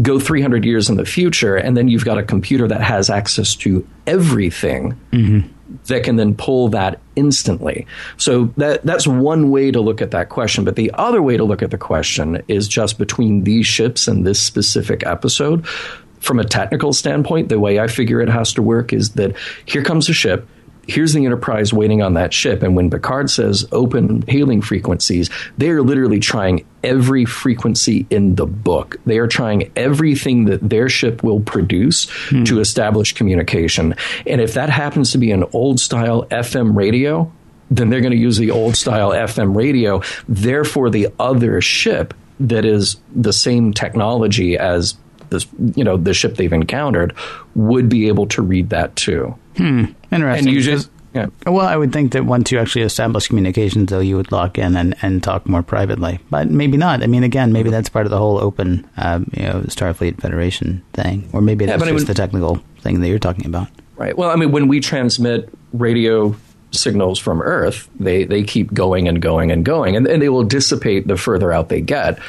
go 0.01 0.19
300 0.19 0.65
years 0.65 0.89
in 0.89 0.97
the 0.97 1.05
future, 1.05 1.55
and 1.55 1.77
then 1.77 1.87
you've 1.87 2.03
got 2.03 2.17
a 2.17 2.23
computer 2.23 2.67
that 2.67 2.81
has 2.81 3.09
access 3.09 3.55
to 3.55 3.87
everything 4.05 4.99
mm-hmm. 5.13 5.47
That 5.85 6.03
can 6.03 6.15
then 6.15 6.35
pull 6.35 6.69
that 6.69 6.99
instantly. 7.15 7.85
So 8.17 8.45
that 8.57 8.83
that's 8.83 9.07
one 9.07 9.51
way 9.51 9.71
to 9.71 9.81
look 9.81 10.01
at 10.01 10.11
that 10.11 10.29
question. 10.29 10.63
But 10.63 10.75
the 10.75 10.91
other 10.93 11.21
way 11.21 11.37
to 11.37 11.43
look 11.43 11.61
at 11.61 11.71
the 11.71 11.77
question 11.77 12.41
is 12.47 12.67
just 12.67 12.97
between 12.97 13.43
these 13.43 13.65
ships 13.65 14.07
and 14.07 14.25
this 14.25 14.41
specific 14.41 15.05
episode. 15.05 15.67
From 16.19 16.39
a 16.39 16.43
technical 16.43 16.93
standpoint, 16.93 17.49
the 17.49 17.59
way 17.59 17.79
I 17.79 17.87
figure 17.87 18.21
it 18.21 18.29
has 18.29 18.53
to 18.53 18.61
work 18.61 18.91
is 18.91 19.11
that 19.11 19.35
here 19.65 19.83
comes 19.83 20.09
a 20.09 20.13
ship. 20.13 20.47
Here's 20.87 21.13
the 21.13 21.25
Enterprise 21.25 21.73
waiting 21.73 22.01
on 22.01 22.13
that 22.13 22.33
ship. 22.33 22.63
And 22.63 22.75
when 22.75 22.89
Picard 22.89 23.29
says 23.29 23.67
open 23.71 24.23
hailing 24.23 24.61
frequencies, 24.61 25.29
they 25.57 25.69
are 25.69 25.81
literally 25.81 26.19
trying 26.19 26.65
every 26.83 27.25
frequency 27.25 28.07
in 28.09 28.35
the 28.35 28.45
book. 28.45 28.95
They 29.05 29.17
are 29.17 29.27
trying 29.27 29.71
everything 29.75 30.45
that 30.45 30.67
their 30.67 30.87
ship 30.87 31.23
will 31.23 31.41
produce 31.41 32.09
hmm. 32.29 32.45
to 32.45 32.59
establish 32.59 33.13
communication. 33.13 33.95
And 34.25 34.39
if 34.39 34.53
that 34.53 34.69
happens 34.69 35.11
to 35.11 35.17
be 35.17 35.31
an 35.31 35.43
old 35.53 35.79
style 35.79 36.25
FM 36.25 36.75
radio, 36.75 37.31
then 37.69 37.89
they're 37.89 38.01
going 38.01 38.11
to 38.11 38.17
use 38.17 38.37
the 38.37 38.51
old 38.51 38.75
style 38.75 39.11
FM 39.11 39.55
radio. 39.55 40.01
Therefore, 40.27 40.89
the 40.89 41.09
other 41.19 41.59
ship 41.61 42.13
that 42.39 42.65
is 42.65 42.97
the 43.13 43.33
same 43.33 43.73
technology 43.73 44.57
as 44.57 44.95
this, 45.29 45.45
you 45.75 45.83
know, 45.83 45.97
the 45.97 46.13
ship 46.13 46.35
they've 46.35 46.53
encountered 46.53 47.13
would 47.55 47.89
be 47.89 48.07
able 48.07 48.27
to 48.27 48.41
read 48.41 48.69
that 48.69 48.95
too. 48.95 49.35
Interesting. 49.59 50.47
And 50.47 50.47
you 50.47 50.61
just, 50.61 50.89
yeah. 51.13 51.27
Well, 51.45 51.65
I 51.65 51.75
would 51.75 51.91
think 51.91 52.11
that 52.11 52.25
once 52.25 52.51
you 52.51 52.59
actually 52.59 52.83
establish 52.83 53.27
communications, 53.27 53.89
though, 53.89 53.99
you 53.99 54.17
would 54.17 54.31
lock 54.31 54.57
in 54.57 54.75
and, 54.75 54.95
and 55.01 55.23
talk 55.23 55.47
more 55.47 55.63
privately. 55.63 56.19
But 56.29 56.49
maybe 56.49 56.77
not. 56.77 57.01
I 57.01 57.07
mean, 57.07 57.23
again, 57.23 57.51
maybe 57.51 57.69
that's 57.69 57.89
part 57.89 58.05
of 58.05 58.11
the 58.11 58.17
whole 58.17 58.37
open, 58.37 58.87
um, 58.97 59.29
you 59.33 59.43
know, 59.43 59.61
Starfleet 59.61 60.21
Federation 60.21 60.83
thing, 60.93 61.27
or 61.33 61.41
maybe 61.41 61.65
Yeah, 61.65 61.77
that's 61.77 61.89
I 61.89 61.91
just 61.91 62.07
the 62.07 62.13
technical 62.13 62.61
thing 62.81 63.01
that 63.01 63.07
you're 63.07 63.19
talking 63.19 63.45
about. 63.45 63.67
Right. 63.95 64.15
Well, 64.15 64.29
I 64.29 64.35
mean, 64.35 64.51
when 64.51 64.67
we 64.67 64.79
transmit 64.79 65.49
radio 65.73 66.35
signals 66.71 67.17
from 67.17 67.41
Earth, 67.41 67.89
they, 67.99 68.25
they 68.25 68.43
keep 68.43 68.73
going 68.73 69.07
and 69.07 69.21
going 69.21 69.51
and 69.51 69.65
going, 69.65 69.95
and, 69.95 70.05
and 70.05 70.21
they 70.21 70.29
will 70.29 70.43
dissipate 70.43 71.07
the 71.07 71.17
further 71.17 71.51
out 71.51 71.69
they 71.69 71.81
get. 71.81 72.19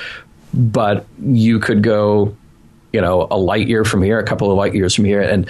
But 0.55 1.05
you 1.21 1.59
could 1.59 1.83
go, 1.83 2.35
you 2.93 3.03
know, 3.03 3.29
a 3.31 3.37
light 3.37 3.69
year 3.69 3.85
from 3.85 4.03
here, 4.03 4.19
a 4.19 4.25
couple 4.25 4.51
of 4.51 4.57
light 4.57 4.75
years 4.75 4.95
from 4.95 5.05
here, 5.05 5.21
and 5.21 5.47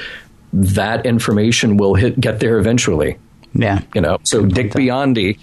that 0.52 1.06
information 1.06 1.76
will 1.76 1.94
hit 1.94 2.18
get 2.20 2.40
there 2.40 2.58
eventually. 2.58 3.18
Yeah. 3.54 3.82
You 3.94 4.00
know, 4.00 4.18
so 4.24 4.44
Dick 4.44 4.72
Biondi, 4.72 5.38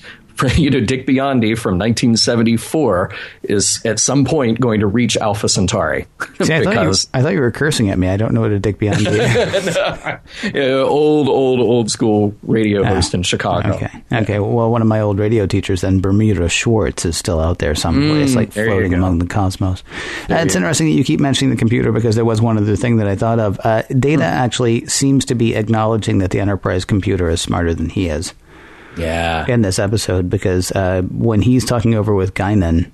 you 0.55 0.69
know, 0.69 0.79
Dick 0.81 1.05
Biondi 1.07 1.57
from 1.57 1.77
1974 1.79 3.13
is 3.43 3.81
at 3.85 3.99
some 3.99 4.25
point 4.25 4.59
going 4.59 4.79
to 4.81 4.87
reach 4.87 5.15
Alpha 5.17 5.47
Centauri 5.49 6.05
See, 6.41 6.53
I, 6.53 6.63
thought 6.63 6.73
you, 6.73 6.79
because 6.81 7.07
I 7.13 7.21
thought 7.21 7.33
you 7.33 7.39
were 7.39 7.51
cursing 7.51 7.89
at 7.89 7.97
me. 7.97 8.07
I 8.09 8.17
don't 8.17 8.33
know 8.33 8.41
what 8.41 8.51
a 8.51 8.59
dick 8.59 8.77
beyond 8.79 9.07
is. 9.07 9.77
old, 10.55 11.27
old, 11.29 11.59
old 11.59 11.91
school 11.91 12.35
radio 12.43 12.83
host 12.83 13.13
in 13.13 13.23
Chicago. 13.23 13.69
Ah, 13.71 13.75
Okay. 13.75 14.03
Okay. 14.23 14.39
Well, 14.39 14.71
one 14.71 14.81
of 14.81 14.87
my 14.87 14.99
old 15.01 15.19
radio 15.19 15.45
teachers, 15.45 15.81
then 15.81 15.99
Bermuda 16.01 16.49
Schwartz, 16.49 17.05
is 17.05 17.17
still 17.17 17.39
out 17.39 17.59
there 17.59 17.75
someplace, 17.75 18.35
like 18.35 18.49
Mm, 18.49 18.53
there 18.53 18.65
floating 18.67 18.93
among 18.93 19.19
the 19.19 19.25
cosmos. 19.27 19.83
Uh, 20.29 20.35
it's 20.35 20.55
interesting 20.55 20.87
that 20.87 20.93
you 20.93 21.03
keep 21.03 21.19
mentioning 21.19 21.49
the 21.51 21.57
computer 21.59 21.91
because 21.91 22.15
there 22.15 22.25
was 22.25 22.41
one 22.41 22.57
other 22.57 22.75
thing 22.75 22.97
that 22.97 23.07
I 23.07 23.15
thought 23.15 23.39
of. 23.39 23.59
Uh, 23.63 23.83
Data 23.97 24.23
Hmm. 24.25 24.43
actually 24.45 24.85
seems 24.87 25.25
to 25.25 25.35
be 25.35 25.55
acknowledging 25.55 26.19
that 26.19 26.31
the 26.31 26.39
Enterprise 26.39 26.85
computer 26.85 27.29
is 27.29 27.41
smarter 27.41 27.73
than 27.73 27.89
he 27.89 28.07
is. 28.07 28.33
Yeah. 28.97 29.45
in 29.47 29.61
this 29.61 29.79
episode 29.79 30.29
because 30.29 30.71
uh, 30.71 31.01
when 31.03 31.41
he's 31.41 31.65
talking 31.65 31.95
over 31.95 32.13
with 32.13 32.33
Guinan, 32.33 32.91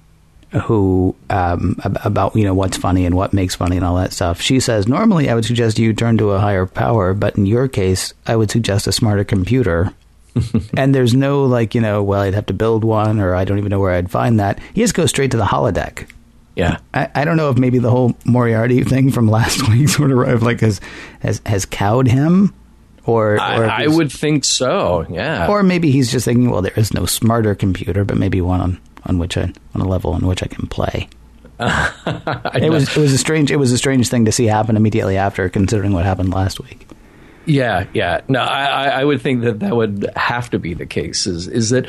who 0.64 1.16
um, 1.30 1.78
about 2.04 2.36
you 2.36 2.44
know 2.44 2.54
what's 2.54 2.76
funny 2.78 3.06
and 3.06 3.16
what 3.16 3.32
makes 3.34 3.56
funny 3.56 3.78
and 3.78 3.86
all 3.86 3.96
that 3.96 4.14
stuff, 4.14 4.42
she 4.42 4.60
says 4.60 4.88
normally 4.88 5.30
I 5.30 5.36
would 5.36 5.46
suggest 5.46 5.80
you 5.80 5.94
turn 5.94 6.18
to 6.18 6.32
a 6.32 6.40
higher 6.40 6.66
power, 6.66 7.14
but 7.14 7.38
in 7.38 7.46
your 7.46 7.68
case, 7.68 8.14
I 8.28 8.36
would 8.36 8.52
suggest 8.52 8.88
a 8.88 8.92
smarter 8.92 9.24
computer. 9.24 9.94
and 10.78 10.96
there's 10.96 11.14
no 11.14 11.44
like 11.44 11.76
you 11.76 11.82
know 11.82 12.02
well 12.02 12.22
I'd 12.22 12.34
have 12.34 12.46
to 12.46 12.54
build 12.54 12.86
one 12.86 13.20
or 13.20 13.36
I 13.36 13.44
don't 13.44 13.58
even 13.58 13.70
know 13.70 13.80
where 13.80 13.94
I'd 13.94 14.12
find 14.12 14.40
that. 14.40 14.60
He 14.74 14.82
just 14.82 14.94
goes 14.94 15.10
straight 15.10 15.32
to 15.32 15.38
the 15.38 15.46
holodeck. 15.46 16.10
Yeah. 16.56 16.80
I, 16.94 17.10
I 17.16 17.26
don't 17.26 17.38
know 17.38 17.50
if 17.50 17.58
maybe 17.58 17.80
the 17.80 17.90
whole 17.90 18.16
Moriarty 18.26 18.84
thing 18.84 19.12
from 19.12 19.28
last 19.28 19.68
week 19.70 19.90
sort 19.90 20.12
of 20.12 20.44
like 20.44 20.60
has 20.62 20.82
has, 21.22 21.42
has 21.46 21.66
cowed 21.66 22.08
him, 22.08 22.54
or, 23.06 23.36
or 23.36 23.40
I, 23.40 23.84
I 23.84 23.88
would 23.88 24.12
think 24.12 24.46
so. 24.46 25.06
Yeah. 25.10 25.48
or 25.48 25.64
maybe 25.64 25.92
he's 25.92 26.12
just 26.12 26.26
thinking, 26.26 26.50
well, 26.50 26.62
there 26.62 26.74
is 26.76 26.94
no 26.94 27.06
smarter 27.06 27.56
computer, 27.56 28.04
but 28.04 28.18
maybe 28.18 28.42
one 28.42 28.62
on, 28.62 28.82
on 29.06 29.18
which 29.18 29.38
I 29.38 29.52
on 29.74 29.82
a 29.82 29.88
level 29.88 30.14
on 30.14 30.26
which 30.26 30.44
I 30.44 30.48
can 30.48 30.68
play. 30.68 31.10
it 31.62 32.72
was 32.72 32.98
it 32.98 33.00
was 33.00 33.14
a 33.14 33.18
strange 33.20 33.52
it 33.52 33.58
was 33.58 33.72
a 33.72 33.78
strange 33.78 34.10
thing 34.10 34.26
to 34.26 34.32
see 34.32 34.46
happen 34.46 34.76
immediately 34.76 35.18
after, 35.18 35.48
considering 35.48 35.94
what 35.94 36.06
happened 36.06 36.34
last 36.34 36.60
week. 36.60 36.88
Yeah, 37.46 37.86
yeah. 37.94 38.22
No, 38.28 38.40
I, 38.42 38.66
I 38.66 38.88
I 39.02 39.04
would 39.04 39.22
think 39.22 39.44
that 39.44 39.60
that 39.60 39.76
would 39.76 40.10
have 40.16 40.50
to 40.52 40.60
be 40.60 40.74
the 40.74 40.88
case. 40.88 41.28
Is 41.28 41.48
is 41.48 41.70
that 41.70 41.88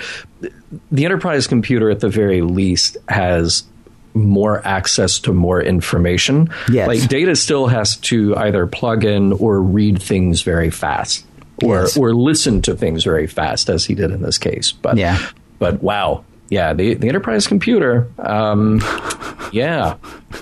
the 0.91 1.05
enterprise 1.07 1.47
computer 1.47 1.91
at 1.91 2.01
the 2.01 2.09
very 2.11 2.43
least 2.43 2.99
has 3.09 3.65
more 4.15 4.67
access 4.67 5.19
to 5.21 5.33
more 5.33 5.63
information. 5.63 6.51
Yes. 6.71 6.87
Like 6.89 7.09
data 7.09 7.35
still 7.37 7.67
has 7.67 7.97
to 7.99 8.37
either 8.37 8.67
plug 8.67 9.05
in 9.05 9.33
or 9.35 9.61
read 9.61 10.01
things 10.03 10.43
very 10.43 10.71
fast. 10.71 11.25
Or, 11.63 11.81
Yes. 11.83 11.97
or 11.97 12.13
listen 12.15 12.61
to 12.63 12.75
things 12.75 13.05
very 13.05 13.27
fast, 13.27 13.69
as 13.71 13.85
he 13.85 13.95
did 13.95 14.11
in 14.11 14.21
this 14.23 14.37
case. 14.39 14.73
But 14.73 14.97
Yeah. 14.97 15.19
but 15.59 15.83
wow, 15.83 16.25
yeah, 16.49 16.73
the 16.75 16.95
the 16.95 17.09
enterprise 17.09 17.47
computer, 17.47 18.09
um, 18.19 18.81
yeah, 19.53 19.95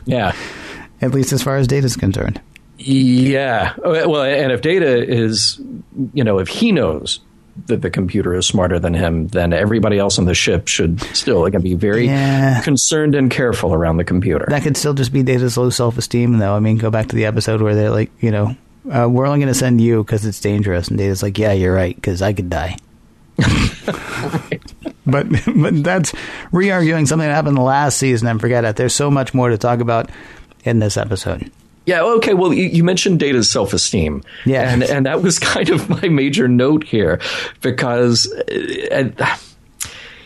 yeah. 0.07 0.33
At 1.03 1.13
least 1.13 1.33
as 1.33 1.43
far 1.43 1.57
as 1.57 1.67
data 1.67 1.87
is 1.87 1.97
concerned. 1.97 2.41
Yeah. 2.79 3.75
Uh, 3.85 4.09
Well, 4.09 4.23
and 4.23 4.53
if 4.53 4.63
Data 4.63 5.07
is, 5.07 5.61
you 6.15 6.25
know, 6.25 6.39
if 6.39 6.49
he 6.49 6.73
knows 6.73 7.21
that 7.67 7.83
the 7.83 7.91
computer 7.91 8.35
is 8.35 8.47
smarter 8.47 8.79
than 8.79 8.95
him, 8.95 9.29
then 9.29 9.53
everybody 9.53 9.99
else 9.99 10.19
on 10.19 10.25
the 10.25 10.35
ship 10.35 10.69
should 10.69 11.01
still 11.15 11.45
again 11.45 11.63
be 11.63 11.75
very 11.75 12.07
Yeah. 12.07 12.61
concerned 12.63 13.15
and 13.15 13.31
careful 13.31 13.73
around 13.75 13.97
the 13.99 14.05
computer. 14.05 14.47
That 14.49 14.63
could 14.63 14.77
still 14.77 14.95
just 14.95 15.13
be 15.13 15.23
Data's 15.23 15.57
low 15.57 15.71
self 15.71 15.99
esteem, 15.99 16.39
though. 16.39 16.55
I 16.55 16.61
mean, 16.61 16.79
go 16.79 16.91
back 16.91 17.09
to 17.09 17.17
the 17.17 17.27
episode 17.27 17.61
where 17.63 17.75
they're 17.75 17.91
like, 17.91 18.11
you 18.21 18.31
know, 18.31 18.57
uh, 18.91 19.09
we're 19.09 19.27
only 19.27 19.39
going 19.41 19.53
to 19.53 19.59
send 19.59 19.81
you 19.81 20.03
because 20.03 20.25
it's 20.25 20.41
dangerous, 20.41 20.89
and 20.89 20.99
Data's 20.99 21.23
like, 21.23 21.39
yeah, 21.39 21.53
you're 21.53 21.75
right, 21.75 21.95
because 21.95 22.23
I 22.23 22.33
could 22.33 22.49
die. 22.51 22.77
but 25.07 25.27
but 25.57 25.83
that's 25.85 26.13
re-arguing 26.53 27.07
something 27.07 27.27
that 27.29 27.35
happened 27.35 27.59
last 27.59 27.97
season 27.99 28.29
and 28.29 28.41
forget 28.41 28.65
it. 28.65 28.77
There's 28.77 28.95
so 28.95 29.11
much 29.11 29.35
more 29.35 29.49
to 29.51 29.59
talk 29.59 29.81
about 29.81 30.11
in 30.65 30.79
this 30.79 30.97
episode. 30.97 31.51
Yeah. 31.87 32.03
Okay. 32.03 32.35
Well, 32.35 32.53
you, 32.53 32.65
you 32.65 32.85
mentioned 32.85 33.19
Data's 33.19 33.51
self-esteem. 33.51 34.23
Yeah. 34.45 34.73
And 34.73 34.83
and 34.83 35.07
that 35.07 35.23
was 35.23 35.39
kind 35.39 35.71
of 35.71 35.89
my 35.89 36.09
major 36.09 36.49
note 36.49 36.85
here 36.85 37.21
because. 37.61 38.33
uh, 38.33 38.87
and, 38.91 39.23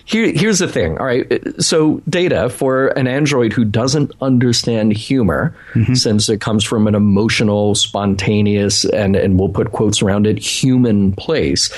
here, 0.06 0.30
here's 0.32 0.58
the 0.58 0.68
thing. 0.68 0.98
All 0.98 1.06
right. 1.06 1.42
So, 1.62 2.02
data 2.08 2.50
for 2.50 2.88
an 2.88 3.06
android 3.06 3.54
who 3.54 3.64
doesn't 3.64 4.12
understand 4.20 4.92
humor, 4.92 5.56
since 5.94 6.28
it 6.28 6.42
comes 6.42 6.62
from 6.62 6.86
an 6.86 6.94
emotional, 6.94 7.74
spontaneous, 7.74 8.84
and, 8.84 9.16
and 9.16 9.38
we'll 9.38 9.48
put 9.48 9.72
quotes 9.72 10.02
around 10.02 10.26
it, 10.26 10.38
human 10.38 11.12
place, 11.12 11.72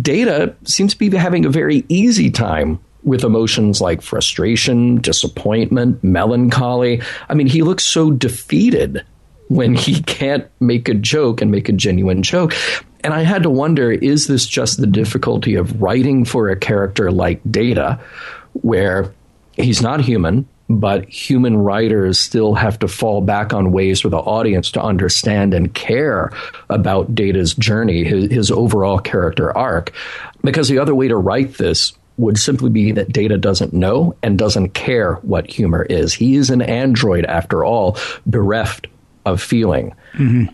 data 0.00 0.54
seems 0.64 0.92
to 0.92 0.98
be 0.98 1.10
having 1.16 1.44
a 1.44 1.50
very 1.50 1.84
easy 1.88 2.30
time 2.30 2.78
with 3.04 3.24
emotions 3.24 3.80
like 3.80 4.02
frustration, 4.02 5.00
disappointment, 5.00 6.02
melancholy. 6.02 7.02
I 7.28 7.34
mean, 7.34 7.46
he 7.46 7.62
looks 7.62 7.84
so 7.84 8.10
defeated 8.10 9.04
when 9.48 9.74
he 9.74 10.02
can't 10.06 10.48
make 10.60 10.88
a 10.88 10.94
joke 10.94 11.40
and 11.40 11.50
make 11.50 11.68
a 11.68 11.72
genuine 11.72 12.22
joke. 12.22 12.54
And 13.02 13.12
I 13.12 13.22
had 13.22 13.42
to 13.42 13.50
wonder 13.50 13.92
is 13.92 14.26
this 14.26 14.46
just 14.46 14.80
the 14.80 14.86
difficulty 14.86 15.54
of 15.54 15.80
writing 15.80 16.24
for 16.24 16.48
a 16.48 16.56
character 16.56 17.12
like 17.12 17.40
Data, 17.50 18.00
where 18.62 19.12
he's 19.52 19.82
not 19.82 20.00
human, 20.00 20.48
but 20.70 21.06
human 21.06 21.58
writers 21.58 22.18
still 22.18 22.54
have 22.54 22.78
to 22.78 22.88
fall 22.88 23.20
back 23.20 23.52
on 23.52 23.72
ways 23.72 24.00
for 24.00 24.08
the 24.08 24.16
audience 24.16 24.70
to 24.70 24.82
understand 24.82 25.52
and 25.52 25.74
care 25.74 26.32
about 26.70 27.14
Data's 27.14 27.52
journey, 27.54 28.04
his, 28.04 28.30
his 28.30 28.50
overall 28.50 28.98
character 28.98 29.54
arc. 29.56 29.92
Because 30.42 30.68
the 30.68 30.78
other 30.78 30.94
way 30.94 31.08
to 31.08 31.16
write 31.16 31.54
this 31.54 31.92
would 32.16 32.38
simply 32.38 32.70
be 32.70 32.92
that 32.92 33.12
Data 33.12 33.36
doesn't 33.36 33.72
know 33.72 34.14
and 34.22 34.38
doesn't 34.38 34.70
care 34.70 35.14
what 35.16 35.50
humor 35.50 35.82
is. 35.82 36.12
He 36.12 36.36
is 36.36 36.50
an 36.50 36.62
android, 36.62 37.24
after 37.24 37.64
all, 37.64 37.98
bereft 38.26 38.86
of 39.26 39.42
feeling. 39.42 39.94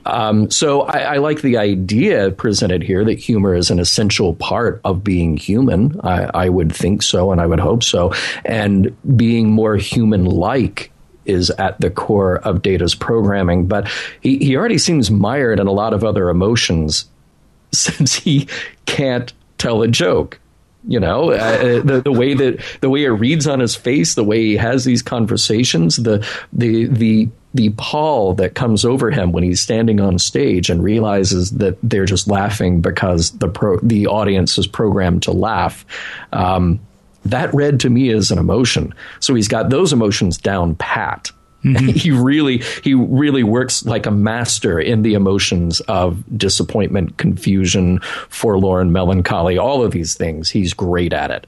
Um, 0.07 0.51
so 0.51 0.83
I, 0.83 0.99
I 0.99 1.17
like 1.17 1.43
the 1.43 1.59
idea 1.59 2.31
presented 2.31 2.83
here 2.83 3.05
that 3.05 3.19
humor 3.19 3.55
is 3.55 3.71
an 3.71 3.81
essential 3.81 4.35
part 4.35 4.81
of 4.85 5.03
being 5.03 5.37
human. 5.37 6.01
I, 6.03 6.31
I 6.33 6.49
would 6.49 6.75
think 6.75 7.03
so, 7.03 7.33
and 7.33 7.41
I 7.41 7.47
would 7.47 7.61
hope 7.61 7.83
so. 7.83 8.13
And 8.45 8.97
being 9.17 9.51
more 9.51 9.77
human-like 9.77 10.93
is 11.27 11.51
at 11.51 11.81
the 11.81 11.91
core 11.91 12.39
of 12.39 12.63
Data's 12.63 12.95
programming. 12.95 13.67
But 13.67 13.91
he, 14.21 14.39
he 14.39 14.57
already 14.57 14.79
seems 14.79 15.11
mired 15.11 15.61
in 15.61 15.67
a 15.67 15.73
lot 15.73 15.93
of 15.93 16.05
other 16.05 16.29
emotions 16.29 17.07
since 17.73 18.15
he 18.15 18.49
can't 18.87 19.33
tell 19.59 19.83
a 19.83 19.89
joke. 19.89 20.41
You 20.87 20.99
know, 20.99 21.31
uh, 21.31 21.83
the 21.83 22.01
the 22.03 22.13
way 22.13 22.33
that 22.35 22.65
the 22.81 22.89
way 22.89 23.05
it 23.05 23.11
reads 23.11 23.47
on 23.47 23.61
his 23.61 23.77
face, 23.77 24.15
the 24.15 24.25
way 24.25 24.41
he 24.47 24.57
has 24.57 24.85
these 24.85 25.03
conversations, 25.03 25.97
the 25.97 26.27
the 26.53 26.87
the 26.87 27.29
the 27.53 27.71
pall 27.71 28.35
that 28.35 28.55
comes 28.55 28.85
over 28.85 29.11
him 29.11 29.33
when 29.33 29.43
he's 29.43 29.61
standing 29.61 30.01
on 30.01 30.19
stage 30.19 30.71
and 30.71 30.83
realizes 30.83 31.51
that 31.53 31.77
they're 31.83 32.05
just 32.05 32.29
laughing 32.29 32.81
because 32.81 33.33
the 33.33 33.49
pro, 33.49 33.79
the 33.81 34.07
audience 34.07 34.57
is 34.57 34.67
programmed 34.67 35.25
to 35.25 35.33
laugh. 35.33 35.85
Um, 36.33 36.81
that 37.25 37.53
read 37.53 37.81
to 37.81 37.91
me 37.91 38.11
as 38.11 38.31
an 38.31 38.39
emotion. 38.39 38.95
So 39.19 39.35
he's 39.35 39.49
got 39.49 39.69
those 39.69 39.93
emotions 39.93 40.39
down 40.39 40.77
pat. 40.77 41.33
Mm-hmm. 41.65 41.87
he 41.95 42.11
really 42.11 42.59
he 42.83 42.95
really 42.95 43.43
works 43.43 43.85
like 43.85 44.07
a 44.07 44.11
master 44.11 44.81
in 44.81 45.03
the 45.03 45.15
emotions 45.15 45.81
of 45.81 46.25
disappointment, 46.37 47.19
confusion, 47.19 48.01
forlorn, 48.29 48.93
melancholy, 48.93 49.59
all 49.59 49.83
of 49.83 49.93
these 49.93 50.15
things. 50.15 50.51
He's 50.51 50.73
great 50.73 51.13
at 51.13 51.31
it. 51.31 51.47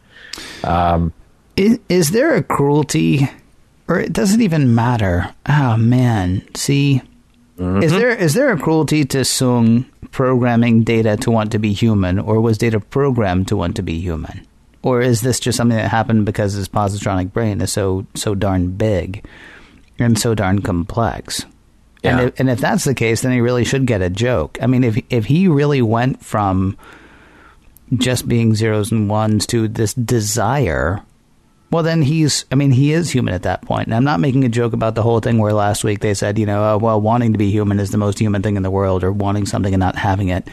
Um, 0.65 1.13
is, 1.57 1.79
is 1.89 2.11
there 2.11 2.35
a 2.35 2.43
cruelty, 2.43 3.29
or 3.89 4.01
it 4.01 4.13
doesn't 4.13 4.41
even 4.41 4.75
matter? 4.75 5.35
Oh 5.47 5.77
man, 5.77 6.47
see, 6.55 7.03
mm-hmm. 7.59 7.83
is 7.83 7.93
there 7.93 8.11
is 8.11 8.35
there 8.35 8.53
a 8.53 8.59
cruelty 8.59 9.05
to 9.07 9.19
Soong 9.19 9.87
programming 10.11 10.83
Data 10.83 11.17
to 11.19 11.31
want 11.31 11.53
to 11.53 11.59
be 11.59 11.73
human, 11.73 12.19
or 12.19 12.41
was 12.41 12.59
Data 12.59 12.81
programmed 12.81 13.49
to 13.49 13.57
want 13.57 13.77
to 13.77 13.83
be 13.83 13.99
human, 13.99 14.47
or 14.83 15.01
is 15.01 15.23
this 15.23 15.41
just 15.41 15.57
something 15.57 15.77
that 15.77 15.91
happened 15.91 16.27
because 16.27 16.53
his 16.53 16.69
positronic 16.69 17.33
brain 17.33 17.61
is 17.63 17.73
so 17.73 18.07
so 18.15 18.35
darn 18.35 18.73
big 18.73 19.25
and 20.03 20.19
so 20.19 20.35
darn 20.35 20.61
complex? 20.63 21.47
Yeah. 22.03 22.19
And 22.19 22.29
if, 22.29 22.41
and 22.41 22.51
if 22.51 22.61
that's 22.61 22.85
the 22.85 22.95
case, 22.95 23.23
then 23.23 23.33
he 23.33 23.41
really 23.41 23.65
should 23.65 23.87
get 23.87 24.03
a 24.03 24.11
joke. 24.11 24.59
I 24.61 24.67
mean, 24.67 24.85
if 24.85 24.99
if 25.09 25.27
he 25.27 25.49
really 25.49 25.83
went 25.83 26.25
from 26.25 26.77
just 27.95 28.27
being 28.27 28.55
zeros 28.55 28.91
and 28.91 29.09
ones 29.09 29.47
to 29.47 29.69
this 29.69 29.95
desire, 29.95 31.03
well, 31.71 31.83
then 31.83 32.03
he's, 32.03 32.45
I 32.51 32.55
mean, 32.55 32.71
he 32.71 32.93
is 32.93 33.11
human 33.11 33.35
at 33.35 33.43
that 33.43 33.63
point. 33.63 33.87
And 33.87 33.95
I'm 33.95 34.05
not 34.05 34.21
making 34.21 34.45
a 34.45 34.49
joke 34.49 34.73
about 34.73 34.95
the 34.95 35.03
whole 35.03 35.21
thing 35.21 35.39
where 35.39 35.53
last 35.53 35.85
week 35.85 36.01
they 36.01 36.15
said, 36.15 36.39
you 36.39 36.47
know, 36.47 36.73
oh, 36.73 36.79
well, 36.79 37.01
wanting 37.01 37.33
to 37.33 37.39
be 37.39 37.51
human 37.51 37.81
is 37.81 37.91
the 37.91 37.99
most 37.99 38.19
human 38.19 38.43
thing 38.43 38.57
in 38.57 38.63
the 38.63 38.71
world, 38.71 39.05
or 39.05 39.13
wanting 39.13 39.47
something 39.47 39.73
and 39.73 39.81
not 39.81 39.97
having 39.97 40.29
it. 40.29 40.47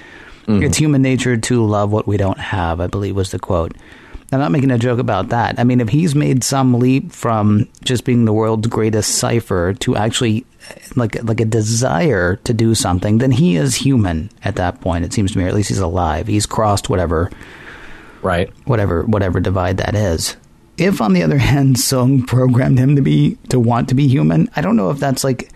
Mm-hmm. 0.48 0.64
It's 0.64 0.78
human 0.78 1.02
nature 1.02 1.36
to 1.38 1.66
love 1.66 1.92
what 1.92 2.08
we 2.08 2.18
don't 2.18 2.40
have, 2.40 2.80
I 2.80 2.88
believe 2.88 3.16
was 3.16 3.32
the 3.32 3.40
quote. 3.40 3.76
I'm 4.32 4.40
not 4.40 4.52
making 4.52 4.70
a 4.72 4.78
joke 4.78 5.00
about 5.00 5.30
that. 5.30 5.60
I 5.60 5.64
mean, 5.64 5.82
if 5.82 5.90
he's 5.90 6.14
made 6.14 6.44
some 6.44 6.76
leap 6.80 7.12
from 7.12 7.68
just 7.84 8.06
being 8.06 8.26
the 8.26 8.34
world's 8.34 8.68
greatest 8.68 9.16
cipher 9.16 9.74
to 9.80 9.96
actually 9.96 10.46
like 10.96 11.22
like 11.24 11.42
a 11.42 11.46
desire 11.46 12.36
to 12.44 12.54
do 12.54 12.76
something, 12.76 13.18
then 13.18 13.32
he 13.32 13.56
is 13.56 13.74
human 13.76 14.30
at 14.44 14.56
that 14.58 14.82
point. 14.82 15.04
It 15.06 15.14
seems 15.14 15.32
to 15.32 15.38
me, 15.40 15.46
or 15.46 15.48
at 15.48 15.56
least 15.56 15.70
he's 15.70 15.80
alive. 15.80 16.28
He's 16.28 16.46
crossed 16.46 16.90
whatever 16.90 17.32
Right. 18.22 18.52
whatever 18.66 19.04
whatever 19.04 19.40
divide 19.40 19.78
that 19.78 19.96
is. 19.96 20.36
If 20.78 21.02
on 21.02 21.14
the 21.14 21.24
other 21.24 21.38
hand 21.52 21.78
Soong 21.78 22.28
programmed 22.28 22.78
him 22.78 22.96
to 22.98 23.02
be 23.02 23.38
to 23.50 23.60
want 23.60 23.90
to 23.90 23.96
be 23.96 24.08
human, 24.08 24.48
I 24.56 24.62
don't 24.62 24.76
know 24.76 24.92
if 24.92 25.00
that's 25.00 25.24
like 25.24 25.50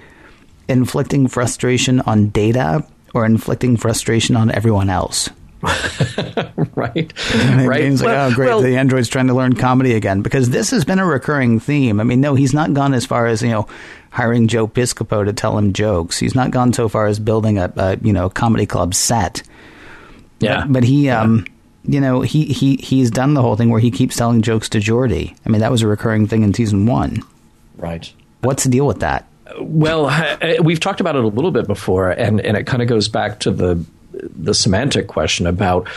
inflicting 0.67 1.27
frustration 1.27 1.99
on 2.01 2.29
data 2.29 2.85
or 3.13 3.23
inflicting 3.25 3.77
frustration 3.77 4.35
on 4.35 4.49
everyone 4.51 4.89
else. 4.89 5.29
Right. 6.83 7.13
And 7.35 7.67
right. 7.67 7.91
Like, 7.91 8.01
Well- 8.01 8.31
oh 8.31 8.33
great, 8.35 8.47
well, 8.47 8.61
the 8.61 8.77
android's 8.77 9.07
trying 9.07 9.27
to 9.27 9.33
learn 9.33 9.53
comedy 9.55 9.93
again 9.93 10.21
because 10.21 10.49
this 10.49 10.71
has 10.71 10.83
been 10.85 10.99
a 10.99 11.05
recurring 11.05 11.59
theme. 11.59 11.99
I 11.99 12.03
mean, 12.03 12.19
no, 12.21 12.35
he's 12.35 12.53
not 12.53 12.73
gone 12.73 12.93
as 12.93 13.05
far 13.05 13.25
as 13.27 13.41
you 13.41 13.49
know 13.49 13.67
hiring 14.09 14.47
Joe 14.47 14.67
Piscopo 14.67 15.25
to 15.25 15.33
tell 15.33 15.57
him 15.57 15.73
jokes. 15.73 16.19
He's 16.19 16.35
not 16.35 16.51
gone 16.51 16.73
so 16.73 16.87
far 16.89 17.07
as 17.07 17.19
building 17.19 17.57
a, 17.57 17.71
a 17.75 17.97
you 18.01 18.13
know 18.13 18.29
comedy 18.29 18.65
club 18.65 18.93
set. 18.93 19.43
yeah. 20.39 20.61
But, 20.61 20.73
but 20.73 20.83
he 20.83 21.09
um 21.09 21.45
you 21.85 21.99
know, 21.99 22.21
he, 22.21 22.45
he 22.45 22.77
he's 22.77 23.11
done 23.11 23.33
the 23.33 23.41
whole 23.41 23.57
thing 23.57 23.69
where 23.69 23.81
he 23.81 23.91
keeps 23.91 24.15
telling 24.15 24.41
jokes 24.41 24.69
to 24.69 24.79
Geordi. 24.79 25.35
I 25.45 25.49
mean, 25.49 25.59
that 25.61 25.69
was 25.71 25.81
a 25.81 25.87
recurring 25.87 26.27
thing 26.27 26.43
in 26.43 26.53
season 26.53 26.85
one. 26.85 27.21
Right. 27.75 28.11
What's 28.41 28.63
the 28.63 28.69
deal 28.69 28.87
with 28.87 29.01
that? 29.01 29.27
Well, 29.59 30.09
we've 30.63 30.79
talked 30.79 31.01
about 31.01 31.15
it 31.17 31.23
a 31.23 31.27
little 31.27 31.51
bit 31.51 31.67
before, 31.67 32.09
and, 32.09 32.39
and 32.41 32.55
it 32.57 32.65
kind 32.65 32.81
of 32.81 32.87
goes 32.87 33.07
back 33.09 33.39
to 33.41 33.51
the 33.51 33.83
the 34.13 34.53
semantic 34.53 35.07
question 35.07 35.45
about 35.47 35.87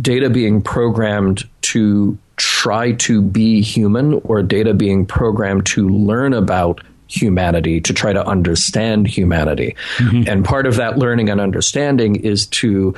data 0.00 0.30
being 0.30 0.62
programmed 0.62 1.48
to 1.62 2.18
try 2.36 2.92
to 2.92 3.22
be 3.22 3.60
human 3.60 4.14
or 4.24 4.42
data 4.42 4.74
being 4.74 5.06
programmed 5.06 5.66
to 5.66 5.88
learn 5.88 6.32
about 6.32 6.82
humanity, 7.06 7.80
to 7.80 7.92
try 7.92 8.12
to 8.12 8.26
understand 8.26 9.06
humanity. 9.06 9.76
Mm-hmm. 9.98 10.28
And 10.28 10.44
part 10.44 10.66
of 10.66 10.76
that 10.76 10.98
learning 10.98 11.30
and 11.30 11.40
understanding 11.40 12.16
is 12.16 12.46
to 12.46 12.94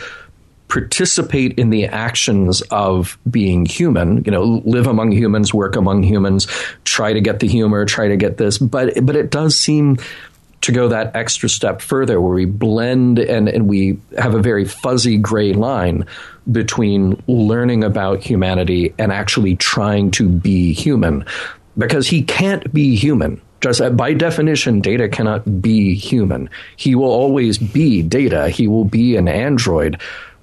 participate 0.69 1.59
in 1.59 1.71
the 1.71 1.87
actions 1.87 2.61
of 2.73 3.17
being 3.31 3.65
human 3.65 4.25
you 4.25 4.33
know 4.33 4.61
live 4.65 4.89
among 4.89 5.13
humans 5.13 5.55
work 5.55 5.77
among 5.77 6.03
humans 6.03 6.49
try 6.85 7.13
to 7.13 7.21
get 7.21 7.39
the 7.39 7.47
humor 7.47 7.85
try 7.85 8.09
to 8.09 8.17
get 8.17 8.37
this 8.37 8.59
but 8.59 8.93
but 9.07 9.15
it 9.15 9.31
does 9.31 9.57
seem 9.57 9.97
to 10.63 10.73
go 10.73 10.89
that 10.89 11.15
extra 11.15 11.49
step 11.49 11.81
further 11.81 12.21
where 12.21 12.35
we 12.35 12.47
blend 12.47 13.21
and, 13.21 13.49
and 13.49 13.69
we 13.69 13.97
have 14.19 14.35
a 14.35 14.43
very 14.43 14.65
fuzzy 14.65 15.17
gray 15.17 15.53
line 15.53 16.05
between 16.51 17.23
learning 17.27 17.85
about 17.85 18.23
humanity 18.23 18.95
and 18.99 19.13
actually 19.13 19.57
trying 19.57 20.11
to 20.13 20.29
be 20.29 20.73
human 20.73 21.25
because 21.77 22.07
he 22.07 22.23
can't 22.23 22.73
be 22.73 22.97
human 22.97 23.41
just 23.61 23.81
uh, 23.81 23.91
by 23.91 24.13
definition, 24.13 24.81
data 24.81 25.09
cannot 25.09 25.61
be 25.61 25.95
human. 25.95 26.51
He 26.77 26.95
will 26.95 27.11
always 27.11 27.59
be 27.59 28.03
data. 28.03 28.49
He 28.49 28.69
will 28.69 28.85
be 28.85 29.17
an 29.17 29.29
android, 29.29 30.01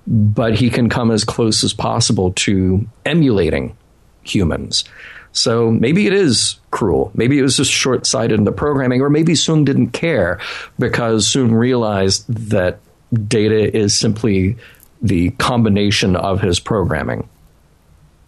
but 0.08 0.56
he 0.56 0.70
can 0.70 0.89
come 0.89 1.12
as 1.12 1.24
close 1.24 1.64
as 1.64 1.74
possible 1.74 2.34
to 2.34 2.86
emulating 3.06 3.78
humans. 4.24 4.84
So 5.32 5.72
maybe 5.72 6.06
it 6.06 6.14
is 6.14 6.60
cruel. 6.72 7.12
Maybe 7.16 7.39
it 7.39 7.41
was 7.41 7.58
just 7.58 7.72
short 7.72 8.06
sighted 8.06 8.38
in 8.38 8.45
the 8.45 8.51
programming, 8.51 9.01
or 9.01 9.10
maybe 9.10 9.34
Soong 9.34 9.66
didn't 9.66 9.91
care 9.91 10.39
because 10.78 11.28
Soong 11.28 11.54
realized 11.58 12.28
that 12.49 12.80
data 13.28 13.76
is 13.76 13.97
simply 13.97 14.58
the 15.04 15.30
combination 15.32 16.16
of 16.16 16.41
his 16.41 16.60
programming. 16.60 17.30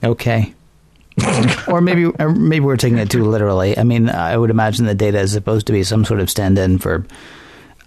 Okay. 0.03 0.53
or 1.67 1.79
maybe 1.79 2.05
or 2.05 2.29
maybe 2.29 2.65
we're 2.65 2.75
taking 2.75 2.97
it 2.97 3.09
too 3.09 3.23
literally. 3.23 3.77
I 3.77 3.83
mean, 3.83 4.09
I 4.09 4.37
would 4.37 4.49
imagine 4.49 4.85
the 4.85 4.93
data 4.93 5.19
is 5.19 5.31
supposed 5.31 5.67
to 5.67 5.73
be 5.73 5.83
some 5.83 6.03
sort 6.03 6.19
of 6.19 6.29
stand-in 6.29 6.77
for 6.77 7.05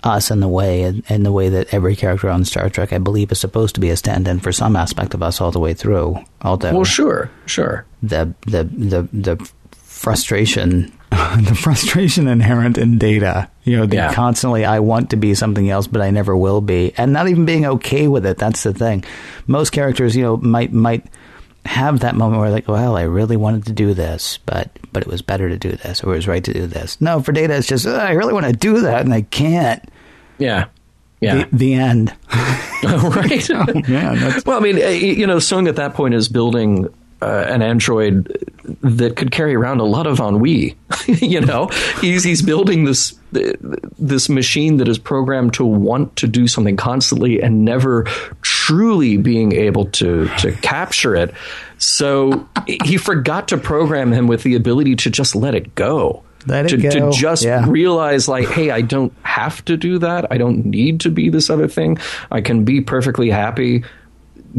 us 0.03 0.31
in 0.31 0.41
the 0.41 0.49
way 0.49 0.83
in 1.09 1.23
the 1.25 1.33
way 1.33 1.51
that 1.51 1.73
every 1.75 1.95
character 1.95 2.31
on 2.31 2.47
Star 2.47 2.71
Trek, 2.71 2.93
I 2.93 2.99
believe, 2.99 3.31
is 3.31 3.39
supposed 3.39 3.75
to 3.75 3.81
be 3.83 3.91
a 3.91 3.97
stand-in 3.97 4.41
for 4.41 4.51
some 4.51 4.77
aspect 4.77 5.13
of 5.13 5.23
us 5.23 5.43
all 5.43 5.51
the 5.51 5.61
way 5.61 5.75
through. 5.75 6.19
Although, 6.41 6.73
well, 6.73 6.85
sure, 6.85 7.31
sure. 7.45 7.85
The 8.03 8.33
the 8.47 8.65
the 8.65 9.09
the 9.13 9.51
frustration, 9.73 10.91
the 11.41 11.55
frustration 11.55 12.29
inherent 12.29 12.79
in 12.79 12.99
data. 12.99 13.51
You 13.65 13.79
know, 13.79 13.87
the 13.87 13.97
yeah. 13.97 14.15
constantly 14.15 14.65
I 14.65 14.81
want 14.81 15.11
to 15.11 15.17
be 15.17 15.35
something 15.35 15.69
else, 15.69 15.87
but 15.87 16.01
I 16.01 16.11
never 16.11 16.37
will 16.37 16.61
be, 16.61 16.93
and 16.97 17.13
not 17.13 17.29
even 17.29 17.45
being 17.45 17.67
okay 17.67 18.09
with 18.09 18.25
it. 18.25 18.39
That's 18.39 18.63
the 18.63 18.73
thing. 18.73 19.05
Most 19.47 19.71
characters, 19.71 20.17
you 20.17 20.23
know, 20.23 20.37
might 20.37 20.73
might 20.73 21.07
have 21.67 22.01
that 22.01 22.15
moment 22.15 22.41
where 22.41 22.51
like, 22.51 22.69
well, 22.69 22.97
I 22.97 23.03
really 23.03 23.37
wanted 23.37 23.67
to 23.67 23.73
do 23.73 23.95
this, 23.95 24.39
but 24.47 24.71
but 24.93 25.03
it 25.03 25.09
was 25.09 25.23
better 25.23 25.49
to 25.49 25.59
do 25.59 25.73
this, 25.73 26.03
or 26.05 26.13
it 26.13 26.17
was 26.17 26.29
right 26.29 26.45
to 26.45 26.53
do 26.53 26.67
this. 26.67 27.01
No, 27.01 27.21
for 27.21 27.33
data, 27.33 27.57
it's 27.57 27.67
just 27.67 27.87
I 27.87 28.13
really 28.13 28.33
want 28.33 28.47
to 28.47 28.53
do 28.53 28.81
that, 28.81 29.03
and 29.03 29.13
I 29.13 29.23
can't. 29.23 29.83
Yeah, 30.39 30.67
yeah. 31.21 31.45
The, 31.45 31.57
the 31.57 31.75
end. 31.75 32.17
right. 32.85 33.51
oh, 33.55 33.65
man, 33.89 34.43
well, 34.47 34.59
I 34.59 34.61
mean, 34.61 34.77
you 34.77 35.27
know, 35.27 35.39
Soong 35.39 35.69
at 35.69 35.77
that 35.77 35.95
point 35.95 36.15
is 36.15 36.29
building 36.29 36.89
uh, 37.21 37.45
an 37.49 37.63
android 37.63 38.45
that 38.83 39.17
could 39.17 39.31
carry 39.31 39.55
around 39.55 39.81
a 39.81 39.85
lot 39.85 40.07
of 40.07 40.21
ennui. 40.21 40.77
you 41.07 41.41
know, 41.41 41.69
he's 42.01 42.25
he's 42.25 42.43
building 42.43 42.85
this 42.85 43.19
this 43.33 44.29
machine 44.29 44.79
that 44.79 44.89
is 44.89 44.99
programmed 44.99 45.55
to 45.55 45.65
want 45.65 46.15
to 46.17 46.27
do 46.27 46.47
something 46.47 46.77
constantly 46.77 47.43
and 47.43 47.65
never 47.65 48.05
truly 48.43 49.17
being 49.17 49.53
able 49.53 49.87
to 49.87 50.29
to 50.39 50.53
capture 50.53 51.15
it. 51.15 51.35
So 51.79 52.49
he 52.67 52.97
forgot 52.97 53.49
to 53.49 53.59
program 53.59 54.13
him 54.13 54.27
with 54.27 54.43
the 54.43 54.55
ability 54.55 54.97
to 54.97 55.11
just 55.11 55.35
let 55.35 55.55
it 55.55 55.75
go. 55.75 56.23
Let 56.47 56.67
it 56.67 56.69
to, 56.69 56.77
go. 56.79 56.91
to 56.91 57.19
just 57.19 57.45
yeah. 57.45 57.65
realize 57.69 58.29
like, 58.29 58.49
hey, 58.49 58.71
I 58.71 58.81
don't 58.81 59.13
have 59.23 59.65
to 59.67 59.77
do 59.77 59.99
that. 59.99 60.31
I 60.31 60.39
don't 60.39 60.65
need 60.67 61.01
to 61.01 61.11
be 61.11 61.29
this 61.29 61.51
other 61.51 61.69
thing. 61.69 61.99
I 62.31 62.41
can 62.41 62.65
be 62.65 62.81
perfectly 62.81 63.29
happy 63.29 63.85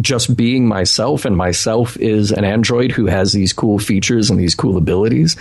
just 0.01 0.35
being 0.35 0.67
myself, 0.67 1.25
and 1.25 1.35
myself 1.35 1.97
is 1.97 2.31
an 2.31 2.43
android 2.43 2.91
who 2.91 3.05
has 3.07 3.31
these 3.31 3.53
cool 3.53 3.79
features 3.79 4.29
and 4.29 4.39
these 4.39 4.55
cool 4.55 4.77
abilities. 4.77 5.35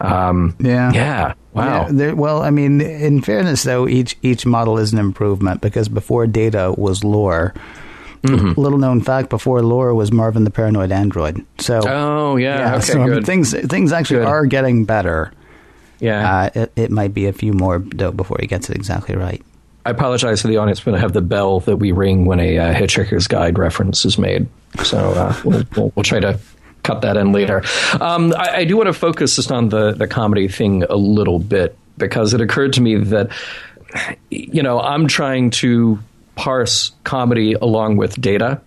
Um, 0.00 0.56
yeah, 0.60 0.92
yeah, 0.92 1.34
wow. 1.52 1.88
Yeah, 1.88 2.12
well, 2.12 2.42
I 2.42 2.50
mean, 2.50 2.80
in 2.80 3.22
fairness, 3.22 3.62
though, 3.62 3.88
each 3.88 4.16
each 4.22 4.46
model 4.46 4.78
is 4.78 4.92
an 4.92 4.98
improvement 4.98 5.60
because 5.60 5.88
before 5.88 6.26
Data 6.26 6.74
was 6.76 7.04
Lore. 7.04 7.54
Mm-hmm. 8.22 8.60
Little 8.60 8.78
known 8.78 9.00
fact: 9.00 9.30
before 9.30 9.62
Lore 9.62 9.94
was 9.94 10.12
Marvin 10.12 10.44
the 10.44 10.50
paranoid 10.50 10.92
android. 10.92 11.44
So, 11.58 11.80
oh 11.86 12.36
yeah, 12.36 12.58
yeah 12.58 12.74
okay, 12.76 12.84
so 12.84 13.00
I 13.00 13.06
mean, 13.06 13.22
things 13.22 13.54
things 13.54 13.92
actually 13.92 14.20
good. 14.20 14.28
are 14.28 14.44
getting 14.44 14.84
better. 14.84 15.32
Yeah, 16.00 16.30
uh, 16.30 16.50
it, 16.54 16.72
it 16.76 16.90
might 16.90 17.14
be 17.14 17.26
a 17.26 17.32
few 17.32 17.54
more 17.54 17.78
though 17.78 18.12
before 18.12 18.36
he 18.38 18.46
gets 18.46 18.68
it 18.68 18.76
exactly 18.76 19.16
right. 19.16 19.42
I 19.84 19.90
apologize 19.90 20.42
to 20.42 20.48
the 20.48 20.58
audience, 20.58 20.80
but 20.80 20.94
I 20.94 20.98
have 20.98 21.12
the 21.12 21.22
bell 21.22 21.60
that 21.60 21.76
we 21.76 21.92
ring 21.92 22.26
when 22.26 22.38
a 22.38 22.58
uh, 22.58 22.74
Hitchhiker's 22.74 23.26
Guide 23.26 23.58
reference 23.58 24.04
is 24.04 24.18
made. 24.18 24.46
So 24.84 24.98
uh, 24.98 25.40
we'll, 25.44 25.64
we'll, 25.74 25.92
we'll, 25.94 26.02
try 26.02 26.20
to 26.20 26.38
cut 26.82 27.02
that 27.02 27.16
in 27.16 27.32
later. 27.32 27.62
Um, 28.00 28.34
I, 28.36 28.58
I, 28.58 28.64
do 28.64 28.76
want 28.76 28.88
to 28.88 28.92
focus 28.92 29.36
just 29.36 29.50
on 29.50 29.68
the, 29.68 29.92
the 29.92 30.06
comedy 30.06 30.48
thing 30.48 30.84
a 30.84 30.96
little 30.96 31.38
bit 31.38 31.76
because 31.96 32.34
it 32.34 32.40
occurred 32.40 32.74
to 32.74 32.82
me 32.82 32.96
that, 32.96 33.30
you 34.30 34.62
know, 34.62 34.80
I'm 34.80 35.08
trying 35.08 35.50
to 35.50 35.98
parse 36.36 36.92
comedy 37.04 37.54
along 37.54 37.96
with 37.96 38.20
data. 38.20 38.60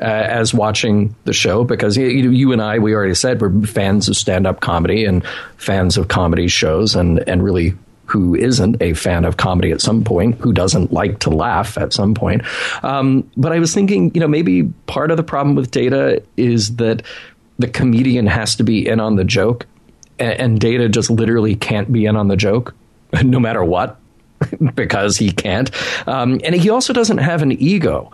Uh, 0.00 0.04
as 0.04 0.54
watching 0.54 1.12
the 1.24 1.32
show 1.32 1.64
because 1.64 1.96
you, 1.96 2.06
you, 2.06 2.52
and 2.52 2.62
I, 2.62 2.78
we 2.78 2.94
already 2.94 3.16
said 3.16 3.40
we're 3.40 3.66
fans 3.66 4.08
of 4.08 4.16
stand 4.16 4.46
up 4.46 4.60
comedy 4.60 5.04
and 5.04 5.26
fans 5.56 5.96
of 5.96 6.06
comedy 6.06 6.46
shows 6.46 6.94
and, 6.94 7.18
and 7.28 7.42
really 7.42 7.74
who 8.08 8.34
isn't 8.34 8.80
a 8.80 8.94
fan 8.94 9.26
of 9.26 9.36
comedy 9.36 9.70
at 9.70 9.82
some 9.82 10.02
point, 10.02 10.34
who 10.40 10.52
doesn't 10.52 10.92
like 10.92 11.18
to 11.20 11.30
laugh 11.30 11.76
at 11.76 11.92
some 11.92 12.14
point. 12.14 12.42
Um, 12.82 13.30
but 13.36 13.52
I 13.52 13.58
was 13.58 13.74
thinking, 13.74 14.10
you 14.14 14.20
know, 14.20 14.26
maybe 14.26 14.64
part 14.86 15.10
of 15.10 15.18
the 15.18 15.22
problem 15.22 15.54
with 15.54 15.70
data 15.70 16.22
is 16.38 16.76
that 16.76 17.02
the 17.58 17.68
comedian 17.68 18.26
has 18.26 18.56
to 18.56 18.62
be 18.62 18.88
in 18.88 18.98
on 18.98 19.16
the 19.16 19.24
joke, 19.24 19.66
and, 20.18 20.32
and 20.40 20.60
data 20.60 20.88
just 20.88 21.10
literally 21.10 21.54
can't 21.54 21.92
be 21.92 22.06
in 22.06 22.16
on 22.16 22.28
the 22.28 22.36
joke, 22.36 22.74
no 23.22 23.38
matter 23.38 23.62
what. 23.62 24.00
because 24.76 25.16
he 25.16 25.32
can't. 25.32 25.68
Um, 26.06 26.40
and 26.44 26.54
he 26.54 26.70
also 26.70 26.92
doesn't 26.92 27.18
have 27.18 27.42
an 27.42 27.50
ego 27.50 28.12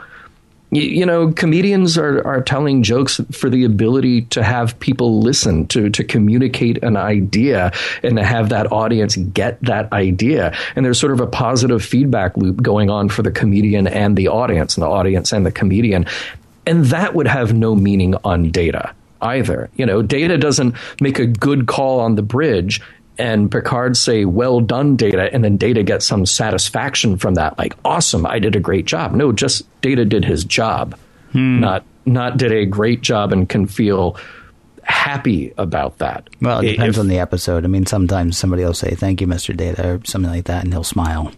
you 0.77 1.07
know, 1.07 1.33
comedians 1.33 1.97
are, 1.97 2.27
are 2.27 2.43
telling 2.43 2.83
jokes 2.83 3.20
for 3.31 3.49
the 3.49 3.64
ability 3.64 4.22
to 4.22 4.43
have 4.43 4.79
people 4.81 5.20
listen, 5.20 5.66
to, 5.68 5.89
to 5.91 6.05
communicate 6.05 6.83
an 6.83 6.97
idea 6.97 7.72
and 8.03 8.16
to 8.16 8.25
have 8.25 8.49
that 8.49 8.70
audience 8.72 9.16
get 9.16 9.61
that 9.62 9.93
idea. 9.93 10.57
And 10.77 10.85
there's 10.85 10.99
sort 10.99 11.12
of 11.12 11.20
a 11.20 11.27
positive 11.27 11.85
feedback 11.85 12.37
loop 12.37 12.62
going 12.62 12.91
on 12.91 13.09
for 13.09 13.22
the 13.22 13.31
comedian 13.31 13.87
and 13.87 14.16
the 14.16 14.29
audience, 14.29 14.77
and 14.77 14.83
the 14.83 14.89
audience 14.89 15.33
and 15.33 15.47
the 15.47 15.53
comedian. 15.53 16.07
And 16.66 16.87
that 16.87 17.14
would 17.14 17.27
have 17.27 17.55
no 17.55 17.75
meaning 17.75 18.14
on 18.25 18.51
data 18.51 18.95
either. 19.20 19.70
You 19.77 19.87
know, 19.87 20.03
data 20.03 20.39
doesn't 20.39 20.75
make 21.01 21.18
a 21.18 21.27
good 21.27 21.66
call 21.66 22.01
on 22.01 22.14
the 22.14 22.22
bridge 22.22 22.81
and 23.19 23.51
Picard 23.51 23.97
say, 23.97 24.25
well 24.25 24.61
done, 24.61 24.97
Data, 24.97 25.33
and 25.33 25.45
then 25.45 25.57
Data 25.57 25.83
gets 25.83 26.07
some 26.07 26.27
satisfaction 26.27 27.17
from 27.17 27.35
that, 27.35 27.59
like, 27.59 27.75
awesome, 27.85 28.27
I 28.27 28.39
did 28.39 28.57
a 28.57 28.61
great 28.61 28.87
job. 28.87 29.12
No, 29.12 29.33
just 29.33 29.65
Data 29.81 30.05
did 30.05 30.25
his 30.25 30.45
job, 30.45 30.99
hmm. 31.33 31.61
not 31.61 31.85
not 32.07 32.37
did 32.37 32.53
a 32.53 32.67
great 32.67 33.01
job 33.01 33.33
and 33.33 33.49
can 33.49 33.67
feel 33.67 34.19
happy 34.83 35.55
about 35.57 35.99
that. 35.99 36.29
Well, 36.41 36.61
it 36.61 36.73
depends 36.73 36.99
if, 36.99 37.01
on 37.01 37.09
the 37.09 37.19
episode. 37.19 37.65
I 37.65 37.69
mean, 37.69 37.87
sometimes 37.87 38.37
somebody 38.37 38.62
will 38.62 38.75
say, 38.75 38.95
thank 38.95 39.23
you, 39.23 39.27
Mr. 39.27 39.57
Data, 39.57 39.95
or 39.95 40.01
something 40.05 40.31
like 40.31 40.45
that, 40.45 40.65
and 40.65 40.73
he'll 40.73 40.85
smile. 40.85 41.33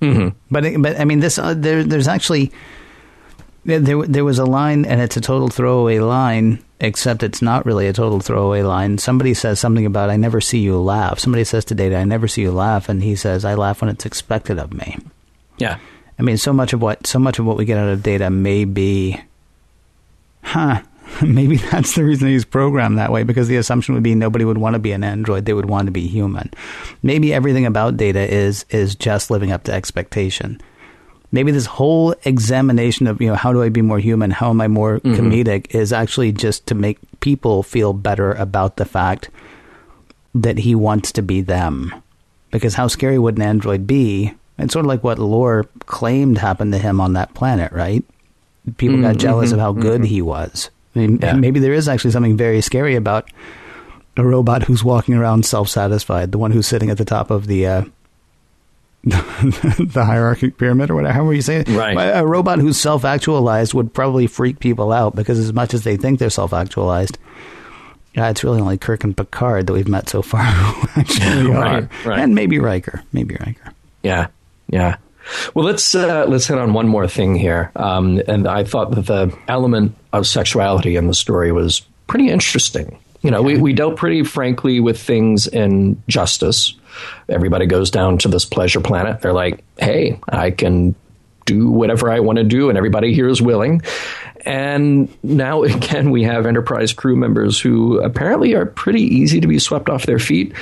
Mm-hmm. 0.00 0.36
But, 0.50 0.82
but 0.82 1.00
I 1.00 1.04
mean, 1.04 1.20
this 1.20 1.38
uh, 1.38 1.54
there, 1.54 1.82
there's 1.82 2.08
actually 2.08 2.52
there, 3.64 4.02
there 4.02 4.24
was 4.24 4.38
a 4.38 4.44
line, 4.44 4.84
and 4.84 5.00
it's 5.00 5.16
a 5.16 5.20
total 5.20 5.48
throwaway 5.48 5.98
line, 5.98 6.62
except 6.80 7.22
it's 7.22 7.42
not 7.42 7.64
really 7.64 7.86
a 7.86 7.92
total 7.92 8.20
throwaway 8.20 8.62
line. 8.62 8.98
Somebody 8.98 9.34
says 9.34 9.58
something 9.58 9.86
about, 9.86 10.10
I 10.10 10.16
never 10.16 10.40
see 10.40 10.58
you 10.58 10.78
laugh. 10.78 11.18
Somebody 11.18 11.44
says 11.44 11.64
to 11.66 11.74
Data, 11.74 11.96
I 11.96 12.04
never 12.04 12.28
see 12.28 12.42
you 12.42 12.52
laugh. 12.52 12.88
And 12.88 13.02
he 13.02 13.16
says, 13.16 13.44
I 13.44 13.54
laugh 13.54 13.80
when 13.80 13.90
it's 13.90 14.06
expected 14.06 14.58
of 14.58 14.72
me. 14.72 14.98
Yeah. 15.58 15.78
I 16.18 16.22
mean, 16.22 16.36
so 16.36 16.52
much 16.52 16.72
of 16.72 16.82
what, 16.82 17.06
so 17.06 17.18
much 17.18 17.38
of 17.38 17.46
what 17.46 17.56
we 17.56 17.64
get 17.64 17.78
out 17.78 17.88
of 17.88 18.02
Data 18.02 18.30
may 18.30 18.64
be, 18.64 19.20
huh, 20.42 20.82
maybe 21.22 21.56
that's 21.56 21.94
the 21.94 22.04
reason 22.04 22.28
he's 22.28 22.44
programmed 22.44 22.98
that 22.98 23.12
way 23.12 23.22
because 23.22 23.48
the 23.48 23.56
assumption 23.56 23.94
would 23.94 24.02
be 24.02 24.14
nobody 24.14 24.44
would 24.44 24.58
want 24.58 24.74
to 24.74 24.78
be 24.78 24.92
an 24.92 25.04
android 25.04 25.44
they 25.44 25.52
would 25.52 25.68
want 25.68 25.86
to 25.86 25.92
be 25.92 26.06
human 26.06 26.50
maybe 27.02 27.32
everything 27.32 27.66
about 27.66 27.96
data 27.96 28.32
is 28.32 28.64
is 28.70 28.94
just 28.94 29.30
living 29.30 29.52
up 29.52 29.64
to 29.64 29.72
expectation 29.72 30.60
maybe 31.34 31.50
this 31.50 31.66
whole 31.66 32.14
examination 32.24 33.06
of 33.06 33.20
you 33.20 33.28
know 33.28 33.34
how 33.34 33.52
do 33.52 33.62
I 33.62 33.68
be 33.68 33.82
more 33.82 33.98
human, 33.98 34.30
how 34.30 34.48
am 34.50 34.60
I 34.60 34.68
more 34.68 35.00
Mm-hmm. 35.00 35.14
comedic, 35.18 35.74
is 35.74 35.92
actually 35.92 36.32
just 36.32 36.66
to 36.68 36.74
make 36.74 36.98
people 37.20 37.62
feel 37.62 37.92
better 37.92 38.32
about 38.32 38.76
the 38.76 38.84
fact 38.86 39.28
that 40.34 40.58
he 40.58 40.74
wants 40.74 41.12
to 41.12 41.22
be 41.22 41.40
them. 41.42 41.92
Because 42.50 42.74
how 42.74 42.86
scary 42.86 43.18
would 43.18 43.36
an 43.36 43.42
android 43.42 43.86
be? 43.86 44.32
It's 44.58 44.72
sort 44.72 44.84
of 44.84 44.88
like 44.88 45.02
what 45.02 45.18
Lore 45.18 45.64
claimed 45.86 46.38
happened 46.38 46.72
to 46.72 46.78
him 46.78 47.00
on 47.00 47.14
that 47.14 47.34
planet, 47.34 47.72
right? 47.72 48.04
People 48.78 49.02
got 49.02 49.16
jealous 49.18 49.50
of 49.52 49.58
how 49.58 49.72
good 49.72 50.04
he 50.04 50.22
was. 50.22 50.70
I 50.94 50.98
mean, 51.00 51.18
Mm-hmm. 51.18 51.24
Yeah. 51.24 51.32
maybe 51.34 51.58
there 51.60 51.74
is 51.74 51.88
actually 51.88 52.12
something 52.12 52.36
very 52.36 52.60
scary 52.60 52.94
about 52.94 53.28
a 54.16 54.22
robot 54.24 54.62
who's 54.62 54.84
walking 54.84 55.14
around 55.14 55.44
self-satisfied, 55.44 56.30
the 56.30 56.38
one 56.38 56.52
who's 56.52 56.68
sitting 56.68 56.88
at 56.90 56.98
the 56.98 57.04
top 57.04 57.30
of 57.32 57.48
the 57.48 57.66
uh, 57.66 57.82
the 59.08 60.02
hierarchic 60.04 60.56
pyramid 60.58 60.90
or 60.90 60.94
whatever. 60.94 61.12
How 61.12 61.24
were 61.24 61.34
you 61.34 61.42
saying? 61.42 61.64
Right. 61.68 61.94
A, 61.94 62.26
robot 62.26 62.58
who's 62.58 62.78
self-actualized 62.78 63.74
would 63.74 63.92
probably 63.92 64.26
freak 64.26 64.58
people 64.60 64.92
out 64.92 65.14
because 65.14 65.38
as 65.38 65.52
much 65.52 65.74
as 65.74 65.84
they 65.84 65.96
think 65.96 66.18
they're 66.18 66.30
self-actualized, 66.30 67.18
yeah, 68.14 68.30
it's 68.30 68.42
really 68.44 68.60
only 68.60 68.78
Kirk 68.78 69.04
and 69.04 69.16
Picard 69.16 69.66
that 69.66 69.72
we've 69.72 69.88
met 69.88 70.08
so 70.08 70.22
far 70.22 70.42
who 70.44 70.88
actually 71.00 71.50
Right, 71.50 71.82
are, 71.84 72.08
right. 72.08 72.18
and 72.20 72.34
maybe 72.34 72.58
Riker, 72.58 73.02
maybe 73.12 73.36
Riker. 73.40 73.72
Yeah, 74.02 74.28
yeah. 74.68 74.96
Well, 75.54 75.64
let's 75.64 75.94
uh, 75.94 76.26
let's 76.28 76.46
hit 76.46 76.58
on 76.58 76.74
one 76.74 76.86
more 76.86 77.08
thing 77.08 77.34
here. 77.34 77.72
Um, 77.76 78.20
and 78.28 78.46
I 78.46 78.64
thought 78.64 78.90
that 78.92 79.06
the 79.06 79.36
element 79.48 79.96
of 80.12 80.26
sexuality 80.26 80.96
in 80.96 81.06
the 81.06 81.14
story 81.14 81.50
was 81.50 81.80
pretty 82.06 82.28
interesting. 82.28 82.98
You 83.22 83.30
know, 83.30 83.40
we, 83.40 83.56
we 83.56 83.72
dealt 83.72 83.96
pretty 83.96 84.22
frankly 84.22 84.80
with 84.80 85.00
things 85.00 85.46
in 85.46 86.02
justice. 86.08 86.74
Everybody 87.28 87.66
goes 87.66 87.90
down 87.90 88.18
to 88.18 88.28
this 88.28 88.44
pleasure 88.44 88.80
planet. 88.80 89.20
They're 89.20 89.32
like, 89.32 89.64
hey, 89.78 90.20
I 90.28 90.50
can 90.50 90.94
do 91.44 91.70
whatever 91.70 92.10
I 92.10 92.20
want 92.20 92.38
to 92.38 92.44
do, 92.44 92.68
and 92.68 92.78
everybody 92.78 93.14
here 93.14 93.28
is 93.28 93.40
willing. 93.40 93.82
And 94.44 95.08
now 95.22 95.62
again, 95.64 96.10
we 96.10 96.24
have 96.24 96.46
Enterprise 96.46 96.92
crew 96.92 97.16
members 97.16 97.60
who 97.60 98.00
apparently 98.00 98.54
are 98.54 98.66
pretty 98.66 99.02
easy 99.02 99.40
to 99.40 99.46
be 99.46 99.58
swept 99.58 99.88
off 99.88 100.06
their 100.06 100.18
feet. 100.18 100.54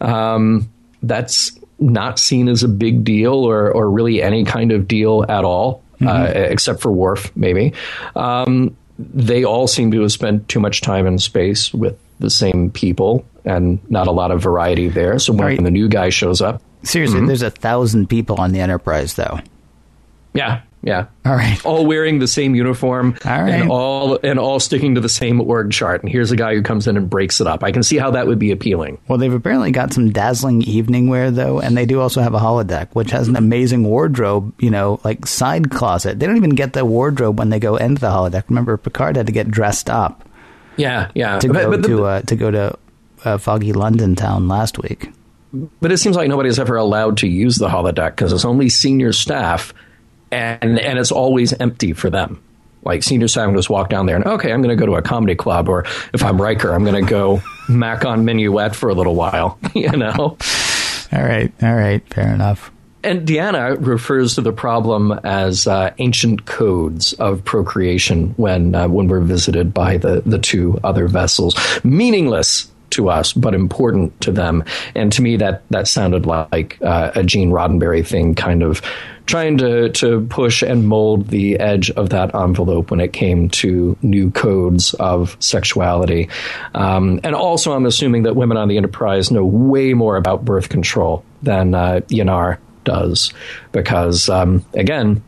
Um, 0.00 0.70
that's 1.02 1.58
not 1.78 2.18
seen 2.18 2.48
as 2.48 2.62
a 2.62 2.68
big 2.68 3.04
deal 3.04 3.34
or, 3.34 3.70
or 3.70 3.90
really 3.90 4.22
any 4.22 4.44
kind 4.44 4.72
of 4.72 4.88
deal 4.88 5.24
at 5.28 5.44
all, 5.44 5.82
uh, 6.04 6.32
except 6.34 6.80
for 6.80 6.90
Worf, 6.90 7.34
maybe. 7.36 7.74
Um, 8.14 8.76
they 8.98 9.44
all 9.44 9.66
seem 9.66 9.90
to 9.90 10.00
have 10.00 10.12
spent 10.12 10.48
too 10.48 10.58
much 10.58 10.80
time 10.80 11.06
in 11.06 11.18
space 11.18 11.72
with 11.74 11.98
the 12.18 12.30
same 12.30 12.70
people 12.70 13.26
and 13.46 13.78
not 13.90 14.06
a 14.08 14.12
lot 14.12 14.30
of 14.30 14.42
variety 14.42 14.88
there. 14.88 15.18
So 15.18 15.32
when 15.32 15.62
the 15.64 15.70
new 15.70 15.88
guy 15.88 16.10
shows 16.10 16.42
up, 16.42 16.62
Seriously, 16.82 17.18
Mm-hmm. 17.18 17.26
there's 17.28 17.42
a 17.42 17.50
thousand 17.50 18.08
people 18.08 18.36
on 18.40 18.52
the 18.52 18.60
Enterprise, 18.60 19.14
though. 19.14 19.40
yeah, 20.34 20.60
yeah. 20.82 21.06
All 21.24 21.34
right. 21.34 21.64
all 21.66 21.84
wearing 21.86 22.20
the 22.20 22.28
same 22.28 22.54
uniform 22.54 23.16
All 23.24 23.42
right. 23.42 23.54
and 23.54 23.70
all 23.70 24.18
and 24.22 24.38
all 24.38 24.60
sticking 24.60 24.94
to 24.94 25.00
the 25.00 25.08
same 25.08 25.40
org 25.40 25.72
chart. 25.72 26.02
And 26.02 26.12
here's 26.12 26.30
a 26.30 26.36
guy 26.36 26.54
who 26.54 26.62
comes 26.62 26.86
in 26.86 26.96
and 26.96 27.10
breaks 27.10 27.40
it 27.40 27.46
up. 27.48 27.64
I 27.64 27.72
can 27.72 27.82
see 27.82 27.96
how 27.96 28.12
that 28.12 28.28
would 28.28 28.38
be 28.38 28.52
appealing. 28.52 28.98
Well, 29.08 29.18
they've 29.18 29.32
apparently 29.32 29.72
got 29.72 29.92
some 29.92 30.10
dazzling 30.12 30.62
evening 30.62 31.08
wear, 31.08 31.30
though, 31.32 31.58
and 31.58 31.76
they 31.76 31.86
do 31.86 32.00
also 32.00 32.20
have 32.20 32.34
a 32.34 32.38
holodeck, 32.38 32.88
which 32.92 33.10
has 33.10 33.26
an 33.26 33.34
amazing 33.34 33.82
wardrobe, 33.82 34.52
you 34.60 34.70
know, 34.70 35.00
like 35.02 35.26
side 35.26 35.70
closet. 35.72 36.20
They 36.20 36.26
don't 36.26 36.36
even 36.36 36.50
get 36.50 36.72
the 36.74 36.84
wardrobe 36.84 37.38
when 37.38 37.48
they 37.50 37.58
go 37.58 37.74
into 37.76 38.00
the 38.00 38.10
holodeck. 38.10 38.44
Remember, 38.48 38.76
Picard 38.76 39.16
had 39.16 39.26
to 39.26 39.32
get 39.32 39.50
dressed 39.50 39.90
up 39.90 40.28
Yeah, 40.76 41.10
yeah. 41.16 41.38
to 41.40 41.48
But, 41.48 41.54
go 41.62 41.70
but, 41.70 41.82
the- 41.82 41.88
to 41.88 42.04
uh, 42.04 42.20
to 42.22 42.36
go 42.36 42.50
to 42.52 42.78
uh, 43.24 43.38
foggy 43.38 43.72
London 43.72 44.14
town 44.14 44.48
last 44.48 44.78
week. 44.82 45.10
but 45.80 45.92
it 45.92 45.98
seems 45.98 46.16
like 46.16 46.28
nobody's 46.28 46.58
ever 46.58 46.76
allowed 46.76 47.18
to 47.18 47.26
use 47.28 47.56
the 47.56 47.68
holodeck 47.68 48.10
because 48.10 48.32
it's 48.32 48.44
only 48.44 48.68
senior 48.68 49.12
staff, 49.12 49.72
and 50.30 50.78
and 50.78 50.98
it's 50.98 51.12
always 51.12 51.52
empty 51.54 51.92
for 51.92 52.10
them. 52.10 52.42
Like 52.82 53.02
senior 53.02 53.26
staff 53.26 53.46
can 53.46 53.56
just 53.56 53.70
walk 53.70 53.88
down 53.88 54.06
there 54.06 54.14
and 54.14 54.24
okay, 54.26 54.52
I'm 54.52 54.62
going 54.62 54.76
to 54.76 54.80
go 54.80 54.86
to 54.86 54.96
a 54.96 55.02
comedy 55.02 55.34
club, 55.34 55.68
or 55.68 55.84
if 56.14 56.22
I'm 56.22 56.40
Riker, 56.40 56.72
I'm 56.72 56.84
going 56.84 57.04
to 57.04 57.10
go 57.10 57.42
mac 57.68 58.04
on 58.04 58.24
minuet 58.24 58.74
for 58.76 58.88
a 58.88 58.94
little 58.94 59.14
while. 59.14 59.58
You 59.74 59.90
know. 59.92 60.36
All 61.12 61.22
right, 61.22 61.52
all 61.62 61.74
right, 61.74 62.02
fair 62.12 62.32
enough. 62.34 62.70
And 63.04 63.26
Deanna 63.26 63.76
refers 63.86 64.34
to 64.34 64.40
the 64.40 64.52
problem 64.52 65.12
as 65.22 65.68
uh, 65.68 65.94
ancient 65.98 66.46
codes 66.46 67.12
of 67.14 67.44
procreation 67.44 68.30
when 68.36 68.74
uh, 68.74 68.88
when 68.88 69.06
we're 69.06 69.20
visited 69.20 69.72
by 69.72 69.96
the 69.98 70.22
the 70.26 70.38
two 70.38 70.80
other 70.82 71.06
vessels, 71.06 71.54
meaningless 71.84 72.66
to 72.96 73.08
us 73.08 73.32
but 73.32 73.54
important 73.54 74.20
to 74.22 74.32
them. 74.32 74.64
And 74.94 75.12
to 75.12 75.22
me, 75.22 75.36
that 75.36 75.62
that 75.70 75.88
sounded 75.88 76.26
like 76.26 76.78
uh, 76.82 77.12
a 77.14 77.22
Gene 77.22 77.50
Roddenberry 77.50 78.06
thing, 78.06 78.34
kind 78.34 78.62
of 78.62 78.82
trying 79.26 79.58
to 79.58 79.90
to 79.90 80.26
push 80.26 80.62
and 80.62 80.86
mold 80.86 81.28
the 81.28 81.58
edge 81.58 81.90
of 81.90 82.10
that 82.10 82.34
envelope 82.34 82.90
when 82.90 83.00
it 83.00 83.12
came 83.12 83.48
to 83.50 83.96
new 84.02 84.30
codes 84.30 84.94
of 84.94 85.36
sexuality. 85.40 86.28
Um, 86.74 87.20
and 87.24 87.34
also, 87.34 87.72
I'm 87.72 87.86
assuming 87.86 88.24
that 88.24 88.36
women 88.36 88.56
on 88.56 88.68
the 88.68 88.76
Enterprise 88.76 89.30
know 89.30 89.44
way 89.44 89.94
more 89.94 90.16
about 90.16 90.44
birth 90.44 90.68
control 90.68 91.24
than 91.42 91.74
uh, 91.74 92.00
Yanar 92.08 92.58
does, 92.84 93.32
because 93.72 94.28
um, 94.28 94.64
again. 94.74 95.22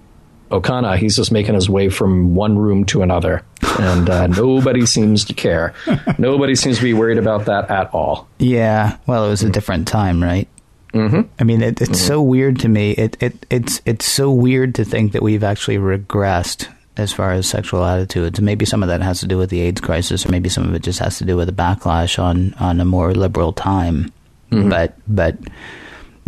Okona, 0.51 0.97
he's 0.97 1.17
just 1.17 1.33
making 1.33 1.55
his 1.55 1.69
way 1.69 1.89
from 1.89 2.35
one 2.35 2.59
room 2.59 2.85
to 2.87 3.03
another, 3.03 3.43
and 3.79 4.09
uh, 4.09 4.27
nobody 4.27 4.87
seems 4.87 5.25
to 5.27 5.35
care. 5.35 5.75
Nobody 6.19 6.55
seems 6.55 6.79
to 6.79 6.83
be 6.83 6.95
worried 6.95 7.19
about 7.19 7.45
that 7.47 7.71
at 7.71 7.93
all. 7.93 8.29
Yeah, 8.39 8.97
well, 9.07 9.27
it 9.27 9.29
was 9.29 9.43
a 9.43 9.51
different 9.51 9.89
time, 9.89 10.23
right? 10.23 10.49
Mm-hmm. 10.95 11.21
I 11.39 11.45
mean, 11.45 11.63
it, 11.63 11.81
it's 11.83 12.01
so 12.01 12.23
weird 12.23 12.61
to 12.61 12.69
me. 12.69 12.93
It, 12.93 13.17
it 13.23 13.47
it's 13.51 13.83
it's 13.85 14.07
so 14.07 14.31
weird 14.31 14.75
to 14.77 14.85
think 14.85 15.13
that 15.13 15.23
we've 15.23 15.45
actually 15.45 15.77
regressed 15.77 16.69
as 16.97 17.13
far 17.13 17.33
as 17.33 17.47
sexual 17.47 17.85
attitudes. 17.85 18.41
Maybe 18.41 18.65
some 18.65 18.83
of 18.83 18.89
that 18.89 19.03
has 19.03 19.21
to 19.21 19.27
do 19.27 19.37
with 19.37 19.51
the 19.51 19.61
AIDS 19.61 19.81
crisis, 19.81 20.25
or 20.27 20.31
maybe 20.31 20.49
some 20.49 20.65
of 20.65 20.75
it 20.75 20.83
just 20.83 20.99
has 21.01 21.19
to 21.19 21.25
do 21.25 21.37
with 21.37 21.49
a 21.49 21.53
backlash 21.53 22.19
on 22.19 22.55
on 22.55 22.81
a 22.81 22.85
more 22.85 23.15
liberal 23.15 23.53
time. 23.53 24.13
But 24.51 24.97
but 25.07 25.37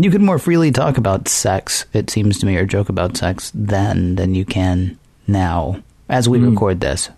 you 0.04 0.10
could 0.10 0.20
more 0.20 0.38
freely 0.38 0.70
talk 0.70 0.98
about 0.98 1.28
sex, 1.28 1.86
it 1.92 2.10
seems 2.10 2.38
to 2.38 2.46
me, 2.46 2.56
or 2.56 2.64
joke 2.64 2.88
about 2.88 3.16
sex 3.16 3.50
then 3.54 4.16
than 4.16 4.34
you 4.34 4.44
can 4.44 4.98
now 5.26 5.82
as 6.08 6.28
we 6.28 6.38
hmm. 6.38 6.50
record 6.50 6.80
this. 6.80 7.08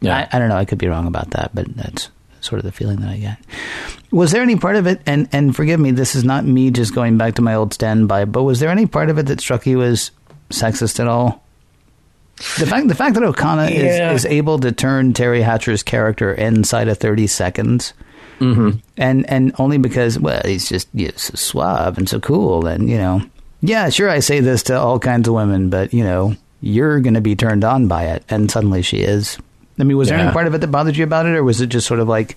Yeah. 0.00 0.16
I, 0.16 0.36
I 0.36 0.38
don't 0.38 0.48
know. 0.48 0.56
I 0.56 0.64
could 0.64 0.78
be 0.78 0.88
wrong 0.88 1.06
about 1.06 1.30
that, 1.30 1.50
but 1.54 1.74
that's 1.76 2.08
sort 2.40 2.58
of 2.58 2.64
the 2.64 2.72
feeling 2.72 3.00
that 3.00 3.10
I 3.10 3.16
get. 3.18 3.38
Was 4.10 4.30
there 4.30 4.42
any 4.42 4.56
part 4.56 4.76
of 4.76 4.86
it, 4.86 5.00
and, 5.06 5.28
and 5.32 5.54
forgive 5.54 5.80
me, 5.80 5.90
this 5.90 6.14
is 6.14 6.24
not 6.24 6.44
me 6.44 6.70
just 6.70 6.94
going 6.94 7.18
back 7.18 7.34
to 7.34 7.42
my 7.42 7.54
old 7.54 7.74
standby, 7.74 8.24
but 8.24 8.44
was 8.44 8.60
there 8.60 8.70
any 8.70 8.86
part 8.86 9.10
of 9.10 9.18
it 9.18 9.26
that 9.26 9.40
struck 9.40 9.66
you 9.66 9.82
as 9.82 10.10
sexist 10.50 11.00
at 11.00 11.08
all? 11.08 11.42
The 12.58 12.66
fact, 12.66 12.86
the 12.88 12.94
fact 12.94 13.14
that 13.14 13.24
Okona 13.24 13.68
Yeah. 13.68 14.12
is, 14.12 14.24
is 14.24 14.30
able 14.30 14.60
to 14.60 14.70
turn 14.70 15.12
Teri 15.12 15.42
Hatcher's 15.42 15.82
character 15.82 16.32
inside 16.32 16.88
of 16.88 16.98
30 16.98 17.26
seconds, 17.26 17.92
Mm-hmm. 18.38 18.78
and, 18.96 19.28
and 19.30 19.52
only 19.58 19.78
because, 19.78 20.18
well, 20.18 20.40
he's 20.44 20.68
just 20.68 20.88
you 20.94 21.06
know, 21.06 21.12
so 21.16 21.34
suave 21.34 21.98
and 21.98 22.08
so 22.08 22.20
cool, 22.20 22.66
and, 22.66 22.88
you 22.88 22.96
know, 22.98 23.22
yeah, 23.60 23.88
sure, 23.88 24.08
I 24.08 24.20
say 24.20 24.40
this 24.40 24.62
to 24.64 24.78
all 24.78 24.98
kinds 24.98 25.26
of 25.26 25.34
women, 25.34 25.70
but, 25.70 25.92
you 25.92 26.04
know, 26.04 26.36
you're 26.60 27.00
going 27.00 27.14
to 27.14 27.20
be 27.20 27.34
turned 27.36 27.64
on 27.64 27.88
by 27.88 28.04
it, 28.04 28.24
and 28.28 28.50
suddenly 28.50 28.82
she 28.82 28.98
is. 28.98 29.38
I 29.78 29.84
mean, 29.84 29.96
was 29.96 30.08
there 30.08 30.18
any 30.18 30.32
part 30.32 30.46
of 30.46 30.54
it 30.54 30.58
that 30.58 30.68
bothered 30.68 30.96
you 30.96 31.04
about 31.04 31.26
it, 31.26 31.36
or 31.36 31.44
was 31.44 31.60
it 31.60 31.68
just 31.68 31.86
sort 31.86 32.00
of 32.00 32.08
like, 32.08 32.36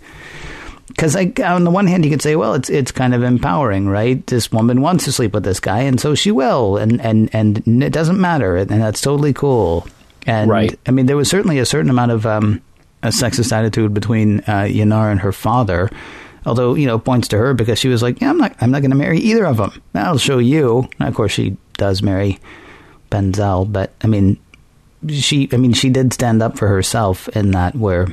because 0.87 1.15
like 1.15 1.39
on 1.39 1.63
the 1.63 1.71
one 1.71 1.87
hand, 1.87 2.03
you 2.05 2.11
could 2.11 2.21
say, 2.21 2.35
well, 2.35 2.53
it's 2.53 2.69
it's 2.69 2.91
kind 2.91 3.15
of 3.15 3.23
empowering, 3.23 3.87
right? 3.87 4.25
This 4.27 4.51
woman 4.51 4.81
wants 4.81 5.05
to 5.05 5.11
sleep 5.11 5.33
with 5.33 5.43
this 5.43 5.59
guy, 5.59 5.79
and 5.81 5.99
so 5.99 6.13
she 6.13 6.31
will, 6.31 6.77
and 6.77 7.01
and 7.01 7.29
and 7.33 7.83
it 7.83 7.93
doesn't 7.93 8.19
matter, 8.21 8.57
and 8.57 8.69
that's 8.69 9.01
totally 9.01 9.33
cool. 9.33 9.87
And 10.27 10.51
Right. 10.51 10.77
I 10.85 10.91
mean, 10.91 11.07
there 11.07 11.17
was 11.17 11.29
certainly 11.29 11.57
a 11.57 11.65
certain 11.65 11.89
amount 11.89 12.11
of 12.11 12.25
um, 12.27 12.61
a 13.03 13.07
sexist 13.07 13.51
attitude 13.51 13.93
between 13.93 14.39
uh, 14.41 14.67
Yanar 14.67 15.11
and 15.11 15.19
her 15.21 15.31
father. 15.31 15.89
Although 16.45 16.73
you 16.73 16.87
know, 16.87 16.97
points 16.97 17.27
to 17.29 17.37
her 17.37 17.53
because 17.53 17.77
she 17.77 17.87
was 17.87 18.01
like, 18.01 18.19
"Yeah, 18.19 18.31
I'm 18.31 18.37
not, 18.37 18.55
I'm 18.61 18.71
not 18.71 18.81
going 18.81 18.91
to 18.91 18.97
marry 18.97 19.19
either 19.19 19.45
of 19.45 19.57
them." 19.57 19.81
I'll 19.93 20.17
show 20.17 20.39
you. 20.39 20.89
And 20.99 21.07
of 21.07 21.15
course, 21.15 21.31
she 21.31 21.57
does 21.77 22.01
marry 22.01 22.39
Benzel, 23.11 23.71
but 23.71 23.93
I 24.01 24.07
mean, 24.07 24.37
she 25.09 25.49
I 25.51 25.57
mean 25.57 25.73
she 25.73 25.89
did 25.89 26.13
stand 26.13 26.41
up 26.41 26.57
for 26.57 26.67
herself 26.67 27.27
in 27.29 27.51
that 27.51 27.75
where 27.75 28.07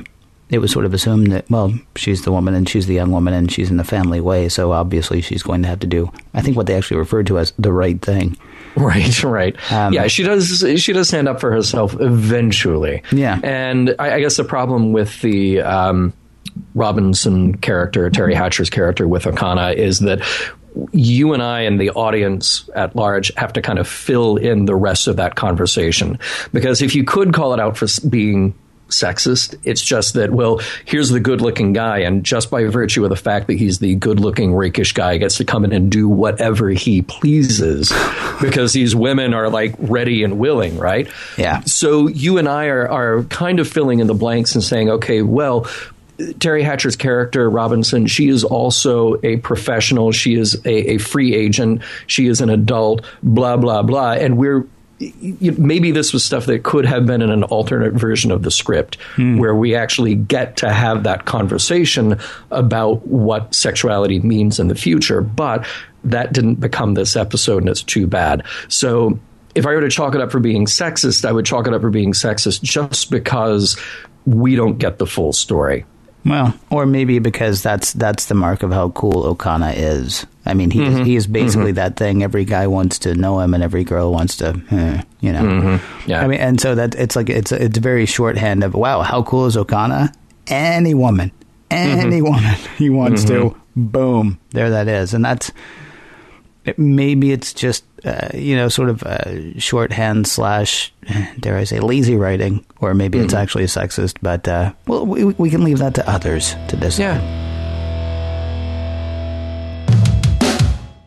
it 0.49 0.59
was 0.59 0.71
sort 0.71 0.85
of 0.85 0.93
assumed 0.93 1.31
that 1.31 1.49
well 1.49 1.73
she's 1.95 2.23
the 2.23 2.31
woman 2.31 2.55
and 2.55 2.67
she's 2.67 2.87
the 2.87 2.95
young 2.95 3.11
woman 3.11 3.33
and 3.33 3.51
she's 3.51 3.69
in 3.69 3.77
the 3.77 3.83
family 3.83 4.19
way 4.19 4.49
so 4.49 4.71
obviously 4.71 5.21
she's 5.21 5.43
going 5.43 5.61
to 5.61 5.67
have 5.67 5.79
to 5.79 5.87
do 5.87 6.11
I 6.33 6.41
think 6.41 6.57
what 6.57 6.65
they 6.65 6.75
actually 6.75 6.97
referred 6.97 7.27
to 7.27 7.39
as 7.39 7.53
the 7.59 7.71
right 7.71 8.01
thing. 8.01 8.37
Right, 8.75 9.23
right. 9.23 9.71
Um, 9.71 9.93
yeah, 9.93 10.07
she 10.07 10.23
does. 10.23 10.63
She 10.77 10.93
does 10.93 11.07
stand 11.09 11.27
up 11.27 11.39
for 11.41 11.51
herself 11.51 11.95
eventually. 11.99 13.03
Yeah. 13.11 13.39
and 13.43 13.95
I, 13.99 14.13
I 14.13 14.19
guess 14.21 14.37
the 14.37 14.43
problem 14.43 14.93
with 14.93 15.21
the 15.21 15.61
um, 15.61 16.13
Robinson 16.75 17.55
character, 17.57 18.09
Teri 18.09 18.33
Hatcher's 18.33 18.69
character 18.69 19.07
with 19.07 19.25
Okona, 19.25 19.75
is 19.75 19.99
that 19.99 20.21
you 20.91 21.33
and 21.33 21.41
I 21.43 21.61
and 21.61 21.79
the 21.79 21.89
audience 21.91 22.69
at 22.75 22.95
large 22.95 23.33
have 23.35 23.53
to 23.53 23.61
kind 23.61 23.79
of 23.79 23.87
fill 23.87 24.37
in 24.37 24.65
the 24.65 24.75
rest 24.75 25.07
of 25.07 25.17
that 25.17 25.35
conversation 25.35 26.19
because 26.53 26.81
if 26.81 26.95
you 26.95 27.03
could 27.03 27.33
call 27.33 27.53
it 27.53 27.59
out 27.59 27.75
for 27.75 27.87
being 28.07 28.53
sexist. 28.89 29.57
It's 29.63 29.81
just 29.81 30.13
that, 30.15 30.31
well, 30.31 30.59
here's 30.85 31.09
the 31.09 31.19
good 31.19 31.41
looking 31.41 31.73
guy, 31.73 31.99
and 31.99 32.23
just 32.23 32.51
by 32.51 32.65
virtue 32.65 33.03
of 33.03 33.09
the 33.09 33.15
fact 33.15 33.47
that 33.47 33.53
he's 33.53 33.79
the 33.79 33.95
good 33.95 34.19
looking, 34.19 34.53
rakish 34.53 34.93
guy, 34.93 35.17
gets 35.17 35.37
to 35.37 35.45
come 35.45 35.65
in 35.65 35.71
and 35.71 35.91
do 35.91 36.07
whatever 36.07 36.69
he 36.69 37.01
pleases 37.01 37.91
because 38.41 38.73
these 38.73 38.95
women 38.95 39.33
are 39.33 39.49
like 39.49 39.75
ready 39.79 40.23
and 40.23 40.39
willing, 40.39 40.77
right? 40.77 41.09
Yeah. 41.37 41.61
So 41.61 42.07
you 42.07 42.37
and 42.37 42.47
I 42.47 42.67
are, 42.67 42.89
are 42.89 43.23
kind 43.23 43.59
of 43.59 43.67
filling 43.67 43.99
in 43.99 44.07
the 44.07 44.13
blanks 44.13 44.55
and 44.55 44.63
saying, 44.63 44.89
okay, 44.89 45.21
well, 45.21 45.67
Teri 46.19 46.63
Hatcher's 46.63 46.97
character, 46.97 47.49
Robinson, 47.49 48.05
she 48.07 48.27
is 48.27 48.43
also 48.43 49.19
a 49.23 49.37
professional. 49.37 50.11
She 50.11 50.35
is 50.35 50.55
a, 50.65 50.91
a 50.91 50.97
free 50.97 51.33
agent. 51.33 51.81
She 52.07 52.27
is 52.27 52.41
an 52.41 52.49
adult, 52.49 53.05
blah, 53.23 53.55
blah, 53.55 53.83
blah. 53.83 54.13
And 54.13 54.37
we're 54.37 54.67
maybe 54.99 55.91
this 55.91 56.11
was 56.11 56.23
stuff 56.23 56.45
that 56.47 56.63
could 56.63 56.85
have 56.85 57.05
been 57.05 57.21
in 57.21 57.29
an 57.29 57.43
alternate 57.43 57.93
version 57.93 58.31
of 58.31 58.43
the 58.43 58.51
script 58.51 58.97
hmm. 59.15 59.37
where 59.37 59.55
we 59.55 59.73
actually 59.75 60.15
get 60.15 60.57
to 60.57 60.71
have 60.71 61.03
that 61.03 61.25
conversation 61.25 62.19
about 62.51 63.05
what 63.07 63.53
sexuality 63.55 64.19
means 64.19 64.59
in 64.59 64.67
the 64.67 64.75
future. 64.75 65.21
But 65.21 65.65
that 66.03 66.33
didn't 66.33 66.55
become 66.55 66.93
this 66.93 67.15
episode, 67.15 67.59
and 67.59 67.69
it's 67.69 67.83
too 67.83 68.07
bad. 68.07 68.43
So 68.67 69.19
if 69.55 69.65
I 69.65 69.73
were 69.73 69.81
to 69.81 69.89
chalk 69.89 70.15
it 70.15 70.21
up 70.21 70.31
for 70.31 70.39
being 70.39 70.65
sexist, 70.65 71.25
I 71.25 71.31
would 71.31 71.45
chalk 71.45 71.67
it 71.67 71.73
up 71.73 71.81
for 71.81 71.89
being 71.89 72.13
sexist 72.13 72.61
just 72.61 73.09
because 73.09 73.79
we 74.25 74.55
don't 74.55 74.77
get 74.77 74.97
the 74.97 75.07
full 75.07 75.33
story. 75.33 75.85
Well, 76.25 76.53
or 76.69 76.85
maybe 76.85 77.19
because 77.19 77.63
that's 77.63 77.93
that's 77.93 78.25
the 78.25 78.35
mark 78.35 78.63
of 78.63 78.71
how 78.71 78.89
cool 78.89 79.35
Okona 79.35 79.73
is. 79.75 80.25
I 80.45 80.53
mean, 80.53 80.69
he 80.69 80.79
mm-hmm. 80.79 81.03
he 81.03 81.15
is 81.15 81.27
basically 81.27 81.67
mm-hmm. 81.67 81.75
that 81.75 81.95
thing. 81.95 82.23
Every 82.23 82.43
guy 82.43 82.67
wants 82.67 82.99
to 82.99 83.15
know 83.15 83.39
him, 83.39 83.53
and 83.53 83.63
every 83.63 83.83
girl 83.83 84.11
wants 84.11 84.37
to, 84.37 84.61
eh, 84.71 85.01
you 85.21 85.31
know. 85.31 85.43
Mm-hmm. 85.43 86.09
Yeah. 86.09 86.21
I 86.21 86.27
mean, 86.27 86.39
and 86.39 86.59
so 86.59 86.75
that 86.75 86.95
it's 86.95 87.15
like 87.15 87.29
it's 87.29 87.51
it's 87.51 87.77
very 87.77 88.05
shorthand 88.05 88.63
of 88.63 88.73
wow, 88.73 89.01
how 89.01 89.23
cool 89.23 89.45
is 89.45 89.55
Okona? 89.55 90.13
Any 90.47 90.93
woman, 90.93 91.31
any 91.71 92.19
mm-hmm. 92.19 92.25
woman 92.25 92.55
he 92.77 92.89
wants 92.89 93.23
to, 93.25 93.33
mm-hmm. 93.33 93.85
boom, 93.85 94.39
there 94.51 94.71
that 94.71 94.87
is, 94.87 95.13
and 95.13 95.23
that's 95.23 95.51
maybe 96.77 97.31
it's 97.31 97.53
just 97.53 97.85
uh, 98.05 98.29
you 98.33 98.55
know 98.55 98.69
sort 98.69 98.89
of 98.89 99.03
uh, 99.03 99.59
shorthand 99.59 100.27
slash 100.27 100.93
dare 101.39 101.57
I 101.57 101.63
say 101.63 101.79
lazy 101.79 102.15
writing, 102.15 102.65
or 102.79 102.93
maybe 102.93 103.17
mm-hmm. 103.17 103.25
it's 103.25 103.33
actually 103.33 103.65
sexist. 103.65 104.17
But 104.21 104.47
uh, 104.47 104.73
well, 104.87 105.05
we, 105.05 105.25
we 105.25 105.49
can 105.49 105.63
leave 105.63 105.79
that 105.79 105.95
to 105.95 106.09
others 106.09 106.55
to 106.69 106.77
decide. 106.77 107.03
Yeah. 107.03 107.45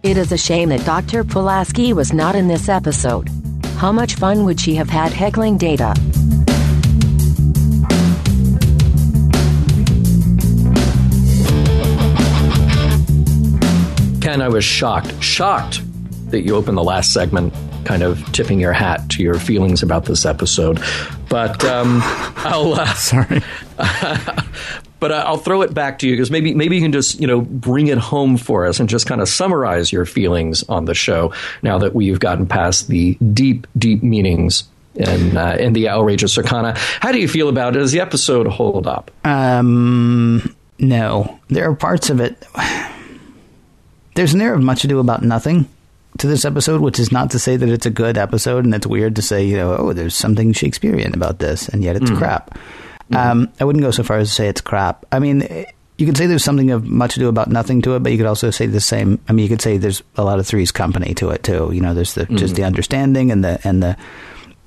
It 0.02 0.16
is 0.16 0.32
a 0.32 0.38
shame 0.38 0.70
that 0.70 0.84
Dr. 0.84 1.22
Pulaski 1.22 1.92
was 1.92 2.12
not 2.12 2.34
in 2.34 2.48
this 2.48 2.68
episode. 2.68 3.28
How 3.76 3.92
much 3.92 4.16
fun 4.16 4.44
would 4.44 4.60
she 4.60 4.74
have 4.74 4.90
had 4.90 5.12
heckling 5.12 5.58
data? 5.58 5.94
Ken, 14.20 14.40
I 14.42 14.48
was 14.48 14.64
shocked, 14.64 15.22
shocked 15.22 15.82
that 16.32 16.42
you 16.42 16.56
opened 16.56 16.76
the 16.76 16.84
last 16.84 17.12
segment 17.12 17.54
kind 17.84 18.02
of 18.02 18.30
tipping 18.32 18.60
your 18.60 18.72
hat 18.72 19.08
to 19.10 19.22
your 19.22 19.34
feelings 19.38 19.82
about 19.82 20.04
this 20.04 20.26
episode. 20.26 20.82
But 21.28 21.64
um, 21.64 22.00
I'll 22.02 22.74
uh, 22.74 22.92
sorry. 22.94 23.42
but 25.00 25.12
I'll 25.12 25.36
throw 25.36 25.62
it 25.62 25.74
back 25.74 25.98
to 26.00 26.08
you 26.08 26.14
because 26.14 26.30
maybe 26.30 26.54
maybe 26.54 26.76
you 26.76 26.82
can 26.82 26.92
just 26.92 27.20
you 27.20 27.26
know 27.26 27.40
bring 27.40 27.86
it 27.88 27.98
home 27.98 28.36
for 28.36 28.66
us 28.66 28.80
and 28.80 28.88
just 28.88 29.06
kind 29.06 29.20
of 29.20 29.28
summarize 29.28 29.92
your 29.92 30.04
feelings 30.04 30.62
on 30.68 30.84
the 30.84 30.94
show 30.94 31.32
now 31.62 31.78
that 31.78 31.94
we've 31.94 32.20
gotten 32.20 32.46
past 32.46 32.88
the 32.88 33.14
deep 33.32 33.66
deep 33.78 34.02
meanings 34.02 34.64
and 34.96 35.38
uh, 35.38 35.56
in 35.58 35.72
the 35.72 35.88
outrageous 35.88 36.36
Okona. 36.36 36.76
How 37.00 37.12
do 37.12 37.18
you 37.18 37.28
feel 37.28 37.48
about 37.48 37.76
it? 37.76 37.78
Does 37.78 37.92
the 37.92 38.00
episode 38.00 38.46
hold 38.46 38.86
up? 38.86 39.10
Um, 39.24 40.54
no, 40.78 41.40
there 41.48 41.70
are 41.70 41.74
parts 41.74 42.10
of 42.10 42.20
it 42.20 42.46
there's 44.14 44.34
an 44.34 44.40
air 44.40 44.54
of 44.54 44.62
much 44.62 44.84
ado 44.84 44.98
about 44.98 45.22
nothing 45.22 45.68
to 46.22 46.28
this 46.28 46.44
episode, 46.44 46.80
which 46.80 46.98
is 46.98 47.12
not 47.12 47.30
to 47.32 47.38
say 47.38 47.56
that 47.56 47.68
it's 47.68 47.86
a 47.86 47.90
good 47.90 48.16
episode, 48.16 48.64
and 48.64 48.74
it's 48.74 48.86
weird 48.86 49.16
to 49.16 49.22
say, 49.22 49.44
you 49.44 49.56
know, 49.56 49.76
oh, 49.76 49.92
there's 49.92 50.14
something 50.14 50.52
Shakespearean 50.52 51.14
about 51.14 51.38
this, 51.38 51.68
and 51.68 51.84
yet 51.84 51.96
it's 51.96 52.10
mm. 52.10 52.16
crap. 52.16 52.58
Mm. 53.10 53.16
Um, 53.16 53.52
I 53.60 53.64
wouldn't 53.64 53.82
go 53.82 53.90
so 53.90 54.02
far 54.02 54.18
as 54.18 54.28
to 54.28 54.34
say 54.34 54.48
it's 54.48 54.60
crap. 54.60 55.04
I 55.12 55.18
mean, 55.18 55.66
you 55.98 56.06
could 56.06 56.16
say 56.16 56.26
there's 56.26 56.44
something 56.44 56.70
of 56.70 56.84
much 56.84 57.16
ado 57.16 57.28
about 57.28 57.48
nothing 57.48 57.82
to 57.82 57.96
it, 57.96 58.02
but 58.02 58.12
you 58.12 58.18
could 58.18 58.26
also 58.26 58.50
say 58.50 58.66
the 58.66 58.80
same. 58.80 59.20
I 59.28 59.32
mean, 59.32 59.42
you 59.42 59.48
could 59.48 59.60
say 59.60 59.76
there's 59.76 60.02
a 60.16 60.24
lot 60.24 60.38
of 60.38 60.46
Three's 60.46 60.72
Company 60.72 61.12
to 61.14 61.30
it 61.30 61.42
too. 61.42 61.70
You 61.72 61.80
know, 61.80 61.92
there's 61.92 62.14
the, 62.14 62.26
mm. 62.26 62.38
just 62.38 62.54
the 62.54 62.64
understanding 62.64 63.30
and 63.30 63.44
the 63.44 63.60
and 63.64 63.82
the 63.82 63.96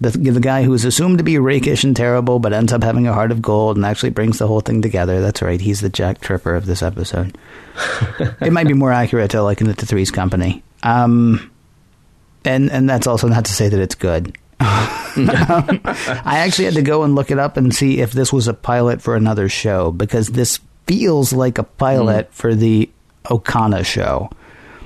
the, 0.01 0.09
the 0.09 0.41
guy 0.41 0.63
who's 0.63 0.83
assumed 0.83 1.19
to 1.19 1.23
be 1.23 1.37
rakish 1.37 1.85
and 1.85 1.95
terrible, 1.95 2.39
but 2.39 2.51
ends 2.51 2.73
up 2.73 2.83
having 2.83 3.07
a 3.07 3.13
heart 3.13 3.31
of 3.31 3.41
gold 3.41 3.77
and 3.77 3.85
actually 3.85 4.09
brings 4.09 4.39
the 4.39 4.47
whole 4.47 4.59
thing 4.59 4.81
together. 4.81 5.21
That's 5.21 5.41
right. 5.41 5.61
He's 5.61 5.79
the 5.79 5.89
Jack 5.89 6.19
Tripper 6.19 6.53
of 6.53 6.65
this 6.65 6.83
episode. 6.83 7.37
it 8.41 8.51
might 8.51 8.67
be 8.67 8.73
more 8.73 8.91
accurate 8.91 9.31
to 9.31 9.41
liken 9.41 9.69
it 9.69 9.77
to 9.77 9.85
Three's 9.85 10.11
Company. 10.11 10.64
Um, 10.85 11.51
and 12.43 12.71
and 12.71 12.89
that's 12.89 13.07
also 13.07 13.27
not 13.27 13.45
to 13.45 13.53
say 13.53 13.69
that 13.69 13.79
it's 13.79 13.95
good. 13.95 14.37
I 14.59 16.21
actually 16.25 16.65
had 16.65 16.73
to 16.75 16.81
go 16.81 17.03
and 17.03 17.15
look 17.15 17.31
it 17.31 17.39
up 17.39 17.57
and 17.57 17.73
see 17.73 17.99
if 17.99 18.11
this 18.11 18.31
was 18.31 18.47
a 18.47 18.53
pilot 18.53 19.01
for 19.01 19.15
another 19.15 19.49
show 19.49 19.91
because 19.91 20.27
this 20.29 20.59
feels 20.87 21.33
like 21.33 21.57
a 21.57 21.63
pilot 21.63 22.29
mm. 22.29 22.33
for 22.33 22.55
the 22.55 22.89
Okona 23.25 23.85
show. 23.85 24.29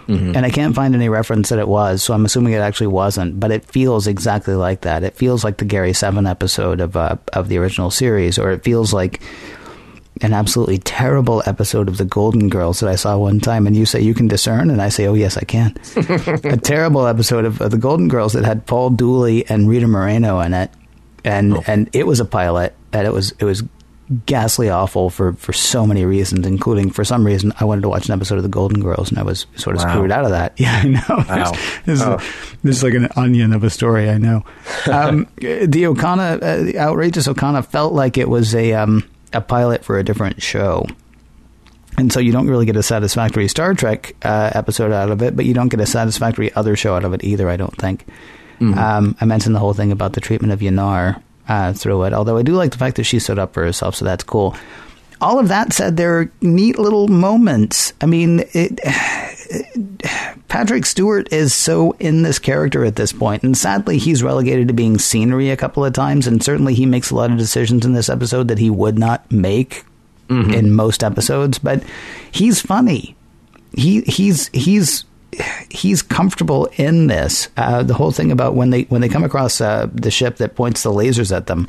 Mm-hmm. 0.07 0.35
And 0.35 0.43
I 0.43 0.49
can't 0.49 0.73
find 0.73 0.95
any 0.95 1.07
reference 1.07 1.49
that 1.49 1.59
it 1.59 1.67
was, 1.67 2.01
so 2.01 2.15
I'm 2.15 2.25
assuming 2.25 2.53
it 2.53 2.57
actually 2.57 2.87
wasn't. 2.87 3.39
But 3.39 3.51
it 3.51 3.63
feels 3.65 4.07
exactly 4.07 4.55
like 4.55 4.81
that. 4.81 5.03
It 5.03 5.15
feels 5.15 5.43
like 5.43 5.57
the 5.57 5.65
Gary 5.65 5.93
Seven 5.93 6.25
episode 6.25 6.81
of 6.81 6.95
uh, 6.95 7.17
of 7.33 7.47
the 7.47 7.57
original 7.57 7.91
series, 7.91 8.39
or 8.39 8.49
it 8.49 8.63
feels 8.63 8.91
like 8.91 9.21
an 10.21 10.33
absolutely 10.33 10.77
terrible 10.79 11.41
episode 11.45 11.87
of 11.87 11.97
The 11.97 12.05
Golden 12.05 12.49
Girls 12.49 12.79
that 12.79 12.89
I 12.89 12.95
saw 12.95 13.17
one 13.17 13.39
time, 13.39 13.67
and 13.67 13.75
you 13.75 13.85
say 13.85 14.01
you 14.01 14.13
can 14.13 14.27
discern, 14.27 14.69
and 14.69 14.81
I 14.81 14.89
say, 14.89 15.07
oh 15.07 15.13
yes, 15.13 15.37
I 15.37 15.43
can. 15.43 15.75
a 16.43 16.57
terrible 16.57 17.07
episode 17.07 17.45
of, 17.45 17.61
of, 17.61 17.71
The 17.71 17.77
Golden 17.77 18.07
Girls 18.07 18.33
that 18.33 18.45
had 18.45 18.65
Paul 18.65 18.91
Dooley 18.91 19.47
and 19.49 19.69
Rita 19.69 19.87
Moreno 19.87 20.39
in 20.39 20.53
it, 20.53 20.71
and 21.23 21.57
oh. 21.57 21.63
and 21.67 21.89
it 21.93 22.05
was 22.05 22.19
a 22.19 22.25
pilot, 22.25 22.75
and 22.93 23.07
it 23.07 23.13
was 23.13 23.31
it 23.39 23.45
was 23.45 23.63
ghastly 24.25 24.69
awful 24.69 25.09
for, 25.09 25.33
for 25.33 25.53
so 25.53 25.85
many 25.85 26.03
reasons, 26.03 26.45
including 26.47 26.89
for 26.89 27.03
some 27.03 27.25
reason 27.25 27.53
I 27.59 27.65
wanted 27.65 27.81
to 27.81 27.89
watch 27.89 28.07
an 28.07 28.13
episode 28.13 28.37
of 28.37 28.43
The 28.43 28.49
Golden 28.49 28.81
Girls 28.81 29.09
and 29.09 29.19
I 29.19 29.23
was 29.23 29.45
sort 29.55 29.75
of 29.75 29.83
wow. 29.83 29.93
screwed 29.93 30.11
out 30.11 30.25
of 30.25 30.31
that. 30.31 30.53
Yeah, 30.59 30.81
I 30.83 30.87
know. 30.87 31.01
Wow. 31.09 31.51
This, 31.85 32.01
oh. 32.01 32.15
is, 32.15 32.21
this, 32.63 32.77
is, 32.77 32.83
like 32.83 32.93
an 32.93 33.07
onion 33.15 33.53
of 33.53 33.63
a 33.63 33.69
story. 33.69 34.09
I 34.09 34.17
know. 34.17 34.43
Um, 34.89 35.27
the 35.37 35.83
Okona, 35.83 36.41
uh, 36.41 36.63
the 36.63 36.79
outrageous 36.79 37.27
Okona, 37.27 37.65
felt 37.65 37.93
like 37.93 38.17
it 38.17 38.27
was 38.27 38.55
a 38.55 38.73
um, 38.73 39.07
a 39.33 39.41
pilot 39.41 39.83
for 39.83 39.99
a 39.99 40.03
different 40.03 40.41
show. 40.41 40.85
And 41.97 42.13
so 42.13 42.19
you 42.19 42.31
don't 42.31 42.47
really 42.47 42.65
get 42.65 42.77
a 42.77 42.83
satisfactory 42.83 43.47
Star 43.47 43.73
Trek 43.73 44.15
uh, 44.23 44.51
episode 44.53 44.91
out 44.91 45.11
of 45.11 45.21
it, 45.21 45.35
but 45.35 45.45
you 45.45 45.53
don't 45.53 45.67
get 45.69 45.81
a 45.81 45.85
satisfactory 45.85 46.53
other 46.53 46.75
show 46.75 46.95
out 46.95 47.03
of 47.03 47.13
it 47.13 47.23
either. 47.23 47.49
I 47.49 47.57
don't 47.57 47.75
think. 47.75 48.05
Mm-hmm. 48.59 48.77
Um, 48.77 49.15
I 49.19 49.25
mentioned 49.25 49.55
the 49.55 49.59
whole 49.59 49.73
thing 49.73 49.91
about 49.91 50.13
the 50.13 50.21
treatment 50.21 50.53
of 50.53 50.59
Yanar 50.59 51.21
uh, 51.47 51.73
through 51.73 52.03
it. 52.03 52.13
Although 52.13 52.37
I 52.37 52.43
do 52.43 52.53
like 52.53 52.71
the 52.71 52.77
fact 52.77 52.95
that 52.97 53.03
she 53.03 53.19
stood 53.19 53.39
up 53.39 53.53
for 53.53 53.63
herself, 53.63 53.95
so 53.95 54.05
that's 54.05 54.23
cool. 54.23 54.55
All 55.21 55.39
of 55.39 55.49
that 55.49 55.73
said, 55.73 55.97
there 55.97 56.19
are 56.19 56.31
neat 56.41 56.79
little 56.79 57.09
moments. 57.09 57.91
I 57.99 58.05
mean, 58.05 58.45
it, 58.53 58.79
Patrick 60.47 60.85
Stewart 60.85 61.31
is 61.31 61.53
so 61.53 61.91
in 61.99 62.23
this 62.23 62.39
character 62.39 62.83
at 62.85 62.95
this 62.95 63.11
point, 63.11 63.43
and 63.43 63.57
sadly, 63.57 63.97
he's 63.97 64.23
relegated 64.23 64.67
to 64.67 64.73
being 64.73 64.97
scenery 64.97 65.49
a 65.49 65.57
couple 65.57 65.85
of 65.85 65.93
times, 65.93 66.27
and 66.27 66.43
certainly 66.43 66.73
he 66.73 66.85
makes 66.85 67.11
a 67.11 67.15
lot 67.15 67.31
of 67.31 67.37
decisions 67.37 67.85
in 67.85 67.93
this 67.93 68.09
episode 68.09 68.47
that 68.47 68.59
he 68.59 68.69
would 68.69 68.97
not 68.97 69.31
make 69.31 69.85
mm-hmm. 70.27 70.51
in 70.51 70.73
most 70.73 71.03
episodes. 71.03 71.59
But 71.59 71.83
he's 72.31 72.61
funny. 72.61 73.15
He 73.73 74.01
he's 74.01 74.49
he's 74.53 75.05
he's 75.69 76.01
comfortable 76.01 76.69
in 76.77 77.07
this. 77.07 77.49
Uh, 77.57 77.83
the 77.83 77.93
whole 77.93 78.11
thing 78.11 78.31
about 78.31 78.55
when 78.55 78.69
they 78.69 78.83
when 78.83 79.01
they 79.01 79.09
come 79.09 79.23
across 79.23 79.61
uh, 79.61 79.87
the 79.93 80.11
ship 80.11 80.37
that 80.37 80.55
points 80.55 80.83
the 80.83 80.91
lasers 80.91 81.35
at 81.35 81.47
them, 81.47 81.67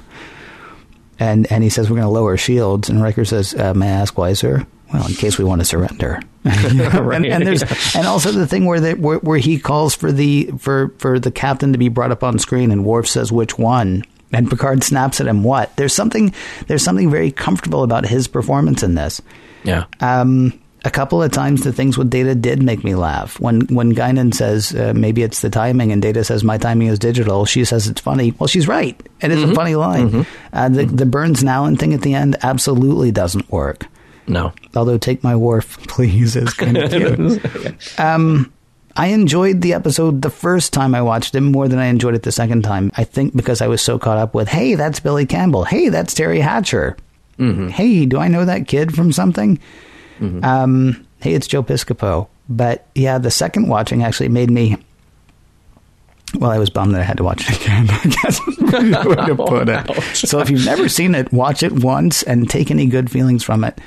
and 1.19 1.51
and 1.53 1.63
he 1.63 1.71
says 1.71 1.91
we're 1.91 1.97
going 1.97 2.07
to 2.07 2.11
lower 2.11 2.37
shields, 2.37 2.89
and 2.89 3.03
Riker 3.03 3.25
says, 3.25 3.55
uh, 3.55 3.75
"May 3.75 3.89
I 3.89 4.01
ask 4.01 4.17
why, 4.17 4.33
sir?" 4.33 4.67
Well, 4.93 5.07
in 5.07 5.15
case 5.15 5.39
we 5.39 5.45
want 5.45 5.61
to 5.61 5.65
surrender. 5.65 6.21
and, 6.45 7.27
and, 7.27 7.47
there's 7.47 7.63
and 7.95 8.07
also 8.07 8.33
the 8.33 8.47
thing 8.47 8.65
where, 8.65 8.81
the, 8.81 8.95
where 8.95 9.19
where 9.19 9.39
he 9.39 9.59
calls 9.59 9.95
for 9.95 10.11
the 10.11 10.51
for 10.59 10.95
for 10.99 11.19
the 11.19 11.31
captain 11.31 11.73
to 11.73 11.79
be 11.79 11.89
brought 11.89 12.13
up 12.13 12.25
on 12.25 12.39
screen, 12.39 12.71
and 12.71 12.85
Worf 12.85 13.07
says 13.07 13.31
which 13.31 13.59
one. 13.59 14.05
And 14.33 14.49
Picard 14.49 14.85
snaps 14.85 15.21
at 15.21 15.27
him. 15.27 15.43
What? 15.43 15.77
There's 15.77 15.93
something. 15.93 16.33
There's 16.67 16.85
something 16.85 17.11
very 17.11 17.31
comfortable 17.31 17.83
about 17.83 18.07
his 18.07 18.29
performance 18.29 18.83
in 18.83 18.95
this. 18.95 19.21
Yeah. 19.65 19.85
Um, 20.01 20.59
a 20.85 20.91
couple 20.91 21.23
of 21.23 21.31
times 21.31 21.63
the 21.63 21.73
things 21.73 21.99
with 21.99 22.11
Data 22.11 22.35
did 22.35 22.63
make 22.63 22.85
me 22.85 22.95
laugh. 22.95 23.39
When 23.39 23.63
when 23.67 23.95
Guinan 23.95 24.33
says 24.33 24.75
uh, 24.75 24.93
maybe 24.95 25.23
it's 25.23 25.41
the 25.41 25.51
timing, 25.51 25.93
and 25.93 26.01
Data 26.01 26.25
says 26.25 26.43
my 26.43 26.59
timing 26.59 26.89
is 26.89 26.99
digital, 26.99 27.45
she 27.45 27.65
says 27.65 27.87
it's 27.89 28.01
funny. 28.01 28.33
Well, 28.39 28.47
she's 28.47 28.69
right. 28.69 28.99
It 29.21 29.31
is 29.31 29.41
mm-hmm. 29.41 29.53
a 29.53 29.55
funny 29.55 29.75
line. 29.75 30.11
Mm-hmm. 30.11 30.57
Uh, 30.57 30.69
the, 30.69 30.83
mm-hmm. 30.85 30.97
the 30.97 31.07
Burns 31.07 31.45
Nowlan 31.45 31.77
thing 31.77 31.93
at 31.93 32.01
the 32.01 32.15
end 32.15 32.37
absolutely 32.43 33.13
doesn't 33.13 33.51
work. 33.51 33.87
No. 34.31 34.53
Although 34.75 34.99
take 34.99 35.23
my 35.23 35.35
Worf, 35.35 35.79
please, 35.89 36.37
is 36.37 36.55
kind 36.55 36.77
of 36.77 36.91
cute. 36.91 37.99
um, 38.01 38.53
I 38.97 39.09
enjoyed 39.09 39.61
the 39.61 39.75
episode 39.75 40.23
the 40.23 40.31
first 40.31 40.73
time 40.73 40.95
I 40.95 41.03
watched 41.03 41.35
it 41.35 41.41
more 41.41 41.69
than 41.69 41.79
I 41.79 41.87
enjoyed 41.87 42.15
it 42.15 42.23
the 42.23 42.33
second 42.33 42.63
time. 42.63 42.91
I 42.97 43.05
think 43.05 43.37
because 43.37 43.61
I 43.61 43.67
was 43.67 43.83
so 43.83 43.99
caught 43.99 44.19
up 44.19 44.35
with, 44.35 44.49
hey, 44.49 44.75
that's 44.75 45.01
Billy 45.01 45.27
Campbell. 45.27 45.65
Hey, 45.65 45.89
that's 45.89 46.15
Teri 46.15 46.41
Hatcher. 46.41 46.97
Mm-hmm. 47.39 47.69
Hey, 47.69 48.07
do 48.07 48.19
I 48.19 48.29
know 48.29 48.45
that 48.45 48.69
kid 48.69 48.95
from 48.95 49.13
something? 49.13 49.59
Mm-hmm. 50.19 50.45
Um, 50.45 51.07
hey, 51.21 51.35
it's 51.35 51.47
Joe 51.47 51.63
Piscopo. 51.63 52.29
But 52.49 52.87
yeah, 52.95 53.19
the 53.19 53.31
second 53.31 53.69
watching 53.69 54.03
actually 54.03 54.29
made 54.29 54.51
me. 54.51 54.77
Well, 56.35 56.51
I 56.51 56.59
was 56.59 56.71
bummed 56.71 56.95
that 56.95 57.01
I 57.01 57.05
had 57.05 57.17
to 57.17 57.25
watch 57.25 57.49
it 57.49 57.61
again. 57.61 57.89
I 57.91 58.03
guess 58.05 58.39
to 59.27 59.35
put 59.37 59.69
it. 59.69 60.17
So 60.17 60.39
if 60.41 60.51
you've 60.51 60.65
never 60.65 60.89
seen 60.89 61.15
it, 61.15 61.33
watch 61.33 61.63
it 61.63 61.73
once 61.73 62.23
and 62.23 62.49
take 62.49 62.71
any 62.71 62.87
good 62.87 63.11
feelings 63.11 63.43
from 63.43 63.65
it 63.65 63.81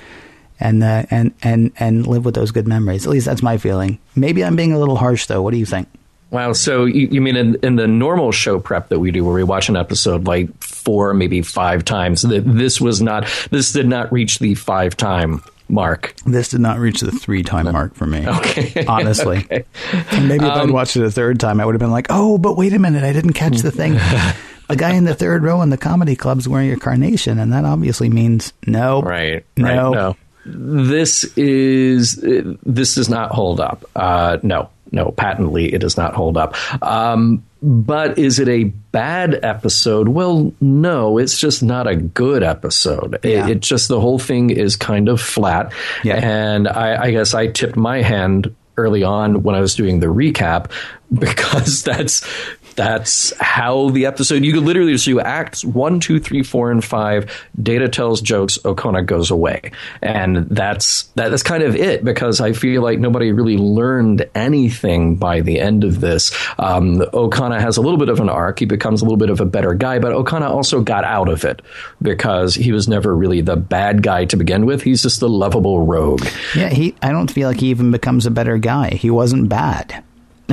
and 0.64 0.82
uh, 0.82 1.04
and 1.12 1.34
and 1.44 1.72
and 1.78 2.08
live 2.08 2.26
with 2.26 2.34
those 2.34 2.50
good 2.52 2.68
memories. 2.68 3.06
At 3.06 3.12
least 3.12 3.26
that's 3.28 3.44
my 3.44 3.58
feeling. 3.58 4.00
Maybe 4.16 4.44
I'm 4.44 4.56
being 4.56 4.74
a 4.74 4.80
little 4.80 4.96
harsh, 4.96 5.28
though. 5.28 5.42
What 5.42 5.52
do 5.52 5.58
you 5.58 5.66
think? 5.66 5.88
Wow. 6.32 6.54
So 6.54 6.86
you, 6.86 7.10
you 7.12 7.22
mean 7.22 7.36
in, 7.36 7.56
in, 7.62 7.76
the 7.76 7.88
normal 7.88 8.32
show 8.32 8.60
prep 8.60 8.90
that 8.90 8.98
we 8.98 9.12
do, 9.12 9.24
where 9.24 9.36
we 9.36 9.44
watch 9.44 9.70
an 9.70 9.76
episode 9.76 10.26
like 10.26 10.52
four, 10.64 11.14
maybe 11.14 11.44
five 11.44 11.86
times, 11.86 12.24
that 12.24 12.42
this 12.42 12.82
was 12.82 13.04
not, 13.04 13.28
this 13.52 13.72
did 13.72 13.88
not 13.88 14.12
reach 14.12 14.40
the 14.40 14.56
five 14.56 14.98
time 14.98 15.44
mark. 15.70 16.16
This 16.26 16.50
did 16.50 16.60
not 16.60 16.80
reach 16.80 17.02
the 17.02 17.12
three 17.12 17.44
time 17.44 17.72
mark 17.72 17.94
for 17.94 18.08
me. 18.08 18.28
Okay. 18.28 18.84
Honestly. 18.88 19.40
okay. 19.40 19.66
And 20.12 20.28
maybe 20.28 20.46
if 20.46 20.52
um, 20.52 20.62
I'd 20.62 20.72
watched 20.72 20.98
it 20.98 21.04
a 21.04 21.12
third 21.12 21.40
time, 21.40 21.60
I 21.60 21.66
would 21.68 21.76
have 21.76 21.80
been 21.80 21.92
like, 21.92 22.08
oh, 22.10 22.40
but 22.40 22.58
wait 22.58 22.74
a 22.74 22.80
minute, 22.80 23.04
I 23.04 23.14
didn't 23.14 23.34
catch 23.34 23.60
the 23.60 23.70
thing. 23.70 23.94
a 24.70 24.76
guy 24.76 24.96
in 24.96 25.04
the 25.04 25.14
third 25.14 25.44
row 25.44 25.62
in 25.62 25.70
the 25.70 25.78
comedy 25.78 26.16
club's 26.16 26.48
wearing 26.48 26.72
a 26.72 26.78
carnation, 26.78 27.38
and 27.38 27.54
that 27.54 27.64
obviously 27.64 28.10
means 28.10 28.54
no. 28.66 29.04
Right. 29.04 29.46
No. 29.56 29.66
Right, 29.66 29.76
no 29.76 30.18
this 30.46 31.24
is 31.38 32.16
this 32.22 32.96
does 32.96 33.10
not 33.10 33.32
hold 33.32 33.60
up. 33.60 33.86
Uh, 33.96 34.38
no, 34.44 34.70
no, 34.92 35.12
patently 35.12 35.74
it 35.74 35.80
does 35.80 35.98
not 35.98 36.14
hold 36.14 36.38
up. 36.38 36.56
Um, 36.84 37.44
but 37.62 38.18
is 38.20 38.40
it 38.40 38.50
a 38.50 38.66
bad 38.66 39.40
episode? 39.44 40.10
Well, 40.10 40.54
no, 40.60 41.18
it's 41.18 41.38
just 41.38 41.64
not 41.64 41.88
a 41.88 41.96
good 41.96 42.44
episode. 42.44 43.20
Yeah. 43.24 43.46
It, 43.46 43.50
it, 43.50 43.60
just 43.62 43.88
the 43.88 44.02
whole 44.02 44.20
thing 44.20 44.50
is 44.50 44.76
kind 44.76 45.08
of 45.08 45.22
flat. 45.22 45.74
Yeah. 46.04 46.16
And 46.16 46.68
I, 46.68 47.04
I 47.04 47.12
guess 47.12 47.34
I 47.34 47.48
tipped 47.48 47.78
my 47.78 48.02
hand 48.02 48.54
early 48.76 49.04
on 49.04 49.44
when 49.44 49.56
I 49.56 49.62
was 49.62 49.76
doing 49.76 50.00
the 50.00 50.08
recap 50.08 50.72
because 51.14 51.84
that's 51.84 52.28
that's 52.76 53.34
how 53.40 53.90
the 53.90 54.06
episode. 54.06 54.44
You 54.44 54.54
could 54.54 54.64
literally 54.64 54.96
do 54.96 55.20
acts 55.20 55.64
one, 55.64 56.00
two, 56.00 56.20
three, 56.20 56.44
four, 56.44 56.72
and 56.72 56.84
five. 56.84 57.32
Data 57.62 57.90
tells 57.90 58.22
jokes. 58.22 58.58
Okona 58.60 59.06
goes 59.06 59.32
away, 59.32 59.72
and 60.02 60.50
that's 60.50 61.04
that, 61.16 61.30
that's 61.30 61.44
kind 61.44 61.64
of 61.64 61.76
it. 61.76 62.04
Because 62.04 62.42
I 62.42 62.54
feel 62.54 62.82
like 62.82 63.00
nobody 63.00 63.32
really 63.32 63.58
learned 63.58 64.30
anything 64.36 65.16
by 65.16 65.42
the 65.42 65.60
end 65.60 65.84
of 65.84 66.00
this. 66.00 66.32
Um, 66.58 67.00
Okona 67.00 67.60
has 67.60 67.78
a 67.78 67.82
little 67.82 68.00
bit 68.00 68.10
of 68.10 68.20
an 68.20 68.30
arc. 68.30 68.60
He 68.60 68.66
becomes 68.66 69.02
a 69.02 69.06
little 69.06 69.18
bit 69.18 69.30
of 69.30 69.40
a 69.40 69.46
better 69.46 69.74
guy, 69.74 70.00
but 70.00 70.14
Okona 70.14 70.50
also 70.50 70.82
got 70.82 71.04
out 71.04 71.30
of 71.30 71.44
it 71.44 71.62
because 72.02 72.56
he 72.56 72.72
was 72.72 72.88
never 72.88 73.16
really 73.16 73.42
the 73.42 73.56
bad 73.56 74.04
guy 74.04 74.26
to 74.26 74.38
begin 74.38 74.66
with. 74.66 74.82
He's 74.82 75.04
just 75.04 75.20
the 75.20 75.30
lovable 75.30 75.86
rogue. 75.86 76.26
Yeah, 76.56 76.70
he. 76.70 76.96
I 77.02 77.12
don't 77.12 77.32
feel 77.32 77.48
like 77.48 77.60
he 77.60 77.70
even 77.70 77.92
becomes 77.92 78.26
a 78.26 78.32
better 78.32 78.58
guy. 78.58 78.92
He 78.92 79.10
wasn't 79.10 79.50
bad. 79.50 80.04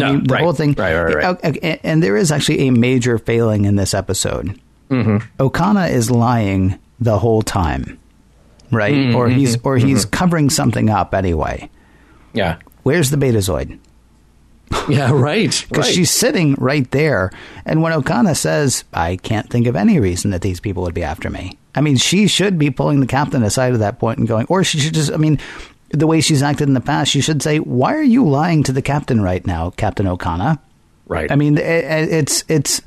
I 0.01 0.07
no, 0.07 0.13
mean, 0.15 0.25
the 0.25 0.35
right, 0.35 0.43
whole 0.43 0.53
thing. 0.53 0.75
Right, 0.75 0.95
right, 0.95 1.43
right. 1.43 1.81
And 1.85 2.03
there 2.03 2.17
is 2.17 2.33
actually 2.33 2.69
a 2.69 2.71
major 2.71 3.19
failing 3.19 3.65
in 3.65 3.77
this 3.77 3.95
episode. 3.95 4.61
Mm-hmm. 4.91 5.43
Okona 5.43 5.91
is 5.91 6.11
lying 6.11 6.79
the 6.99 7.19
whole 7.19 7.43
time, 7.43 7.99
right? 8.71 8.95
Mm-hmm. 8.95 9.17
Or 9.17 9.29
he's 9.29 9.57
or 9.63 9.77
he's 9.77 10.05
mm-hmm. 10.05 10.11
covering 10.11 10.51
something 10.51 10.91
up 10.91 11.15
anyway. 11.15 11.71
Yeah. 12.33 12.59
Where's 12.83 13.11
the 13.11 13.17
Betazoid? 13.17 13.79
Yeah, 14.89 15.11
right. 15.13 15.67
Because 15.69 15.87
right. 15.87 15.95
she's 15.95 16.11
sitting 16.11 16.55
right 16.55 16.89
there, 16.93 17.31
and 17.65 17.83
when 17.83 17.93
Okona 17.93 18.37
says, 18.37 18.85
"I 18.93 19.17
can't 19.17 19.51
think 19.51 19.67
of 19.67 19.75
any 19.75 19.99
reason 19.99 20.31
that 20.31 20.43
these 20.43 20.61
people 20.61 20.85
would 20.85 20.95
be 20.95 21.03
after 21.03 21.29
me," 21.29 21.59
I 21.75 21.81
mean, 21.81 21.97
she 21.97 22.27
should 22.27 22.59
be 22.59 22.71
pulling 22.71 23.01
the 23.01 23.07
captain 23.07 23.43
aside 23.43 23.73
at 23.73 23.81
that 23.81 23.99
point 23.99 24.19
and 24.19 24.29
going, 24.29 24.47
or 24.49 24.65
she 24.65 24.79
should 24.79 24.95
just. 24.95 25.13
I 25.13 25.17
mean, 25.17 25.39
the 25.91 26.07
way 26.07 26.21
she's 26.21 26.43
acted 26.43 26.69
in 26.69 26.75
the 26.75 26.81
past, 26.81 27.15
you 27.15 27.23
should 27.23 27.43
say, 27.43 27.59
"Why 27.59 27.95
are 27.95 28.03
you 28.03 28.29
lying 28.29 28.63
to 28.65 28.73
the 28.73 28.83
captain 28.83 29.21
right 29.21 29.47
now, 29.47 29.71
Captain 29.71 30.07
O'Connor?" 30.07 30.59
Right. 31.07 31.31
I 31.31 31.37
mean, 31.37 31.59
it, 31.59 31.63
it's 31.65 32.45
it's. 32.49 32.83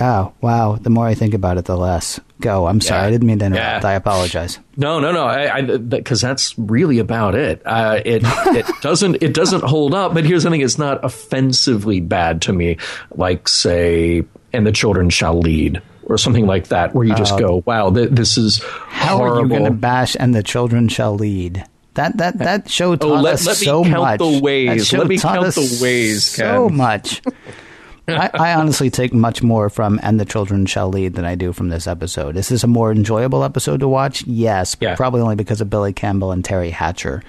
Oh 0.00 0.32
wow! 0.40 0.76
The 0.76 0.90
more 0.90 1.06
I 1.06 1.14
think 1.14 1.34
about 1.34 1.58
it, 1.58 1.64
the 1.64 1.76
less. 1.76 2.20
Go. 2.40 2.68
I'm 2.68 2.80
sorry. 2.80 3.00
Yeah. 3.00 3.06
I 3.08 3.10
didn't 3.10 3.26
mean 3.26 3.38
to 3.40 3.46
interrupt. 3.46 3.82
Yeah. 3.82 3.90
I 3.90 3.94
apologize. 3.94 4.60
No, 4.76 5.00
no, 5.00 5.10
no. 5.10 5.78
Because 5.78 6.20
that's 6.20 6.56
really 6.56 7.00
about 7.00 7.34
it. 7.34 7.62
Uh, 7.64 8.00
it 8.04 8.22
it 8.24 8.66
doesn't 8.80 9.22
it 9.22 9.34
doesn't 9.34 9.64
hold 9.64 9.94
up. 9.94 10.14
But 10.14 10.24
here's 10.24 10.44
the 10.44 10.50
thing: 10.50 10.60
it's 10.60 10.78
not 10.78 11.04
offensively 11.04 12.00
bad 12.00 12.42
to 12.42 12.52
me, 12.52 12.76
like 13.16 13.48
say, 13.48 14.24
"And 14.52 14.66
the 14.66 14.72
children 14.72 15.10
shall 15.10 15.38
lead." 15.40 15.82
or 16.08 16.16
something 16.16 16.46
like 16.46 16.68
that, 16.68 16.94
where 16.94 17.04
you 17.04 17.14
just 17.14 17.34
uh, 17.34 17.38
go, 17.38 17.62
"Wow, 17.66 17.90
th- 17.90 18.08
this 18.10 18.38
is 18.38 18.62
how 18.88 19.18
horrible. 19.18 19.38
are 19.38 19.42
you 19.42 19.48
going 19.48 19.64
to 19.64 19.70
bash 19.70 20.16
and 20.18 20.34
the 20.34 20.42
children 20.42 20.88
shall 20.88 21.14
lead?" 21.14 21.64
That 21.98 22.16
that 22.18 22.38
that 22.38 22.70
show 22.70 22.94
taught 22.94 23.10
oh, 23.10 23.20
let, 23.20 23.34
us 23.34 23.46
let 23.46 23.56
so 23.56 23.82
me 23.82 23.90
count 23.90 24.02
much. 24.02 24.18
The 24.20 24.40
ways. 24.40 24.92
Let 24.92 25.08
me 25.08 25.18
count 25.18 25.52
the 25.52 25.78
ways. 25.82 26.36
Ken. 26.36 26.54
So 26.54 26.68
much. 26.68 27.20
I, 28.08 28.30
I, 28.32 28.54
honestly 28.54 28.88
take 28.88 29.12
much 29.12 29.42
more 29.42 29.68
from 29.68 29.98
"And 30.00 30.20
the 30.20 30.24
Children 30.24 30.66
Shall 30.66 30.90
Lead" 30.90 31.14
than 31.14 31.24
I 31.24 31.34
do 31.34 31.52
from 31.52 31.70
this 31.70 31.88
episode. 31.88 32.36
Is 32.36 32.50
this 32.50 32.62
a 32.62 32.68
more 32.68 32.92
enjoyable 32.92 33.42
episode 33.42 33.80
to 33.80 33.88
watch? 33.88 34.24
Yes, 34.28 34.76
yeah. 34.80 34.94
probably 34.94 35.22
only 35.22 35.34
because 35.34 35.60
of 35.60 35.70
Billy 35.70 35.92
Campbell 35.92 36.30
and 36.30 36.44
Teri 36.44 36.70
Hatcher. 36.70 37.24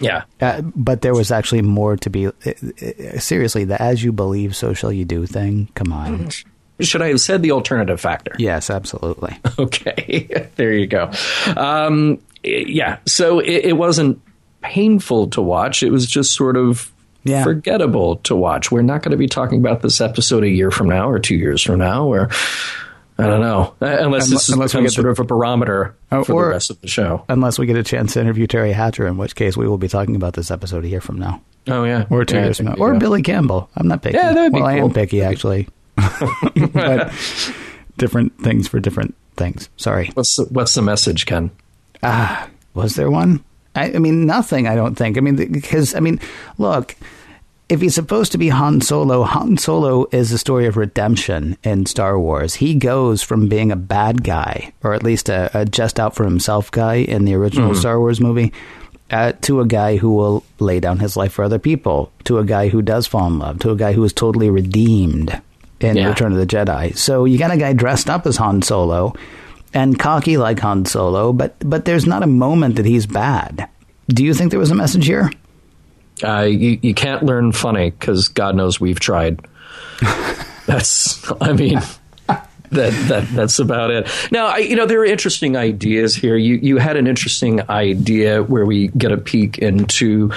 Yeah, 0.00 0.22
uh, 0.40 0.62
but 0.62 1.02
there 1.02 1.14
was 1.14 1.30
actually 1.30 1.60
more 1.60 1.98
to 1.98 2.08
be. 2.08 2.28
Uh, 2.28 2.32
uh, 2.46 3.18
seriously, 3.18 3.64
the 3.64 3.80
"As 3.80 4.02
you 4.02 4.10
believe, 4.10 4.56
so 4.56 4.72
shall 4.72 4.90
you 4.90 5.04
do" 5.04 5.26
thing. 5.26 5.68
Come 5.74 5.92
on. 5.92 6.30
Should 6.80 7.02
I 7.02 7.08
have 7.08 7.20
said 7.20 7.42
the 7.42 7.50
alternative 7.50 8.00
factor? 8.00 8.34
Yes, 8.38 8.70
absolutely. 8.70 9.36
Okay, 9.58 10.48
there 10.54 10.72
you 10.72 10.86
go. 10.86 11.10
Um, 11.56 12.20
yeah, 12.42 12.98
so 13.06 13.40
it, 13.40 13.66
it, 13.66 13.76
wasn't 13.76 14.20
painful 14.62 15.28
to 15.28 15.42
watch. 15.42 15.82
It 15.82 15.90
was 15.90 16.06
just 16.06 16.32
sort 16.32 16.56
of 16.56 16.92
yeah. 17.24 17.42
forgettable 17.42 18.16
to 18.16 18.36
watch. 18.36 18.70
We're 18.70 18.82
not 18.82 19.02
going 19.02 19.12
to 19.12 19.18
be 19.18 19.28
talking 19.28 19.58
about 19.58 19.82
this 19.82 20.00
episode 20.00 20.44
a 20.44 20.48
year 20.48 20.70
from 20.70 20.88
now 20.88 21.08
or 21.08 21.18
two 21.18 21.36
years 21.36 21.62
from 21.62 21.78
now 21.78 22.06
or. 22.06 22.30
I 23.20 23.26
don't 23.26 23.40
know, 23.40 23.74
uh, 23.82 23.96
unless, 23.98 24.30
this 24.30 24.48
unless 24.48 24.70
becomes 24.70 24.94
sort 24.94 25.06
to, 25.06 25.10
of 25.10 25.18
a 25.18 25.24
barometer 25.24 25.96
oh, 26.12 26.22
for 26.22 26.34
or, 26.34 26.44
the 26.44 26.50
rest 26.50 26.70
of 26.70 26.80
the 26.80 26.86
show. 26.86 27.24
Unless 27.28 27.58
we 27.58 27.66
get 27.66 27.74
a 27.74 27.82
chance 27.82 28.12
to 28.12 28.20
interview 28.20 28.46
Teri 28.46 28.72
Hatcher, 28.72 29.08
in 29.08 29.16
which 29.16 29.34
case 29.34 29.56
we 29.56 29.66
will 29.66 29.76
be 29.76 29.88
talking 29.88 30.14
about 30.14 30.34
this 30.34 30.52
episode 30.52 30.84
a 30.84 30.88
year 30.88 31.00
from 31.00 31.18
now. 31.18 31.42
Oh 31.66 31.82
yeah, 31.82 32.06
or 32.10 32.24
two 32.24 32.36
yeah, 32.36 32.44
years 32.44 32.58
from 32.58 32.66
now, 32.66 32.74
or 32.74 32.94
Billy 32.94 33.22
Campbell. 33.22 33.68
I'm 33.74 33.88
not 33.88 34.02
picky. 34.02 34.16
Yeah, 34.16 34.34
that'd 34.34 34.52
be 34.52 34.60
well, 34.60 34.70
cool. 34.70 34.82
I 34.82 34.84
am 34.84 34.92
picky 34.92 35.22
actually, 35.22 35.68
but 36.72 37.12
different 37.96 38.38
things 38.40 38.68
for 38.68 38.78
different 38.78 39.16
things. 39.36 39.68
Sorry. 39.76 40.10
What's 40.14 40.36
the, 40.36 40.44
what's 40.44 40.74
the 40.74 40.82
message, 40.82 41.26
Ken? 41.26 41.50
Ah, 42.02 42.48
was 42.74 42.94
there 42.94 43.10
one? 43.10 43.44
I, 43.74 43.92
I 43.92 43.98
mean, 43.98 44.26
nothing. 44.26 44.66
I 44.66 44.74
don't 44.74 44.94
think. 44.94 45.16
I 45.16 45.20
mean, 45.20 45.36
because 45.52 45.94
I 45.94 46.00
mean, 46.00 46.20
look, 46.58 46.96
if 47.68 47.80
he's 47.80 47.94
supposed 47.94 48.32
to 48.32 48.38
be 48.38 48.48
Han 48.48 48.80
Solo, 48.80 49.22
Han 49.24 49.58
Solo 49.58 50.06
is 50.10 50.32
a 50.32 50.38
story 50.38 50.66
of 50.66 50.76
redemption 50.76 51.56
in 51.62 51.86
Star 51.86 52.18
Wars. 52.18 52.54
He 52.54 52.74
goes 52.74 53.22
from 53.22 53.48
being 53.48 53.70
a 53.70 53.76
bad 53.76 54.24
guy, 54.24 54.72
or 54.82 54.94
at 54.94 55.02
least 55.02 55.28
a, 55.28 55.50
a 55.58 55.64
just 55.64 56.00
out 56.00 56.14
for 56.14 56.24
himself 56.24 56.70
guy 56.70 56.94
in 56.96 57.24
the 57.24 57.34
original 57.34 57.70
mm-hmm. 57.70 57.80
Star 57.80 58.00
Wars 58.00 58.20
movie, 58.20 58.52
uh, 59.10 59.32
to 59.42 59.60
a 59.60 59.66
guy 59.66 59.96
who 59.96 60.14
will 60.14 60.44
lay 60.58 60.80
down 60.80 60.98
his 60.98 61.16
life 61.16 61.32
for 61.32 61.44
other 61.44 61.58
people, 61.58 62.10
to 62.24 62.38
a 62.38 62.44
guy 62.44 62.68
who 62.68 62.80
does 62.80 63.06
fall 63.06 63.26
in 63.26 63.38
love, 63.38 63.58
to 63.60 63.70
a 63.70 63.76
guy 63.76 63.92
who 63.92 64.04
is 64.04 64.12
totally 64.12 64.50
redeemed 64.50 65.40
in 65.80 65.96
yeah. 65.96 66.08
Return 66.08 66.32
of 66.32 66.38
the 66.38 66.46
Jedi. 66.46 66.96
So 66.96 67.24
you 67.24 67.38
got 67.38 67.52
a 67.52 67.56
guy 67.56 67.72
dressed 67.74 68.08
up 68.10 68.26
as 68.26 68.38
Han 68.38 68.62
Solo 68.62 69.14
and 69.74 69.98
cocky 69.98 70.36
like 70.36 70.58
Han 70.60 70.84
Solo, 70.84 71.32
but 71.32 71.56
but 71.60 71.84
there's 71.84 72.06
not 72.06 72.22
a 72.22 72.26
moment 72.26 72.76
that 72.76 72.86
he's 72.86 73.06
bad. 73.06 73.68
Do 74.08 74.24
you 74.24 74.34
think 74.34 74.50
there 74.50 74.60
was 74.60 74.70
a 74.70 74.74
message 74.74 75.06
here? 75.06 75.30
Uh, 76.22 76.42
you 76.42 76.78
you 76.82 76.94
can't 76.94 77.22
learn 77.22 77.52
funny 77.52 77.90
because 77.90 78.28
God 78.28 78.56
knows 78.56 78.80
we've 78.80 79.00
tried. 79.00 79.46
That's 80.66 81.30
I 81.40 81.52
mean. 81.52 81.80
that 82.70 82.92
that 83.08 83.26
that's 83.32 83.58
about 83.58 83.90
it. 83.90 84.10
Now, 84.30 84.48
I, 84.48 84.58
you 84.58 84.76
know, 84.76 84.84
there 84.84 85.00
are 85.00 85.04
interesting 85.04 85.56
ideas 85.56 86.14
here. 86.14 86.36
You 86.36 86.56
you 86.56 86.76
had 86.76 86.96
an 86.96 87.06
interesting 87.06 87.62
idea 87.70 88.42
where 88.42 88.66
we 88.66 88.88
get 88.88 89.10
a 89.10 89.16
peek 89.16 89.56
into 89.58 90.30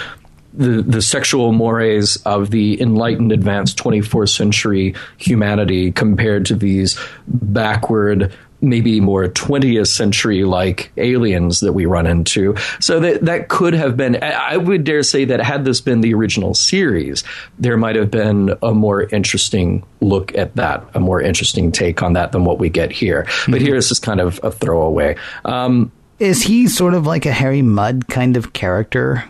the, 0.54 0.82
the 0.82 1.02
sexual 1.02 1.52
mores 1.52 2.18
of 2.26 2.52
the 2.52 2.82
enlightened, 2.82 3.32
advanced 3.32 3.78
24th 3.78 4.30
century 4.30 4.96
humanity 5.18 5.92
compared 5.92 6.46
to 6.48 6.56
these 6.56 7.00
backward 7.28 8.34
maybe 8.62 9.00
more 9.00 9.28
20th 9.28 9.88
century 9.88 10.44
like 10.44 10.92
aliens 10.98 11.60
that 11.62 11.74
we 11.74 11.86
run 11.86 12.08
into. 12.08 12.56
So 12.80 13.00
that 13.00 13.26
that 13.26 13.50
could 13.50 13.74
have 13.74 13.98
been 13.98 14.22
I 14.22 14.58
would 14.58 14.84
dare 14.84 15.04
say 15.04 15.26
that 15.26 15.42
had 15.42 15.66
this 15.66 15.82
been 15.82 16.02
the 16.02 16.14
original 16.14 16.54
series, 16.54 17.24
there 17.60 17.78
might 17.78 17.96
have 17.96 18.12
been 18.12 18.58
a 18.62 18.74
more 18.74 19.04
interesting 19.04 19.84
look 20.00 20.36
at 20.38 20.56
that, 20.56 20.84
a 20.94 21.00
more 21.00 21.22
interesting 21.22 21.72
take 21.72 22.02
on 22.02 22.14
that 22.14 22.32
than 22.32 22.46
what 22.46 22.60
we 22.60 22.70
get 22.70 22.92
here. 22.92 23.24
Mm-hmm. 23.24 23.52
But 23.52 23.62
here 23.62 23.76
is 23.76 23.90
just 23.90 24.02
kind 24.02 24.20
of 24.20 24.40
a 24.44 24.52
throwaway. 24.52 25.18
Um, 25.46 25.92
is 26.20 26.44
he 26.44 26.68
sort 26.68 26.94
of 26.94 27.08
like 27.08 27.26
a 27.26 27.32
Harry 27.32 27.64
Mudd 27.64 28.08
kind 28.08 28.38
of 28.38 28.54
character? 28.54 29.24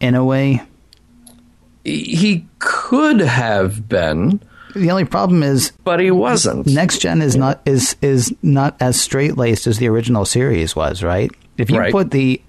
in 0.00 0.14
a 0.14 0.24
way? 0.24 0.62
He 1.84 2.46
could 2.58 3.20
have 3.20 3.88
been. 3.88 4.40
The 4.76 4.90
only 4.90 5.04
problem 5.06 5.42
is, 5.42 5.72
but 5.84 6.00
he 6.00 6.10
wasn't. 6.10 6.66
Next 6.66 6.98
Gen 6.98 7.22
is 7.22 7.34
not 7.34 7.60
is 7.64 7.96
is 8.02 8.34
not 8.42 8.76
as 8.80 9.00
straight 9.00 9.36
laced 9.36 9.66
as 9.66 9.78
the 9.78 9.88
original 9.88 10.24
series 10.24 10.76
was, 10.76 11.02
right? 11.02 11.30
If 11.56 11.70
you 11.70 11.78
right. 11.78 11.92
put 11.92 12.10
the 12.10 12.42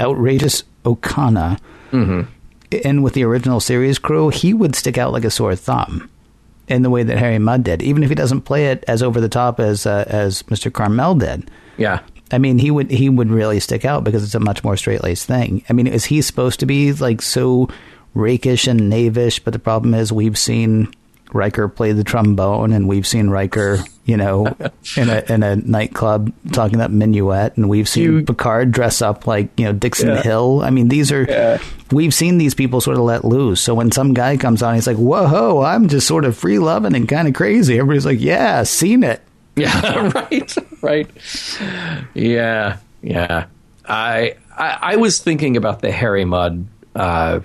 outrageous 0.00 0.64
Okona 0.84 1.60
mm-hmm. 1.90 2.22
in 2.70 3.02
with 3.02 3.12
the 3.12 3.24
original 3.24 3.60
series 3.60 3.98
crew, 3.98 4.30
he 4.30 4.54
would 4.54 4.74
stick 4.74 4.96
out 4.96 5.12
like 5.12 5.24
a 5.24 5.30
sore 5.30 5.54
thumb 5.54 6.10
in 6.68 6.82
the 6.82 6.90
way 6.90 7.02
that 7.02 7.18
Harry 7.18 7.38
Mudd 7.38 7.64
did, 7.64 7.82
even 7.82 8.02
if 8.02 8.08
he 8.08 8.14
doesn't 8.14 8.42
play 8.42 8.66
it 8.68 8.84
as 8.88 9.02
over 9.02 9.20
the 9.20 9.28
top 9.28 9.60
as 9.60 9.84
uh, 9.84 10.04
as 10.06 10.42
Mr. 10.44 10.72
Carmel 10.72 11.16
did. 11.16 11.50
Yeah. 11.76 12.00
I 12.32 12.38
mean, 12.38 12.58
he 12.58 12.70
would 12.70 12.90
he 12.90 13.08
would 13.08 13.30
really 13.30 13.60
stick 13.60 13.84
out 13.84 14.04
because 14.04 14.22
it's 14.22 14.34
a 14.34 14.40
much 14.40 14.64
more 14.64 14.76
straight 14.76 15.02
laced 15.02 15.26
thing. 15.26 15.64
I 15.68 15.72
mean, 15.72 15.86
is 15.86 16.06
he 16.06 16.22
supposed 16.22 16.60
to 16.60 16.66
be 16.66 16.92
like 16.92 17.20
so 17.20 17.68
rakish 18.14 18.66
and 18.66 18.88
knavish? 18.88 19.40
But 19.40 19.52
the 19.52 19.58
problem 19.58 19.94
is, 19.94 20.12
we've 20.12 20.38
seen 20.38 20.92
Riker 21.32 21.68
play 21.68 21.92
the 21.92 22.04
trombone, 22.04 22.72
and 22.72 22.88
we've 22.88 23.06
seen 23.06 23.30
Riker, 23.30 23.78
you 24.04 24.16
know, 24.16 24.46
in 24.96 25.08
a 25.08 25.24
in 25.28 25.42
a 25.42 25.56
nightclub 25.56 26.32
talking 26.52 26.78
that 26.78 26.90
minuet, 26.90 27.56
and 27.56 27.68
we've 27.68 27.88
seen 27.88 28.02
you, 28.02 28.24
Picard 28.24 28.72
dress 28.72 29.02
up 29.02 29.26
like 29.26 29.48
you 29.58 29.66
know 29.66 29.72
Dixon 29.72 30.08
yeah. 30.08 30.22
Hill. 30.22 30.62
I 30.62 30.70
mean, 30.70 30.88
these 30.88 31.12
are 31.12 31.24
yeah. 31.24 31.58
we've 31.90 32.14
seen 32.14 32.38
these 32.38 32.54
people 32.54 32.80
sort 32.80 32.96
of 32.96 33.04
let 33.04 33.24
loose. 33.24 33.60
So 33.60 33.74
when 33.74 33.92
some 33.92 34.14
guy 34.14 34.36
comes 34.36 34.62
on, 34.62 34.74
he's 34.74 34.86
like, 34.86 34.96
"Whoa, 34.96 35.62
I'm 35.62 35.88
just 35.88 36.06
sort 36.06 36.24
of 36.24 36.36
free 36.36 36.58
loving 36.58 36.94
and 36.94 37.08
kind 37.08 37.28
of 37.28 37.34
crazy." 37.34 37.78
Everybody's 37.78 38.06
like, 38.06 38.20
"Yeah, 38.20 38.62
seen 38.64 39.02
it." 39.02 39.22
Yeah, 39.56 40.10
right, 40.14 40.56
right. 40.80 41.10
Yeah, 42.14 42.78
yeah. 43.02 43.46
I, 43.84 44.36
I, 44.56 44.78
I 44.80 44.96
was 44.96 45.18
thinking 45.18 45.56
about 45.56 45.80
the 45.80 45.90
Harry 45.90 46.24
Mudd 46.24 46.66
uh, 46.94 47.40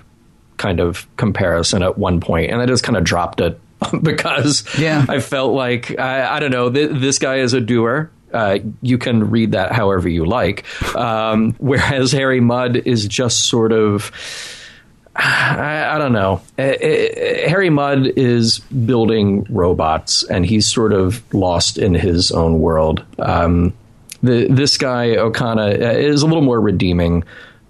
kind 0.57 0.79
of 0.79 1.07
comparison 1.17 1.83
at 1.83 1.97
one 1.97 2.21
point, 2.21 2.51
and 2.51 2.61
I 2.61 2.67
just 2.67 2.83
kind 2.83 2.95
of 2.95 3.03
dropped 3.03 3.41
it 3.41 3.59
because 4.01 4.65
yeah. 4.77 5.05
I 5.07 5.19
felt 5.19 5.53
like 5.53 5.97
I, 5.99 6.37
I 6.37 6.39
don't 6.39 6.51
know. 6.51 6.71
Th- 6.71 6.91
this 6.91 7.19
guy 7.19 7.37
is 7.37 7.53
a 7.53 7.61
doer. 7.61 8.11
Uh, 8.33 8.59
you 8.81 8.97
can 8.97 9.29
read 9.29 9.53
that 9.53 9.71
however 9.71 10.09
you 10.09 10.25
like. 10.25 10.65
Um, 10.95 11.53
whereas 11.59 12.11
Harry 12.11 12.41
Mudd 12.41 12.75
is 12.75 13.07
just 13.07 13.41
sort 13.41 13.71
of. 13.71 14.11
I, 15.17 15.95
I, 15.95 15.97
don't 15.97 16.11
know. 16.11 16.41
Uh, 16.59 16.61
uh, 16.61 17.47
Harry 17.47 17.69
Mudd 17.69 18.05
is 18.17 18.59
building 18.59 19.47
robots, 19.49 20.23
and 20.23 20.45
he's 20.45 20.67
sort 20.67 20.91
of 20.91 21.23
lost 21.33 21.77
in 21.77 21.93
his 21.93 22.33
own 22.33 22.59
world. 22.59 23.01
Um, 23.17 23.73
the, 24.21 24.47
this 24.49 24.77
guy 24.77 25.15
Okona 25.15 25.81
uh, 25.81 25.97
is 25.97 26.21
a 26.21 26.25
little 26.25 26.41
more 26.41 26.59
redeeming 26.59 27.23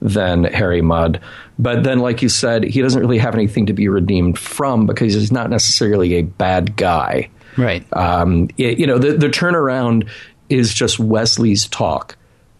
than 0.06 0.45
Harry 0.45 0.82
Mudd. 0.82 1.20
But 1.58 1.84
then, 1.84 1.99
like 1.99 2.22
you 2.22 2.30
said, 2.30 2.64
he 2.64 2.82
doesn't 2.82 2.99
really 2.99 3.18
have 3.18 3.34
anything 3.34 3.66
to 3.68 3.74
be 3.74 3.88
redeemed 3.88 4.38
from 4.38 4.86
because 4.86 5.14
he's 5.14 5.32
not 5.32 5.49
necessarily 5.49 6.16
a 6.16 6.22
bad 6.22 6.76
guy. 6.76 7.30
Right. 7.58 7.86
Um, 7.93 8.49
it, 8.58 8.80
you 8.80 8.88
know, 8.88 8.97
the, 8.97 9.14
the 9.14 9.28
turnaround 9.28 10.10
is 10.49 10.74
just 10.74 10.99
Wesley's 10.99 11.68
talk. 11.68 12.18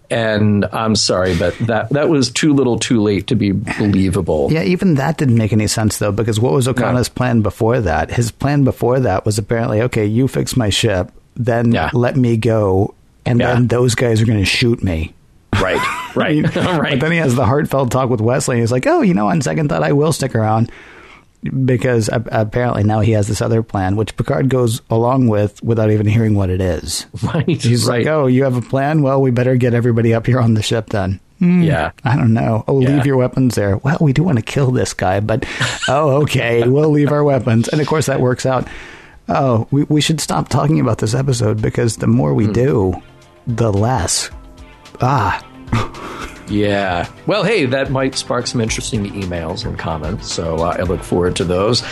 And 0.10 0.66
I'm 0.66 0.96
sorry, 0.96 1.36
but 1.36 1.58
that 1.62 1.90
that 1.90 2.10
was 2.10 2.30
too 2.30 2.54
little, 2.54 2.78
too 2.78 3.02
late 3.02 3.28
to 3.28 3.36
be 3.36 3.52
believable. 3.52 4.50
Yeah, 4.56 4.62
even 4.62 4.96
that 4.96 5.18
didn't 5.18 5.38
make 5.38 5.52
any 5.52 5.66
sense 5.66 5.98
though, 5.98 6.12
because 6.12 6.40
what 6.40 6.54
was 6.54 6.68
Okona's 6.68 7.10
no. 7.10 7.14
plan 7.16 7.42
before 7.42 7.82
that? 7.82 8.12
His 8.12 8.30
plan 8.32 8.64
before 8.64 9.00
that 9.00 9.26
was 9.26 9.40
apparently, 9.40 9.82
okay, 9.82 10.06
you 10.06 10.28
fix 10.28 10.56
my 10.56 10.70
ship, 10.70 11.12
then 11.36 11.72
yeah. 11.72 11.90
let 11.92 12.16
me 12.16 12.38
go, 12.38 12.94
and 13.26 13.40
yeah. 13.40 13.54
then 13.54 13.68
those 13.68 13.96
guys 13.96 14.22
are 14.22 14.26
going 14.26 14.40
to 14.40 14.46
shoot 14.46 14.84
me. 14.84 15.16
Right, 15.62 16.16
right, 16.16 16.56
right. 16.56 16.92
But 16.92 17.00
then 17.00 17.12
he 17.12 17.18
has 17.18 17.36
the 17.36 17.46
heartfelt 17.46 17.92
talk 17.92 18.10
with 18.10 18.22
Wesley. 18.22 18.56
And 18.56 18.62
he's 18.62 18.72
like, 18.72 18.88
"Oh, 18.88 19.02
you 19.02 19.14
know, 19.14 19.30
on 19.30 19.42
second 19.42 19.70
thought, 19.70 19.84
I 19.84 19.94
will 19.94 20.12
stick 20.12 20.36
around." 20.36 20.72
Because 21.44 22.10
apparently 22.12 22.84
now 22.84 23.02
he 23.02 23.12
has 23.12 23.28
this 23.28 23.42
other 23.42 23.62
plan, 23.62 23.96
which 23.96 24.18
Picard 24.18 24.50
goes 24.50 24.82
along 24.90 25.28
with 25.28 25.62
without 25.64 25.92
even 25.92 26.08
hearing 26.08 26.34
what 26.34 26.50
it 26.50 26.60
is. 26.62 27.06
Right. 27.24 27.62
He's 27.62 27.86
right. 27.86 28.00
like, 28.00 28.08
"Oh, 28.08 28.28
you 28.28 28.44
have 28.44 28.56
a 28.56 28.62
plan? 28.62 29.02
Well, 29.02 29.22
we 29.22 29.32
better 29.32 29.56
get 29.56 29.74
everybody 29.74 30.14
up 30.14 30.26
here 30.26 30.40
on 30.40 30.54
the 30.54 30.62
ship 30.62 30.90
then." 30.90 31.20
Mm, 31.42 31.66
yeah. 31.66 31.92
I 32.04 32.16
don't 32.16 32.34
know. 32.34 32.64
Oh, 32.68 32.80
yeah. 32.80 32.90
leave 32.90 33.06
your 33.06 33.18
weapons 33.18 33.56
there. 33.56 33.78
Well, 33.78 33.98
we 34.00 34.14
do 34.14 34.24
want 34.24 34.38
to 34.38 34.44
kill 34.44 34.72
this 34.72 34.94
guy, 34.94 35.20
but 35.20 35.46
oh, 35.90 36.22
okay, 36.24 36.68
we'll 36.68 36.90
leave 36.90 37.12
our 37.12 37.24
weapons. 37.24 37.68
And 37.68 37.82
of 37.82 37.88
course, 37.88 38.06
that 38.06 38.22
works 38.22 38.46
out. 38.46 38.68
Oh, 39.28 39.68
we, 39.72 39.84
we 39.84 40.02
should 40.02 40.22
stop 40.22 40.50
talking 40.50 40.80
about 40.80 41.00
this 41.00 41.14
episode 41.14 41.62
because 41.62 41.98
the 41.98 42.08
more 42.08 42.34
we 42.34 42.48
mm. 42.48 42.54
do, 42.54 43.02
the 43.48 43.74
less 43.74 44.30
Ah. 45.02 45.44
yeah. 46.50 47.10
Well, 47.28 47.44
hey, 47.44 47.66
that 47.66 47.92
might 47.92 48.16
spark 48.16 48.48
some 48.48 48.62
interesting 48.62 49.06
emails 49.12 49.66
and 49.66 49.78
comments. 49.78 50.32
So 50.32 50.58
uh, 50.58 50.78
I 50.80 50.84
look 50.84 51.04
forward 51.04 51.36
to 51.38 51.44
those. 51.44 51.84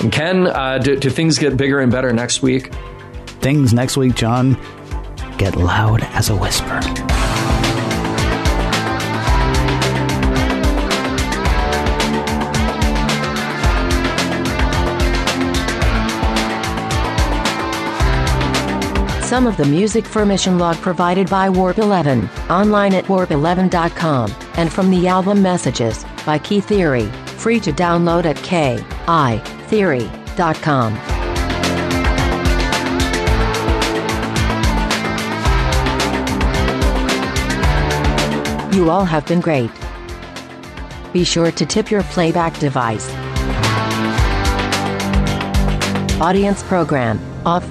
And 0.00 0.12
Ken, 0.12 0.46
uh, 0.46 0.78
do, 0.78 0.96
do 0.96 1.10
things 1.10 1.38
get 1.38 1.56
bigger 1.56 1.80
and 1.80 1.90
better 1.90 2.12
next 2.12 2.42
week? 2.42 2.72
Things 3.40 3.72
next 3.72 3.96
week, 3.96 4.14
John, 4.14 4.56
get 5.38 5.56
loud 5.56 6.02
as 6.02 6.28
a 6.28 6.36
whisper. 6.36 6.80
Some 19.26 19.46
of 19.48 19.56
the 19.56 19.64
music 19.64 20.06
for 20.06 20.24
Mission 20.24 20.56
Log 20.56 20.76
provided 20.76 21.28
by 21.28 21.50
Warp 21.50 21.78
11, 21.78 22.28
online 22.48 22.94
at 22.94 23.06
warp11.com, 23.06 24.32
and 24.54 24.72
from 24.72 24.88
the 24.88 25.08
album 25.08 25.42
Messages 25.42 26.04
by 26.24 26.38
Key 26.38 26.60
Theory, 26.60 27.06
free 27.36 27.58
to 27.58 27.72
download 27.72 28.24
at 28.24 28.36
kitheory.com. 28.36 30.94
You 38.72 38.90
all 38.90 39.04
have 39.04 39.26
been 39.26 39.40
great. 39.40 39.72
Be 41.12 41.24
sure 41.24 41.50
to 41.50 41.66
tip 41.66 41.90
your 41.90 42.04
playback 42.04 42.56
device. 42.60 43.12
Audience 46.20 46.62
program 46.62 47.18
off. 47.44 47.68